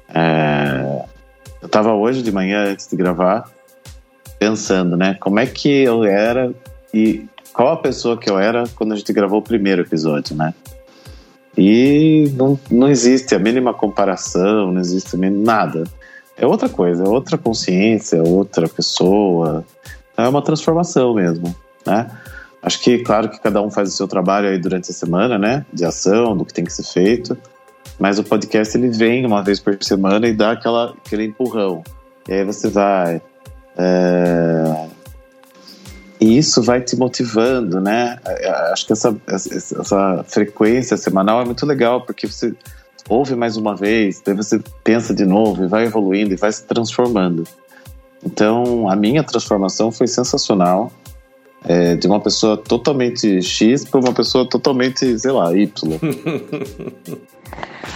É, 0.08 1.04
eu 1.60 1.66
estava 1.66 1.92
hoje 1.94 2.22
de 2.22 2.30
manhã 2.30 2.70
antes 2.70 2.86
de 2.86 2.96
gravar 2.96 3.50
pensando, 4.38 4.96
né, 4.96 5.16
como 5.20 5.40
é 5.40 5.46
que 5.46 5.68
eu 5.68 6.04
era 6.04 6.52
e 6.92 7.26
qual 7.52 7.72
a 7.72 7.76
pessoa 7.76 8.16
que 8.18 8.28
eu 8.28 8.38
era 8.38 8.64
quando 8.74 8.92
a 8.92 8.96
gente 8.96 9.12
gravou 9.12 9.38
o 9.38 9.42
primeiro 9.42 9.82
episódio, 9.82 10.36
né? 10.36 10.52
E 11.56 12.32
não, 12.36 12.58
não 12.68 12.88
existe 12.88 13.32
a 13.32 13.38
mínima 13.38 13.72
comparação, 13.72 14.72
não 14.72 14.80
existe 14.80 15.16
nada 15.16 15.84
é 16.36 16.46
outra 16.46 16.68
coisa, 16.68 17.04
é 17.04 17.08
outra 17.08 17.38
consciência, 17.38 18.16
é 18.16 18.22
outra 18.22 18.68
pessoa. 18.68 19.64
É 20.16 20.28
uma 20.28 20.42
transformação 20.42 21.14
mesmo, 21.14 21.54
né? 21.86 22.10
Acho 22.62 22.80
que, 22.80 22.98
claro, 23.00 23.28
que 23.28 23.38
cada 23.40 23.60
um 23.60 23.70
faz 23.70 23.90
o 23.90 23.96
seu 23.96 24.08
trabalho 24.08 24.48
aí 24.48 24.58
durante 24.58 24.90
a 24.90 24.94
semana, 24.94 25.38
né? 25.38 25.66
De 25.72 25.84
ação, 25.84 26.36
do 26.36 26.44
que 26.44 26.54
tem 26.54 26.64
que 26.64 26.72
ser 26.72 26.84
feito. 26.84 27.36
Mas 27.98 28.18
o 28.18 28.24
podcast, 28.24 28.76
ele 28.76 28.88
vem 28.88 29.24
uma 29.26 29.42
vez 29.42 29.60
por 29.60 29.76
semana 29.82 30.26
e 30.26 30.32
dá 30.32 30.52
aquela, 30.52 30.94
aquele 31.04 31.24
empurrão. 31.24 31.82
E 32.28 32.32
aí 32.32 32.44
você 32.44 32.68
vai... 32.68 33.20
É... 33.76 34.88
E 36.20 36.38
isso 36.38 36.62
vai 36.62 36.80
te 36.80 36.96
motivando, 36.96 37.80
né? 37.80 38.18
É, 38.24 38.48
acho 38.72 38.86
que 38.86 38.92
essa, 38.92 39.14
essa 39.26 40.24
frequência 40.26 40.96
semanal 40.96 41.42
é 41.42 41.44
muito 41.44 41.66
legal, 41.66 42.00
porque 42.00 42.26
você 42.26 42.54
ouve 43.08 43.34
mais 43.34 43.56
uma 43.56 43.74
vez, 43.76 44.22
daí 44.24 44.34
você 44.34 44.60
pensa 44.82 45.14
de 45.14 45.24
novo 45.24 45.64
e 45.64 45.68
vai 45.68 45.84
evoluindo 45.84 46.32
e 46.32 46.36
vai 46.36 46.50
se 46.52 46.64
transformando. 46.64 47.44
Então, 48.24 48.88
a 48.88 48.96
minha 48.96 49.22
transformação 49.22 49.92
foi 49.92 50.06
sensacional. 50.06 50.90
É, 51.66 51.96
de 51.96 52.06
uma 52.06 52.20
pessoa 52.20 52.58
totalmente 52.58 53.40
X 53.40 53.86
para 53.86 53.98
uma 53.98 54.12
pessoa 54.12 54.46
totalmente, 54.46 55.18
sei 55.18 55.30
lá, 55.30 55.50
Y. 55.56 55.72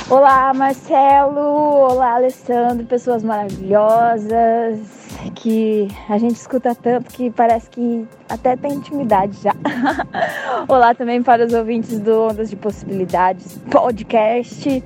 Olá, 0.09 0.55
Marcelo. 0.55 1.39
Olá, 1.39 2.15
Alessandro. 2.15 2.87
Pessoas 2.87 3.23
maravilhosas 3.23 5.08
que 5.35 5.89
a 6.09 6.19
gente 6.19 6.37
escuta 6.37 6.75
tanto 6.75 7.11
que 7.13 7.31
parece 7.31 7.69
que 7.71 8.07
até 8.29 8.57
tem 8.57 8.75
intimidade 8.75 9.39
já. 9.43 9.55
Olá 10.69 10.95
também 10.95 11.23
para 11.23 11.47
os 11.47 11.53
ouvintes 11.53 11.99
do 11.99 12.29
Ondas 12.29 12.51
de 12.51 12.57
Possibilidades 12.57 13.59
podcast. 13.71 14.83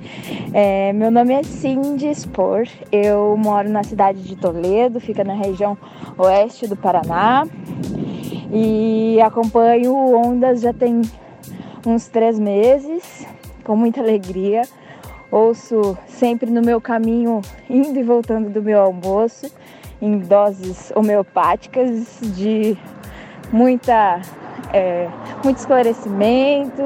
É, 0.52 0.92
meu 0.92 1.10
nome 1.10 1.34
é 1.34 1.42
Cindy 1.42 2.14
Spor. 2.14 2.66
Eu 2.90 3.36
moro 3.36 3.68
na 3.68 3.82
cidade 3.82 4.22
de 4.22 4.36
Toledo, 4.36 5.00
fica 5.00 5.22
na 5.22 5.34
região 5.34 5.76
oeste 6.16 6.66
do 6.66 6.76
Paraná. 6.76 7.46
E 8.52 9.20
acompanho 9.20 9.94
Ondas 9.94 10.60
já 10.60 10.72
tem 10.72 11.02
uns 11.86 12.08
três 12.08 12.38
meses, 12.38 13.26
com 13.64 13.76
muita 13.76 14.00
alegria 14.00 14.62
ouço 15.32 15.96
sempre 16.06 16.50
no 16.50 16.60
meu 16.60 16.78
caminho, 16.78 17.40
indo 17.68 17.98
e 17.98 18.02
voltando 18.02 18.50
do 18.50 18.62
meu 18.62 18.78
almoço, 18.78 19.50
em 20.02 20.18
doses 20.18 20.92
homeopáticas 20.96 22.18
de 22.34 22.76
muita, 23.52 24.20
é, 24.72 25.08
muito 25.44 25.58
esclarecimento 25.58 26.82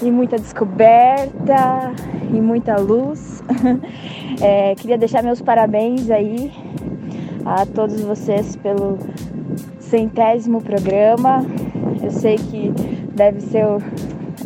e 0.00 0.10
muita 0.10 0.38
descoberta 0.38 1.92
e 2.32 2.40
muita 2.40 2.76
luz. 2.76 3.42
É, 4.38 4.74
queria 4.74 4.98
deixar 4.98 5.22
meus 5.22 5.40
parabéns 5.40 6.10
aí 6.10 6.52
a 7.42 7.64
todos 7.64 8.02
vocês 8.02 8.54
pelo 8.56 8.98
centésimo 9.80 10.60
programa. 10.60 11.42
Eu 12.02 12.10
sei 12.10 12.36
que 12.36 12.70
deve 13.14 13.40
ser 13.40 13.64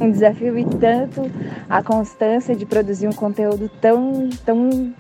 um 0.01 0.11
desafio 0.11 0.57
e 0.57 0.65
tanto 0.65 1.23
a 1.69 1.83
constância 1.83 2.55
de 2.55 2.65
produzir 2.65 3.09
um 3.09 3.13
conteúdo 3.13 3.69
tão, 3.81 4.29
tão 4.45 4.93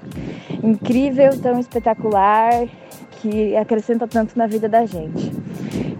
incrível, 0.62 1.38
tão 1.40 1.60
espetacular, 1.60 2.66
que 3.20 3.56
acrescenta 3.56 4.08
tanto 4.08 4.36
na 4.36 4.46
vida 4.46 4.68
da 4.68 4.86
gente. 4.86 5.32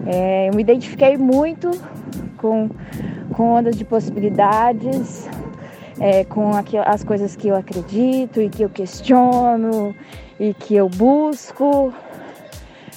É, 0.05 0.49
eu 0.49 0.55
me 0.55 0.61
identifiquei 0.61 1.17
muito 1.17 1.69
com, 2.37 2.69
com 3.33 3.53
ondas 3.53 3.77
de 3.77 3.85
possibilidades, 3.85 5.29
é, 5.99 6.23
com 6.23 6.51
as 6.85 7.03
coisas 7.03 7.35
que 7.35 7.47
eu 7.47 7.55
acredito 7.55 8.41
e 8.41 8.49
que 8.49 8.63
eu 8.63 8.69
questiono 8.69 9.95
e 10.39 10.53
que 10.53 10.75
eu 10.75 10.89
busco 10.89 11.93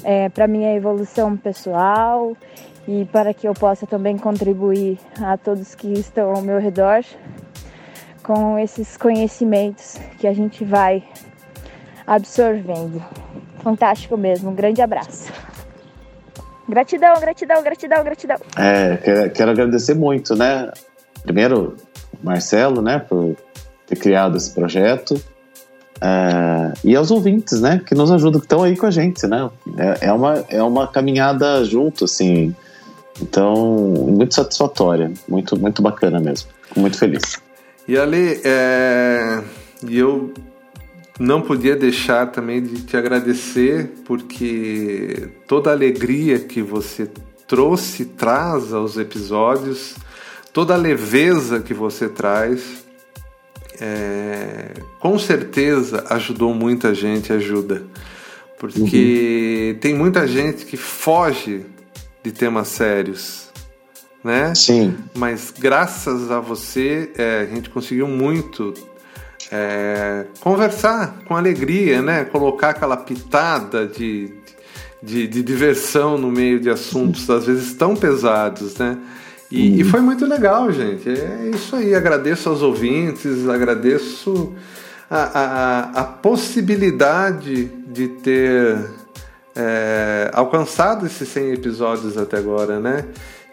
é, 0.02 0.28
para 0.30 0.48
minha 0.48 0.74
evolução 0.74 1.36
pessoal 1.36 2.34
e 2.88 3.04
para 3.06 3.34
que 3.34 3.46
eu 3.46 3.52
possa 3.52 3.86
também 3.86 4.16
contribuir 4.16 4.98
a 5.20 5.36
todos 5.36 5.74
que 5.74 5.92
estão 5.92 6.34
ao 6.34 6.42
meu 6.42 6.58
redor 6.58 7.04
com 8.22 8.58
esses 8.58 8.96
conhecimentos 8.96 9.98
que 10.18 10.26
a 10.26 10.32
gente 10.32 10.64
vai 10.64 11.02
absorvendo. 12.06 13.02
Fantástico 13.64 14.16
mesmo, 14.16 14.50
um 14.50 14.54
grande 14.54 14.82
abraço. 14.82 15.32
Gratidão, 16.68 17.18
gratidão, 17.18 17.62
gratidão, 17.62 18.04
gratidão. 18.04 18.36
É, 18.58 18.96
quero, 18.98 19.30
quero 19.30 19.50
agradecer 19.50 19.94
muito, 19.94 20.36
né? 20.36 20.70
Primeiro, 21.22 21.76
Marcelo, 22.22 22.82
né, 22.82 22.98
por 22.98 23.34
ter 23.86 23.96
criado 23.96 24.36
esse 24.36 24.50
projeto. 24.52 25.20
É, 25.98 26.72
e 26.84 26.94
aos 26.94 27.10
ouvintes, 27.10 27.60
né, 27.62 27.80
que 27.86 27.94
nos 27.94 28.12
ajudam, 28.12 28.38
que 28.38 28.46
estão 28.46 28.62
aí 28.62 28.76
com 28.76 28.84
a 28.84 28.90
gente, 28.90 29.26
né? 29.26 29.50
É, 29.78 30.08
é, 30.08 30.12
uma, 30.12 30.44
é 30.50 30.62
uma 30.62 30.86
caminhada 30.86 31.64
junto, 31.64 32.04
assim, 32.04 32.54
então, 33.22 33.54
muito 34.08 34.34
satisfatória, 34.34 35.10
muito, 35.26 35.58
muito 35.58 35.80
bacana 35.80 36.20
mesmo. 36.20 36.50
Fico 36.68 36.80
muito 36.80 36.98
feliz. 36.98 37.40
E 37.88 37.96
Ali, 37.96 38.40
é... 38.44 39.42
eu 39.88 40.32
não 41.18 41.40
podia 41.40 41.76
deixar 41.76 42.26
também 42.26 42.62
de 42.62 42.82
te 42.82 42.96
agradecer, 42.96 43.92
porque 44.04 45.28
toda 45.46 45.70
a 45.70 45.72
alegria 45.72 46.40
que 46.40 46.60
você 46.60 47.08
trouxe, 47.46 48.04
traz 48.04 48.72
aos 48.72 48.96
episódios, 48.96 49.94
toda 50.52 50.74
a 50.74 50.76
leveza 50.76 51.60
que 51.60 51.72
você 51.72 52.08
traz, 52.08 52.84
é... 53.80 54.72
com 54.98 55.18
certeza 55.18 56.04
ajudou 56.10 56.52
muita 56.52 56.94
gente, 56.94 57.32
ajuda. 57.32 57.82
Porque 58.58 59.72
uhum. 59.74 59.80
tem 59.80 59.94
muita 59.94 60.26
gente 60.26 60.64
que 60.64 60.76
foge 60.76 61.64
de 62.24 62.32
temas 62.32 62.68
sérios, 62.68 63.50
né? 64.22 64.54
Sim. 64.54 64.96
Mas 65.14 65.52
graças 65.56 66.30
a 66.30 66.40
você, 66.40 67.12
é, 67.18 67.40
a 67.40 67.54
gente 67.54 67.68
conseguiu 67.68 68.08
muito 68.08 68.72
é, 69.51 70.26
conversar 70.40 71.18
com 71.26 71.36
alegria, 71.36 72.03
né? 72.03 72.24
Colocar 72.24 72.70
aquela 72.70 72.97
pitada 72.97 73.86
de, 73.86 74.32
de, 75.03 75.26
de, 75.26 75.42
diversão 75.42 76.16
no 76.18 76.30
meio 76.30 76.61
de 76.61 76.70
assuntos 76.70 77.28
às 77.28 77.47
vezes 77.47 77.74
tão 77.74 77.95
pesados, 77.95 78.76
né? 78.78 78.99
E, 79.51 79.68
uhum. 79.68 79.76
e, 79.76 79.84
foi 79.84 80.01
muito 80.01 80.26
legal, 80.26 80.72
gente. 80.72 81.09
É 81.09 81.51
isso 81.53 81.76
aí. 81.76 81.95
Agradeço 81.95 82.49
aos 82.49 82.62
ouvintes, 82.62 83.49
agradeço 83.49 84.53
a, 85.11 85.22
a, 85.22 86.01
a 86.01 86.05
possibilidade 86.05 87.66
de 87.86 88.09
ter 88.09 88.78
é, 89.55 90.30
alcançado 90.32 91.07
esses 91.07 91.28
100 91.28 91.53
episódios 91.53 92.16
até 92.16 92.38
agora, 92.38 92.80
né? 92.80 93.05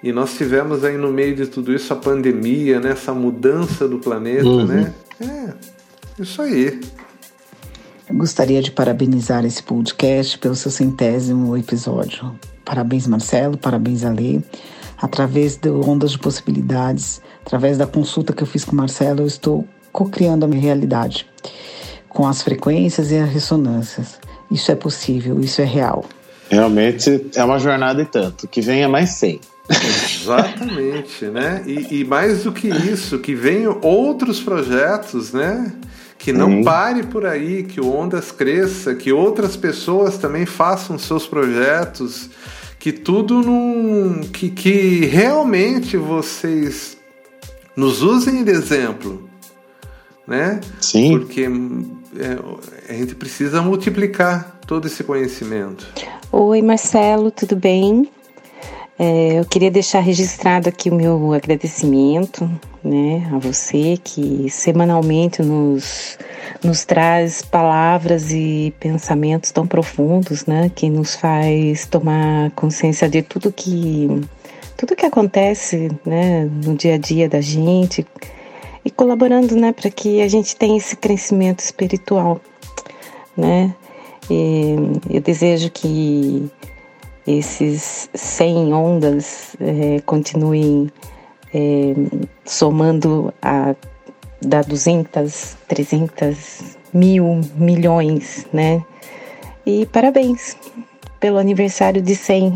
E 0.04 0.12
nós 0.12 0.34
tivemos 0.34 0.84
aí 0.84 0.98
no 0.98 1.12
meio 1.12 1.36
de 1.36 1.46
tudo 1.46 1.74
isso 1.74 1.94
a 1.94 1.96
pandemia, 1.96 2.80
né? 2.80 2.92
essa 2.92 3.14
mudança 3.14 3.88
do 3.88 4.00
planeta, 4.00 4.48
uhum. 4.48 4.66
né? 4.66 4.94
É, 5.20 5.54
isso 6.20 6.42
aí. 6.42 6.80
Eu 8.10 8.16
gostaria 8.16 8.62
de 8.62 8.72
parabenizar 8.72 9.46
esse 9.46 9.64
podcast 9.64 10.38
pelo 10.38 10.56
seu 10.56 10.72
centésimo 10.72 11.56
episódio. 11.56 12.38
Parabéns, 12.66 13.08
Marcelo, 13.08 13.58
parabéns, 13.58 14.04
Alê. 14.04 14.42
Através 14.98 15.56
do 15.58 15.88
Ondas 15.90 16.12
de 16.12 16.20
Possibilidades, 16.20 17.22
através 17.46 17.78
da 17.78 17.88
consulta 17.88 18.34
que 18.34 18.44
eu 18.44 18.48
fiz 18.48 18.64
com 18.64 18.74
o 18.74 18.76
Marcelo, 18.76 19.22
eu 19.22 19.28
estou 19.28 19.68
co-criando 19.92 20.46
a 20.46 20.48
minha 20.48 20.62
realidade 20.62 21.28
com 22.08 22.28
as 22.28 22.42
frequências 22.42 23.12
e 23.12 23.18
as 23.18 23.30
ressonâncias. 23.30 24.20
Isso 24.52 24.72
é 24.72 24.76
possível, 24.76 25.40
isso 25.40 25.62
é 25.62 25.66
real. 25.66 26.06
Realmente 26.50 27.30
é 27.34 27.44
uma 27.44 27.58
jornada 27.58 28.02
e 28.02 28.06
tanto. 28.06 28.48
Que 28.48 28.60
venha 28.62 28.90
mais 28.90 29.12
100. 29.12 29.40
Exatamente, 29.70 31.26
né? 31.26 31.64
E, 31.66 32.02
e, 32.02 32.04
mais 32.04 32.44
do 32.44 32.52
que 32.52 32.68
isso, 32.68 33.20
que 33.20 33.34
venham 33.34 33.80
outros 33.82 34.42
projetos, 34.42 35.32
né? 35.32 35.72
Que 36.22 36.32
não 36.32 36.50
Sim. 36.50 36.64
pare 36.64 37.02
por 37.02 37.26
aí, 37.26 37.64
que 37.64 37.82
o 37.82 37.92
Ondas 37.92 38.32
cresça, 38.32 38.94
que 38.94 39.12
outras 39.12 39.58
pessoas 39.58 40.20
também 40.20 40.46
façam 40.46 41.00
seus 41.00 41.26
projetos, 41.26 42.30
que 42.78 42.92
tudo 42.92 43.42
num. 43.42 44.22
que, 44.32 44.52
que 44.52 45.06
realmente 45.08 45.98
vocês 45.98 46.96
nos 47.76 48.04
usem 48.04 48.44
de 48.44 48.52
exemplo, 48.52 49.28
né? 50.28 50.62
Sim. 50.80 51.18
Porque 51.18 51.50
é, 52.16 52.94
a 52.94 52.94
gente 52.94 53.16
precisa 53.16 53.60
multiplicar 53.64 54.60
todo 54.68 54.86
esse 54.86 55.04
conhecimento. 55.04 55.88
Oi, 56.32 56.62
Marcelo, 56.62 57.32
tudo 57.32 57.56
bem? 57.56 58.08
É, 59.00 59.40
eu 59.40 59.46
queria 59.46 59.72
deixar 59.72 60.00
registrado 60.00 60.70
aqui 60.70 60.90
o 60.90 60.96
meu 60.96 61.34
agradecimento 61.34 62.50
né, 62.84 63.28
a 63.32 63.38
você 63.38 63.98
que 64.04 64.50
semanalmente 64.50 65.42
nos, 65.42 66.18
nos 66.64 66.84
traz 66.84 67.42
palavras 67.42 68.32
e 68.32 68.74
pensamentos 68.80 69.52
tão 69.52 69.68
profundos, 69.68 70.46
né, 70.46 70.72
que 70.74 70.90
nos 70.90 71.16
faz 71.16 71.86
tomar 71.86 72.52
consciência 72.52 73.08
de 73.10 73.22
tudo 73.22 73.52
que 73.52 74.08
tudo 74.78 74.96
que 74.96 75.06
acontece 75.06 75.92
né, 76.04 76.50
no 76.66 76.76
dia 76.76 76.96
a 76.96 76.98
dia 76.98 77.30
da 77.30 77.40
gente 77.40 78.06
e 78.84 78.90
colaborando 78.90 79.56
né, 79.56 79.72
para 79.72 79.92
que 79.92 80.24
a 80.24 80.28
gente 80.28 80.56
tenha 80.56 80.76
esse 80.76 80.96
crescimento 80.96 81.60
espiritual. 81.60 82.42
Né? 83.38 83.76
E 84.28 84.76
eu 85.08 85.22
desejo 85.22 85.70
que 85.70 86.50
esses 87.26 88.10
100 88.14 88.74
ondas 88.74 89.56
é, 89.60 90.02
continuem 90.02 90.92
é, 91.54 91.94
somando 92.46 93.34
a 93.42 93.76
da 94.42 94.62
200, 94.62 95.56
300, 95.68 96.78
mil, 96.92 97.42
milhões, 97.56 98.48
né? 98.52 98.84
E 99.66 99.86
parabéns 99.86 100.58
pelo 101.22 101.38
aniversário 101.38 102.02
de 102.02 102.16
100. 102.16 102.52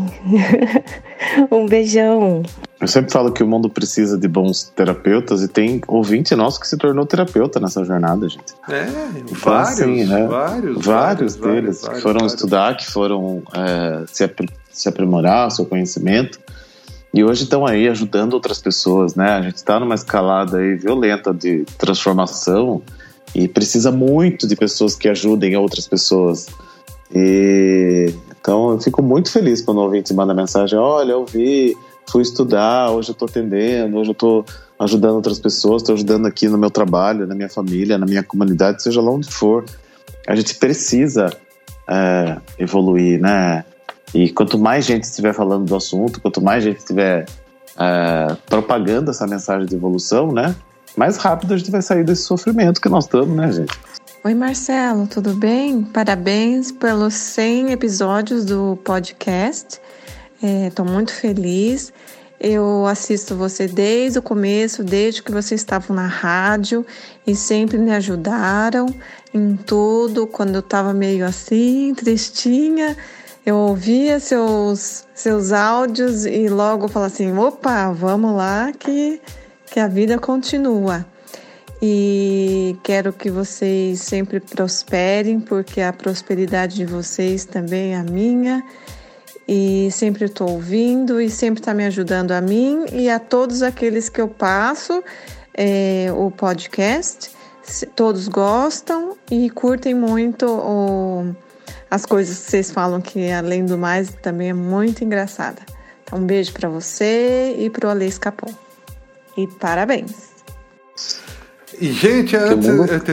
um 1.50 1.66
beijão. 1.66 2.42
Eu 2.78 2.88
sempre 2.88 3.10
falo 3.10 3.32
que 3.32 3.42
o 3.42 3.46
mundo 3.46 3.70
precisa 3.70 4.18
de 4.18 4.28
bons 4.28 4.64
terapeutas 4.64 5.42
e 5.42 5.48
tem 5.48 5.80
ouvinte 5.86 6.34
nosso 6.34 6.60
que 6.60 6.66
se 6.68 6.76
tornou 6.76 7.06
terapeuta 7.06 7.58
nessa 7.60 7.84
jornada, 7.84 8.28
gente. 8.28 8.52
É, 8.68 8.86
então, 9.16 9.38
vários, 9.40 9.80
assim, 9.80 10.04
né? 10.04 10.26
vários, 10.26 10.84
vários, 10.84 10.84
vários, 10.84 11.36
deles 11.36 11.80
vários, 11.80 11.96
que 11.96 12.02
foram 12.02 12.26
estudar, 12.26 12.76
que 12.76 12.86
foram 12.86 13.42
é, 13.54 14.04
se, 14.08 14.24
ap 14.24 14.40
se 14.68 14.88
aprimorar, 14.88 15.50
seu 15.50 15.64
conhecimento. 15.64 16.38
E 17.14 17.24
hoje 17.24 17.44
estão 17.44 17.64
aí 17.64 17.88
ajudando 17.88 18.34
outras 18.34 18.60
pessoas, 18.60 19.14
né? 19.14 19.30
A 19.30 19.42
gente 19.42 19.56
está 19.56 19.80
numa 19.80 19.94
escalada 19.94 20.58
aí 20.58 20.74
violenta 20.74 21.32
de 21.32 21.64
transformação 21.78 22.82
e 23.34 23.46
precisa 23.46 23.90
muito 23.92 24.46
de 24.46 24.56
pessoas 24.56 24.96
que 24.96 25.08
ajudem 25.08 25.56
outras 25.56 25.86
pessoas. 25.86 26.48
E 27.14 28.12
então 28.46 28.70
eu 28.70 28.80
fico 28.80 29.02
muito 29.02 29.28
feliz 29.28 29.60
quando 29.60 29.78
o 29.78 29.82
ouvinte 29.82 30.14
manda 30.14 30.32
mensagem: 30.32 30.78
olha, 30.78 31.10
eu 31.10 31.26
vi, 31.26 31.76
fui 32.08 32.22
estudar, 32.22 32.92
hoje 32.92 33.10
eu 33.10 33.12
estou 33.12 33.26
atendendo, 33.26 33.96
hoje 33.96 34.10
eu 34.10 34.12
estou 34.12 34.44
ajudando 34.78 35.16
outras 35.16 35.40
pessoas, 35.40 35.82
estou 35.82 35.96
ajudando 35.96 36.26
aqui 36.26 36.46
no 36.46 36.56
meu 36.56 36.70
trabalho, 36.70 37.26
na 37.26 37.34
minha 37.34 37.48
família, 37.48 37.98
na 37.98 38.06
minha 38.06 38.22
comunidade, 38.22 38.84
seja 38.84 39.00
lá 39.00 39.10
onde 39.10 39.28
for. 39.28 39.64
A 40.28 40.36
gente 40.36 40.54
precisa 40.54 41.36
é, 41.88 42.36
evoluir, 42.56 43.20
né? 43.20 43.64
E 44.14 44.30
quanto 44.30 44.56
mais 44.60 44.84
gente 44.84 45.02
estiver 45.02 45.34
falando 45.34 45.64
do 45.64 45.74
assunto, 45.74 46.20
quanto 46.20 46.40
mais 46.40 46.62
gente 46.62 46.78
estiver 46.78 47.26
é, 47.76 48.36
propagando 48.46 49.10
essa 49.10 49.26
mensagem 49.26 49.66
de 49.66 49.74
evolução, 49.74 50.30
né? 50.30 50.54
Mais 50.96 51.16
rápido 51.16 51.52
a 51.52 51.58
gente 51.58 51.72
vai 51.72 51.82
sair 51.82 52.04
desse 52.04 52.22
sofrimento 52.22 52.80
que 52.80 52.88
nós 52.88 53.06
estamos, 53.06 53.36
né, 53.36 53.50
gente? 53.50 53.76
Oi, 54.26 54.34
Marcelo, 54.34 55.06
tudo 55.06 55.34
bem? 55.34 55.84
Parabéns 55.84 56.72
pelos 56.72 57.14
100 57.14 57.70
episódios 57.70 58.44
do 58.44 58.76
podcast. 58.82 59.80
Estou 60.42 60.84
é, 60.84 60.88
muito 60.90 61.14
feliz. 61.14 61.92
Eu 62.40 62.86
assisto 62.86 63.36
você 63.36 63.68
desde 63.68 64.18
o 64.18 64.22
começo, 64.22 64.82
desde 64.82 65.22
que 65.22 65.30
vocês 65.30 65.60
estavam 65.60 65.94
na 65.94 66.08
rádio 66.08 66.84
e 67.24 67.36
sempre 67.36 67.78
me 67.78 67.92
ajudaram 67.92 68.86
em 69.32 69.54
tudo. 69.54 70.26
Quando 70.26 70.56
eu 70.56 70.60
estava 70.60 70.92
meio 70.92 71.24
assim, 71.24 71.94
tristinha, 71.94 72.96
eu 73.46 73.54
ouvia 73.54 74.18
seus, 74.18 75.04
seus 75.14 75.52
áudios 75.52 76.26
e 76.26 76.48
logo 76.48 76.88
falava 76.88 77.14
assim: 77.14 77.32
opa, 77.38 77.92
vamos 77.92 78.34
lá 78.34 78.72
que, 78.76 79.20
que 79.66 79.78
a 79.78 79.86
vida 79.86 80.18
continua. 80.18 81.06
E 81.80 82.76
quero 82.82 83.12
que 83.12 83.30
vocês 83.30 84.00
sempre 84.00 84.40
prosperem, 84.40 85.40
porque 85.40 85.80
a 85.80 85.92
prosperidade 85.92 86.76
de 86.76 86.86
vocês 86.86 87.44
também 87.44 87.94
é 87.94 87.96
a 87.96 88.02
minha. 88.02 88.64
E 89.46 89.88
sempre 89.92 90.24
estou 90.24 90.50
ouvindo 90.50 91.20
e 91.20 91.30
sempre 91.30 91.60
está 91.60 91.72
me 91.72 91.84
ajudando 91.84 92.32
a 92.32 92.40
mim 92.40 92.84
e 92.92 93.08
a 93.08 93.18
todos 93.18 93.62
aqueles 93.62 94.08
que 94.08 94.20
eu 94.20 94.28
passo 94.28 95.04
é, 95.54 96.08
o 96.16 96.30
podcast. 96.30 97.30
Todos 97.94 98.28
gostam 98.28 99.16
e 99.30 99.50
curtem 99.50 99.94
muito 99.94 100.46
o 100.46 101.34
as 101.90 102.04
coisas 102.04 102.38
que 102.38 102.50
vocês 102.50 102.70
falam 102.70 103.00
que, 103.00 103.30
além 103.30 103.64
do 103.64 103.78
mais, 103.78 104.10
também 104.22 104.50
é 104.50 104.52
muito 104.52 105.04
engraçada. 105.04 105.62
Então, 106.02 106.18
um 106.18 106.26
beijo 106.26 106.52
para 106.52 106.68
você 106.68 107.54
e 107.58 107.70
pro 107.70 107.88
Ale 107.88 108.06
Escapou. 108.06 108.52
E 109.36 109.46
parabéns! 109.46 110.35
E, 111.80 111.92
gente, 111.92 112.36
antes, 112.36 112.66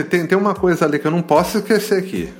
tem, 0.08 0.26
tem 0.26 0.38
uma 0.38 0.54
coisa 0.54 0.84
ali 0.84 0.98
que 0.98 1.06
eu 1.06 1.10
não 1.10 1.22
posso 1.22 1.58
esquecer 1.58 1.98
aqui, 1.98 2.32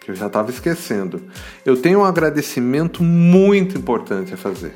que 0.00 0.10
eu 0.10 0.14
já 0.14 0.26
estava 0.26 0.50
esquecendo. 0.50 1.22
Eu 1.64 1.76
tenho 1.76 2.00
um 2.00 2.04
agradecimento 2.04 3.02
muito 3.02 3.76
importante 3.76 4.32
a 4.32 4.36
fazer. 4.36 4.74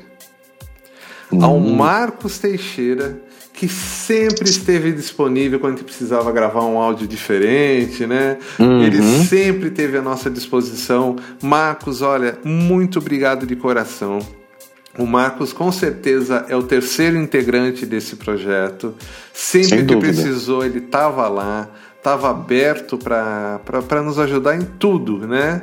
Hum. 1.31 1.43
Ao 1.43 1.59
Marcos 1.59 2.39
Teixeira, 2.39 3.21
que 3.53 3.67
sempre 3.67 4.49
esteve 4.49 4.91
disponível 4.93 5.59
quando 5.59 5.73
a 5.73 5.75
gente 5.75 5.85
precisava 5.85 6.31
gravar 6.31 6.63
um 6.63 6.77
áudio 6.77 7.05
diferente, 7.07 8.05
né? 8.05 8.37
Uhum. 8.57 8.81
Ele 8.83 9.01
sempre 9.25 9.69
teve 9.69 9.97
à 9.97 10.01
nossa 10.01 10.29
disposição. 10.29 11.17
Marcos, 11.43 12.01
olha, 12.01 12.37
muito 12.43 12.99
obrigado 12.99 13.45
de 13.45 13.55
coração. 13.55 14.19
O 14.99 15.07
Marcos, 15.07 15.53
com 15.53 15.71
certeza, 15.71 16.45
é 16.49 16.55
o 16.57 16.61
terceiro 16.61 17.15
integrante 17.15 17.85
desse 17.85 18.17
projeto. 18.17 18.93
Sempre 19.33 19.85
que 19.85 19.95
precisou, 19.95 20.65
ele 20.65 20.79
estava 20.79 21.25
lá, 21.29 21.69
estava 21.95 22.29
aberto 22.29 22.97
para 22.97 24.03
nos 24.03 24.19
ajudar 24.19 24.57
em 24.57 24.65
tudo, 24.77 25.25
né? 25.25 25.61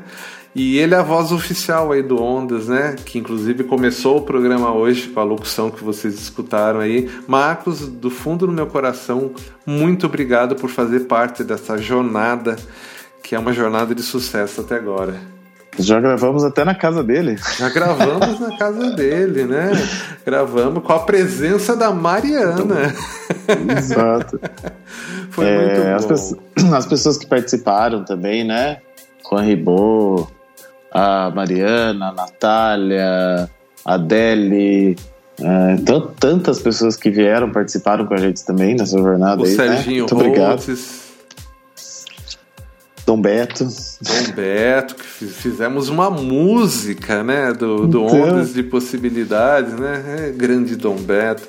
E 0.54 0.78
ele 0.78 0.94
é 0.94 0.96
a 0.96 1.02
voz 1.02 1.32
oficial 1.32 1.92
aí 1.92 2.02
do 2.02 2.18
Ondas, 2.18 2.68
né? 2.68 2.96
Que 3.04 3.18
inclusive 3.18 3.62
começou 3.64 4.16
o 4.16 4.22
programa 4.22 4.72
hoje 4.72 5.08
com 5.08 5.20
a 5.20 5.24
locução 5.24 5.70
que 5.70 5.84
vocês 5.84 6.14
escutaram 6.14 6.80
aí. 6.80 7.10
Marcos, 7.28 7.86
do 7.86 8.08
fundo 8.08 8.46
do 8.46 8.52
meu 8.54 8.66
coração, 8.66 9.32
muito 9.66 10.06
obrigado 10.06 10.56
por 10.56 10.70
fazer 10.70 11.00
parte 11.00 11.44
dessa 11.44 11.76
jornada, 11.76 12.56
que 13.22 13.34
é 13.34 13.38
uma 13.38 13.52
jornada 13.52 13.94
de 13.94 14.02
sucesso 14.02 14.62
até 14.62 14.76
agora. 14.76 15.35
Já 15.78 16.00
gravamos 16.00 16.44
até 16.44 16.64
na 16.64 16.74
casa 16.74 17.02
dele. 17.02 17.36
Já 17.58 17.68
gravamos 17.68 18.40
na 18.40 18.56
casa 18.56 18.90
dele, 18.92 19.44
né? 19.44 19.72
Gravamos 20.24 20.82
com 20.82 20.92
a 20.92 21.00
presença 21.00 21.76
da 21.76 21.92
Mariana. 21.92 22.94
Exato. 23.76 24.40
Foi 25.30 25.46
é, 25.46 25.58
muito 25.58 25.82
bom. 25.82 25.94
As, 25.94 26.06
pessoas, 26.06 26.40
as 26.72 26.86
pessoas 26.86 27.18
que 27.18 27.26
participaram 27.26 28.04
também, 28.04 28.44
né? 28.44 28.78
Juan 29.28 29.42
Ribot, 29.42 30.28
a 30.90 31.30
Mariana, 31.30 32.08
a 32.08 32.12
Natália, 32.12 33.50
a 33.84 33.94
Adele, 33.94 34.96
é, 35.40 35.76
tantas 36.18 36.60
pessoas 36.60 36.96
que 36.96 37.10
vieram, 37.10 37.50
participaram 37.50 38.06
com 38.06 38.14
a 38.14 38.18
gente 38.18 38.44
também 38.44 38.74
nessa 38.74 38.96
jornada. 38.96 39.42
O 39.42 39.44
aí, 39.44 39.50
né? 39.50 39.56
Serginho 39.56 40.06
né? 40.06 40.12
Muito 40.12 40.14
obrigado. 40.14 40.62
Dom 43.06 43.20
Beto. 43.20 43.64
Dom 43.64 44.32
Beto, 44.34 44.96
que 44.96 45.26
fizemos 45.26 45.88
uma 45.88 46.10
música, 46.10 47.22
né? 47.22 47.52
Do, 47.52 47.86
do 47.86 48.04
então... 48.04 48.22
Ondas 48.22 48.52
de 48.52 48.64
Possibilidades, 48.64 49.74
né? 49.74 50.04
É, 50.18 50.30
grande 50.32 50.74
Dom 50.74 50.96
Beto. 50.96 51.44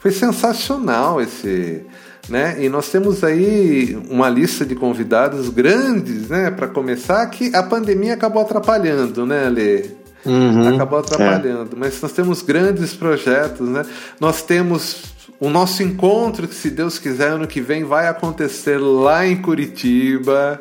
Foi 0.00 0.10
sensacional 0.10 1.20
esse. 1.20 1.84
Né? 2.28 2.64
E 2.64 2.68
nós 2.68 2.88
temos 2.88 3.22
aí 3.22 4.00
uma 4.08 4.28
lista 4.30 4.64
de 4.64 4.74
convidados 4.74 5.50
grandes, 5.50 6.30
né? 6.30 6.50
Para 6.50 6.68
começar, 6.68 7.26
que 7.26 7.54
a 7.54 7.62
pandemia 7.62 8.14
acabou 8.14 8.40
atrapalhando, 8.40 9.26
né, 9.26 9.50
Lê? 9.50 9.90
Uhum, 10.24 10.68
acabou 10.74 11.00
atrapalhando. 11.00 11.74
É. 11.74 11.78
Mas 11.78 12.00
nós 12.00 12.12
temos 12.12 12.40
grandes 12.40 12.94
projetos, 12.94 13.68
né? 13.68 13.84
Nós 14.18 14.40
temos 14.40 15.02
o 15.38 15.50
nosso 15.50 15.82
encontro, 15.82 16.48
que 16.48 16.54
se 16.54 16.70
Deus 16.70 16.98
quiser, 16.98 17.32
ano 17.32 17.46
que 17.46 17.60
vem 17.60 17.84
vai 17.84 18.08
acontecer 18.08 18.78
lá 18.78 19.26
em 19.26 19.42
Curitiba 19.42 20.58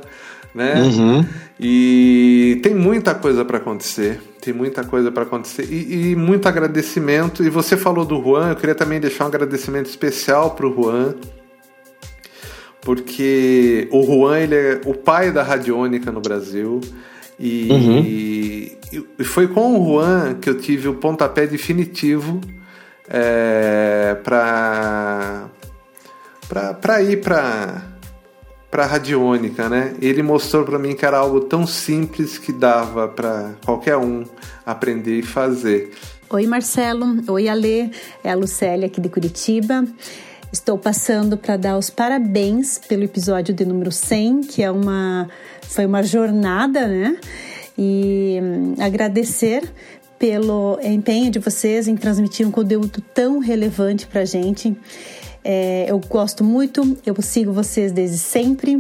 né? 0.54 0.82
Uhum. 0.82 1.26
E 1.60 2.60
tem 2.64 2.76
muita 2.76 3.16
coisa 3.16 3.45
para 3.45 3.58
acontecer. 3.58 4.20
Tem 4.41 4.54
muita 4.54 4.84
coisa 4.84 5.12
para 5.12 5.24
acontecer 5.24 5.68
e, 5.70 6.12
e, 6.12 6.16
muito 6.16 6.47
agradecimento. 6.47 7.43
E 7.43 7.49
você 7.49 7.78
falou 7.78 8.04
do 8.04 8.22
Juan, 8.22 8.49
eu 8.49 8.56
queria 8.56 8.76
também 8.76 8.99
deixar 8.99 9.26
um 9.26 9.28
agradecimento 9.28 9.88
especial 9.88 10.52
para 10.52 10.68
o 10.68 10.74
Juan, 10.74 11.14
porque 12.82 13.88
o 13.91 14.04
Juan 14.04 14.39
ele 14.39 14.56
é 14.56 14.82
o 14.86 14.95
pai 14.95 15.32
da 15.32 15.43
radiônica 15.43 16.12
no 16.12 16.20
Brasil. 16.20 16.82
E, 17.39 17.70
uhum. 17.72 17.99
e, 17.99 18.78
e 19.20 19.24
foi 19.24 19.47
com 19.47 19.80
o 19.80 19.86
Juan 19.86 20.36
que 20.36 20.49
eu 20.49 20.58
tive 20.58 20.88
o 20.88 20.95
pontapé 20.95 21.47
definitivo 21.47 22.41
é, 23.08 24.16
para 24.24 25.49
ir 27.04 27.22
para 27.22 27.90
para 28.72 28.86
radiônica, 28.86 29.67
né? 29.67 29.93
Ele 30.01 30.24
mostrou 30.24 30.63
para 30.63 30.80
mim 30.80 30.95
que 30.95 31.05
era 31.05 31.17
algo 31.17 31.41
tão 31.41 31.67
simples 31.67 32.38
que 32.38 32.53
dava 32.53 33.05
para 33.09 33.51
qualquer 33.65 33.97
um 33.97 34.24
aprender 34.65 35.19
e 35.19 35.22
fazer. 35.22 35.91
Oi, 36.30 36.47
Marcelo. 36.47 37.22
Oi, 37.28 37.49
Alê. 37.49 37.89
É 38.24 38.32
a 38.32 38.36
Lucélia 38.36 38.88
aqui 38.88 39.01
de 39.01 39.09
Curitiba. 39.09 39.86
Estou 40.53 40.78
passando 40.78 41.38
para 41.38 41.57
dar 41.57 41.78
os 41.78 41.89
parabéns 41.89 42.78
pelo 42.78 43.03
episódio 43.03 43.53
de 43.53 43.65
número 43.65 43.91
100, 43.91 44.41
que 44.41 44.63
é 44.63 44.72
uma 44.72 45.30
foi 45.61 45.86
uma 45.86 46.01
jornada, 46.03 46.88
né? 46.88 47.17
E 47.78 48.39
hum, 48.41 48.76
agradecer 48.80 49.63
pelo 50.17 50.80
empenho 50.84 51.32
de 51.32 51.39
vocês 51.39 51.88
em 51.88 51.95
transmitir 51.95 52.47
um 52.47 52.51
conteúdo 52.51 53.01
tão 53.13 53.39
relevante 53.39 54.05
para 54.05 54.22
a 54.22 54.26
gente. 54.26 54.76
É, 55.43 55.85
eu 55.89 55.99
gosto 55.99 56.43
muito, 56.43 56.97
eu 57.05 57.19
sigo 57.21 57.51
vocês 57.51 57.91
desde 57.91 58.17
sempre 58.17 58.79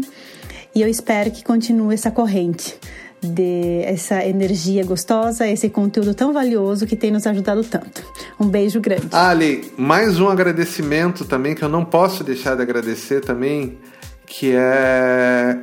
e 0.73 0.81
eu 0.81 0.87
espero 0.87 1.31
que 1.31 1.43
continue 1.43 1.93
essa 1.93 2.11
corrente 2.11 2.77
de 3.21 3.83
essa 3.83 4.25
energia 4.25 4.83
gostosa, 4.83 5.47
esse 5.47 5.69
conteúdo 5.69 6.13
tão 6.13 6.33
valioso 6.33 6.87
que 6.87 6.95
tem 6.95 7.11
nos 7.11 7.27
ajudado 7.27 7.63
tanto. 7.63 8.03
Um 8.39 8.47
beijo 8.47 8.79
grande. 8.81 9.09
Ali, 9.11 9.71
mais 9.77 10.19
um 10.19 10.27
agradecimento 10.27 11.23
também 11.25 11.53
que 11.53 11.63
eu 11.63 11.69
não 11.69 11.85
posso 11.85 12.23
deixar 12.23 12.55
de 12.55 12.63
agradecer 12.63 13.21
também, 13.21 13.77
que 14.25 14.53
é 14.55 15.59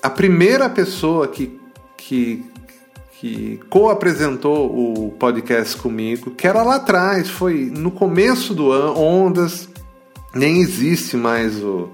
a 0.00 0.10
primeira 0.10 0.68
pessoa 0.70 1.26
que, 1.26 1.58
que, 1.96 2.44
que 3.18 3.58
co-apresentou 3.68 4.66
o 4.66 5.10
podcast 5.12 5.76
comigo, 5.76 6.30
que 6.30 6.46
era 6.46 6.62
lá 6.62 6.76
atrás, 6.76 7.28
foi 7.28 7.72
no 7.74 7.90
começo 7.90 8.54
do 8.54 8.70
ano, 8.70 9.00
Ondas, 9.00 9.68
nem 10.34 10.60
existe 10.60 11.16
mais 11.16 11.62
o, 11.62 11.90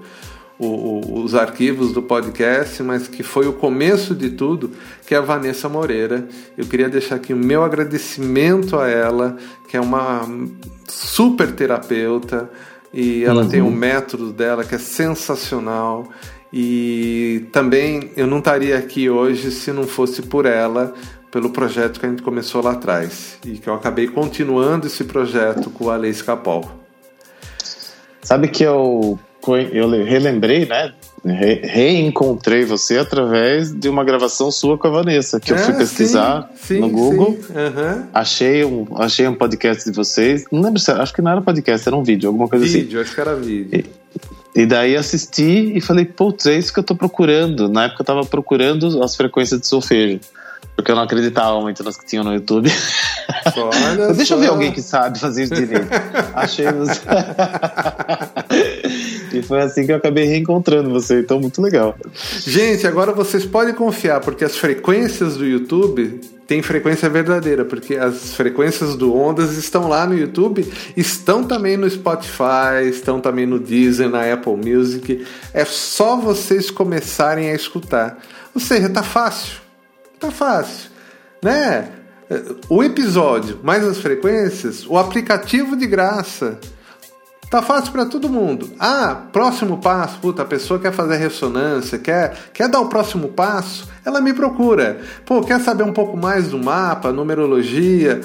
o, 0.57 1.21
os 1.23 1.33
arquivos 1.33 1.91
do 1.91 2.01
podcast, 2.01 2.83
mas 2.83 3.07
que 3.07 3.23
foi 3.23 3.47
o 3.47 3.53
começo 3.53 4.13
de 4.13 4.29
tudo, 4.29 4.71
que 5.05 5.15
é 5.15 5.17
a 5.17 5.21
Vanessa 5.21 5.67
Moreira. 5.67 6.27
Eu 6.57 6.65
queria 6.65 6.87
deixar 6.87 7.15
aqui 7.15 7.33
o 7.33 7.37
meu 7.37 7.63
agradecimento 7.63 8.77
a 8.77 8.87
ela, 8.87 9.37
que 9.67 9.75
é 9.75 9.81
uma 9.81 10.21
super 10.87 11.51
terapeuta 11.51 12.49
e 12.93 13.23
ela 13.23 13.43
uhum. 13.43 13.49
tem 13.49 13.61
um 13.61 13.71
método 13.71 14.31
dela 14.31 14.63
que 14.63 14.75
é 14.75 14.77
sensacional. 14.77 16.07
E 16.53 17.47
também 17.51 18.11
eu 18.15 18.27
não 18.27 18.39
estaria 18.39 18.77
aqui 18.77 19.09
hoje 19.09 19.51
se 19.51 19.71
não 19.71 19.87
fosse 19.87 20.21
por 20.21 20.45
ela, 20.45 20.93
pelo 21.31 21.49
projeto 21.49 21.99
que 21.99 22.05
a 22.05 22.09
gente 22.09 22.21
começou 22.21 22.61
lá 22.61 22.73
atrás 22.73 23.39
e 23.45 23.51
que 23.51 23.69
eu 23.69 23.73
acabei 23.73 24.07
continuando 24.07 24.87
esse 24.87 25.05
projeto 25.05 25.69
com 25.69 25.89
a 25.89 25.95
Lei 25.95 26.13
Capol. 26.13 26.80
Sabe 28.21 28.47
que 28.47 28.63
eu, 28.63 29.19
eu 29.73 29.89
relembrei, 30.03 30.65
né? 30.65 30.93
Re, 31.23 31.61
reencontrei 31.63 32.65
você 32.65 32.97
através 32.97 33.71
de 33.71 33.87
uma 33.87 34.03
gravação 34.03 34.49
sua 34.51 34.75
com 34.75 34.87
a 34.87 34.89
Vanessa, 34.89 35.39
que 35.39 35.53
é, 35.53 35.55
eu 35.55 35.59
fui 35.59 35.75
pesquisar 35.75 36.49
sim, 36.55 36.75
sim, 36.75 36.79
no 36.79 36.89
Google. 36.89 37.29
Uhum. 37.29 38.05
Achei, 38.11 38.65
um, 38.65 38.87
achei 38.95 39.27
um 39.27 39.35
podcast 39.35 39.87
de 39.87 39.95
vocês. 39.95 40.45
Não 40.51 40.61
lembro 40.61 40.79
se 40.79 40.91
acho 40.91 41.13
que 41.13 41.21
não 41.21 41.31
era 41.31 41.41
podcast, 41.41 41.87
era 41.87 41.95
um 41.95 42.03
vídeo, 42.03 42.27
alguma 42.27 42.47
coisa 42.47 42.65
vídeo, 42.65 42.77
assim. 42.77 42.85
Vídeo, 42.87 43.01
acho 43.01 43.13
que 43.13 43.21
era 43.21 43.35
vídeo. 43.35 43.85
E, 44.55 44.61
e 44.61 44.65
daí 44.65 44.95
assisti 44.95 45.77
e 45.77 45.79
falei, 45.79 46.05
putz, 46.05 46.47
é 46.47 46.57
isso 46.57 46.73
que 46.73 46.79
eu 46.79 46.83
tô 46.83 46.95
procurando. 46.95 47.69
Na 47.69 47.85
época 47.85 48.01
eu 48.01 48.05
tava 48.05 48.25
procurando 48.25 49.03
as 49.03 49.15
frequências 49.15 49.61
de 49.61 49.67
solfejo. 49.67 50.19
Porque 50.81 50.91
eu 50.91 50.95
não 50.95 51.03
acreditava 51.03 51.61
muito 51.61 51.83
nas 51.83 51.95
que 51.95 52.07
tinham 52.07 52.23
no 52.23 52.33
YouTube. 52.33 52.71
Olha 53.55 54.13
Deixa 54.17 54.33
só. 54.33 54.35
eu 54.35 54.39
ver 54.41 54.47
alguém 54.47 54.71
que 54.71 54.81
sabe 54.81 55.19
fazer 55.19 55.43
isso 55.43 55.53
direito. 55.53 55.87
Achei 56.33 56.65
você. 56.71 57.01
e 59.37 59.43
foi 59.43 59.61
assim 59.61 59.85
que 59.85 59.91
eu 59.91 59.97
acabei 59.97 60.25
reencontrando 60.25 60.89
você, 60.89 61.19
então 61.19 61.39
muito 61.39 61.61
legal. 61.61 61.95
Gente, 62.39 62.87
agora 62.87 63.11
vocês 63.11 63.45
podem 63.45 63.75
confiar, 63.75 64.21
porque 64.21 64.43
as 64.43 64.57
frequências 64.57 65.37
do 65.37 65.45
YouTube 65.45 66.19
têm 66.47 66.63
frequência 66.63 67.07
verdadeira, 67.07 67.63
porque 67.63 67.95
as 67.95 68.33
frequências 68.33 68.95
do 68.95 69.15
Ondas 69.15 69.55
estão 69.57 69.87
lá 69.87 70.07
no 70.07 70.17
YouTube, 70.17 70.67
estão 70.97 71.43
também 71.43 71.77
no 71.77 71.87
Spotify, 71.87 72.89
estão 72.89 73.21
também 73.21 73.45
no 73.45 73.59
Deezer, 73.59 74.09
na 74.09 74.33
Apple 74.33 74.55
Music. 74.55 75.23
É 75.53 75.63
só 75.63 76.17
vocês 76.17 76.71
começarem 76.71 77.51
a 77.51 77.53
escutar. 77.53 78.17
Ou 78.55 78.59
seja, 78.59 78.89
tá 78.89 79.03
fácil 79.03 79.60
Tá 80.21 80.29
fácil, 80.29 80.91
né? 81.43 81.89
O 82.69 82.83
episódio, 82.83 83.59
mais 83.63 83.83
as 83.83 83.97
frequências, 83.97 84.85
o 84.87 84.95
aplicativo 84.95 85.75
de 85.75 85.87
graça. 85.87 86.59
Tá 87.49 87.59
fácil 87.63 87.91
para 87.91 88.05
todo 88.05 88.29
mundo. 88.29 88.69
Ah, 88.79 89.23
próximo 89.33 89.79
passo, 89.79 90.19
puta, 90.19 90.43
a 90.43 90.45
pessoa 90.45 90.79
quer 90.79 90.93
fazer 90.93 91.17
ressonância, 91.17 91.97
quer, 91.97 92.37
quer 92.53 92.69
dar 92.69 92.81
o 92.81 92.87
próximo 92.87 93.29
passo, 93.29 93.89
ela 94.05 94.21
me 94.21 94.31
procura. 94.31 95.01
Pô, 95.25 95.41
quer 95.41 95.59
saber 95.59 95.83
um 95.83 95.91
pouco 95.91 96.15
mais 96.15 96.49
do 96.49 96.59
mapa, 96.59 97.11
numerologia? 97.11 98.21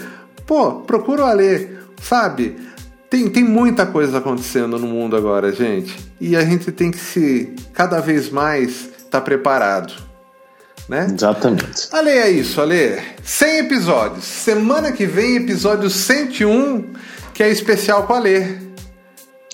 Pô, 0.47 0.73
procura 0.83 1.23
o 1.23 1.27
Alê, 1.27 1.71
sabe? 2.03 2.57
Tem, 3.09 3.27
tem 3.31 3.43
muita 3.43 3.87
coisa 3.87 4.19
acontecendo 4.19 4.79
no 4.79 4.87
mundo 4.87 5.17
agora, 5.17 5.51
gente. 5.51 5.97
E 6.21 6.37
a 6.37 6.45
gente 6.45 6.71
tem 6.71 6.91
que 6.91 6.99
se 6.99 7.55
cada 7.73 8.01
vez 8.01 8.29
mais 8.29 8.91
estar 8.99 9.09
tá 9.13 9.21
preparado 9.23 10.07
né? 10.89 11.09
Exatamente. 11.13 11.89
Ale, 11.93 12.11
é 12.11 12.31
isso, 12.31 12.61
Ale. 12.61 13.01
100 13.23 13.59
episódios. 13.59 14.25
Semana 14.25 14.93
que 14.93 15.07
vem, 15.07 15.37
episódio 15.37 15.91
101, 15.91 16.93
que 17.35 17.43
é 17.43 17.51
especial 17.51 18.05
com 18.05 18.15
a 18.15 18.19
Ale. 18.19 18.59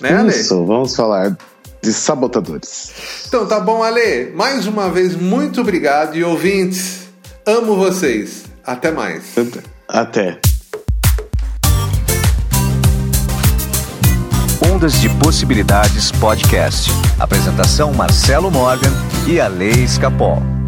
Né, 0.01 0.15
Ale? 0.15 0.29
Isso, 0.29 0.65
vamos 0.65 0.95
falar 0.95 1.35
de 1.81 1.93
sabotadores. 1.93 2.91
Então 3.27 3.45
tá 3.45 3.59
bom, 3.59 3.83
Ale. 3.83 4.31
Mais 4.33 4.67
uma 4.67 4.89
vez, 4.89 5.15
muito 5.15 5.61
obrigado. 5.61 6.15
E 6.15 6.23
ouvintes, 6.23 7.07
amo 7.45 7.75
vocês. 7.75 8.43
Até 8.65 8.91
mais. 8.91 9.23
Até. 9.87 10.39
Ondas 14.73 15.01
de 15.01 15.09
Possibilidades 15.09 16.11
Podcast. 16.11 16.89
Apresentação 17.19 17.93
Marcelo 17.93 18.49
Morgan 18.49 18.91
e 19.27 19.39
a 19.39 19.47
Lei 19.47 19.83
Escapol. 19.83 20.62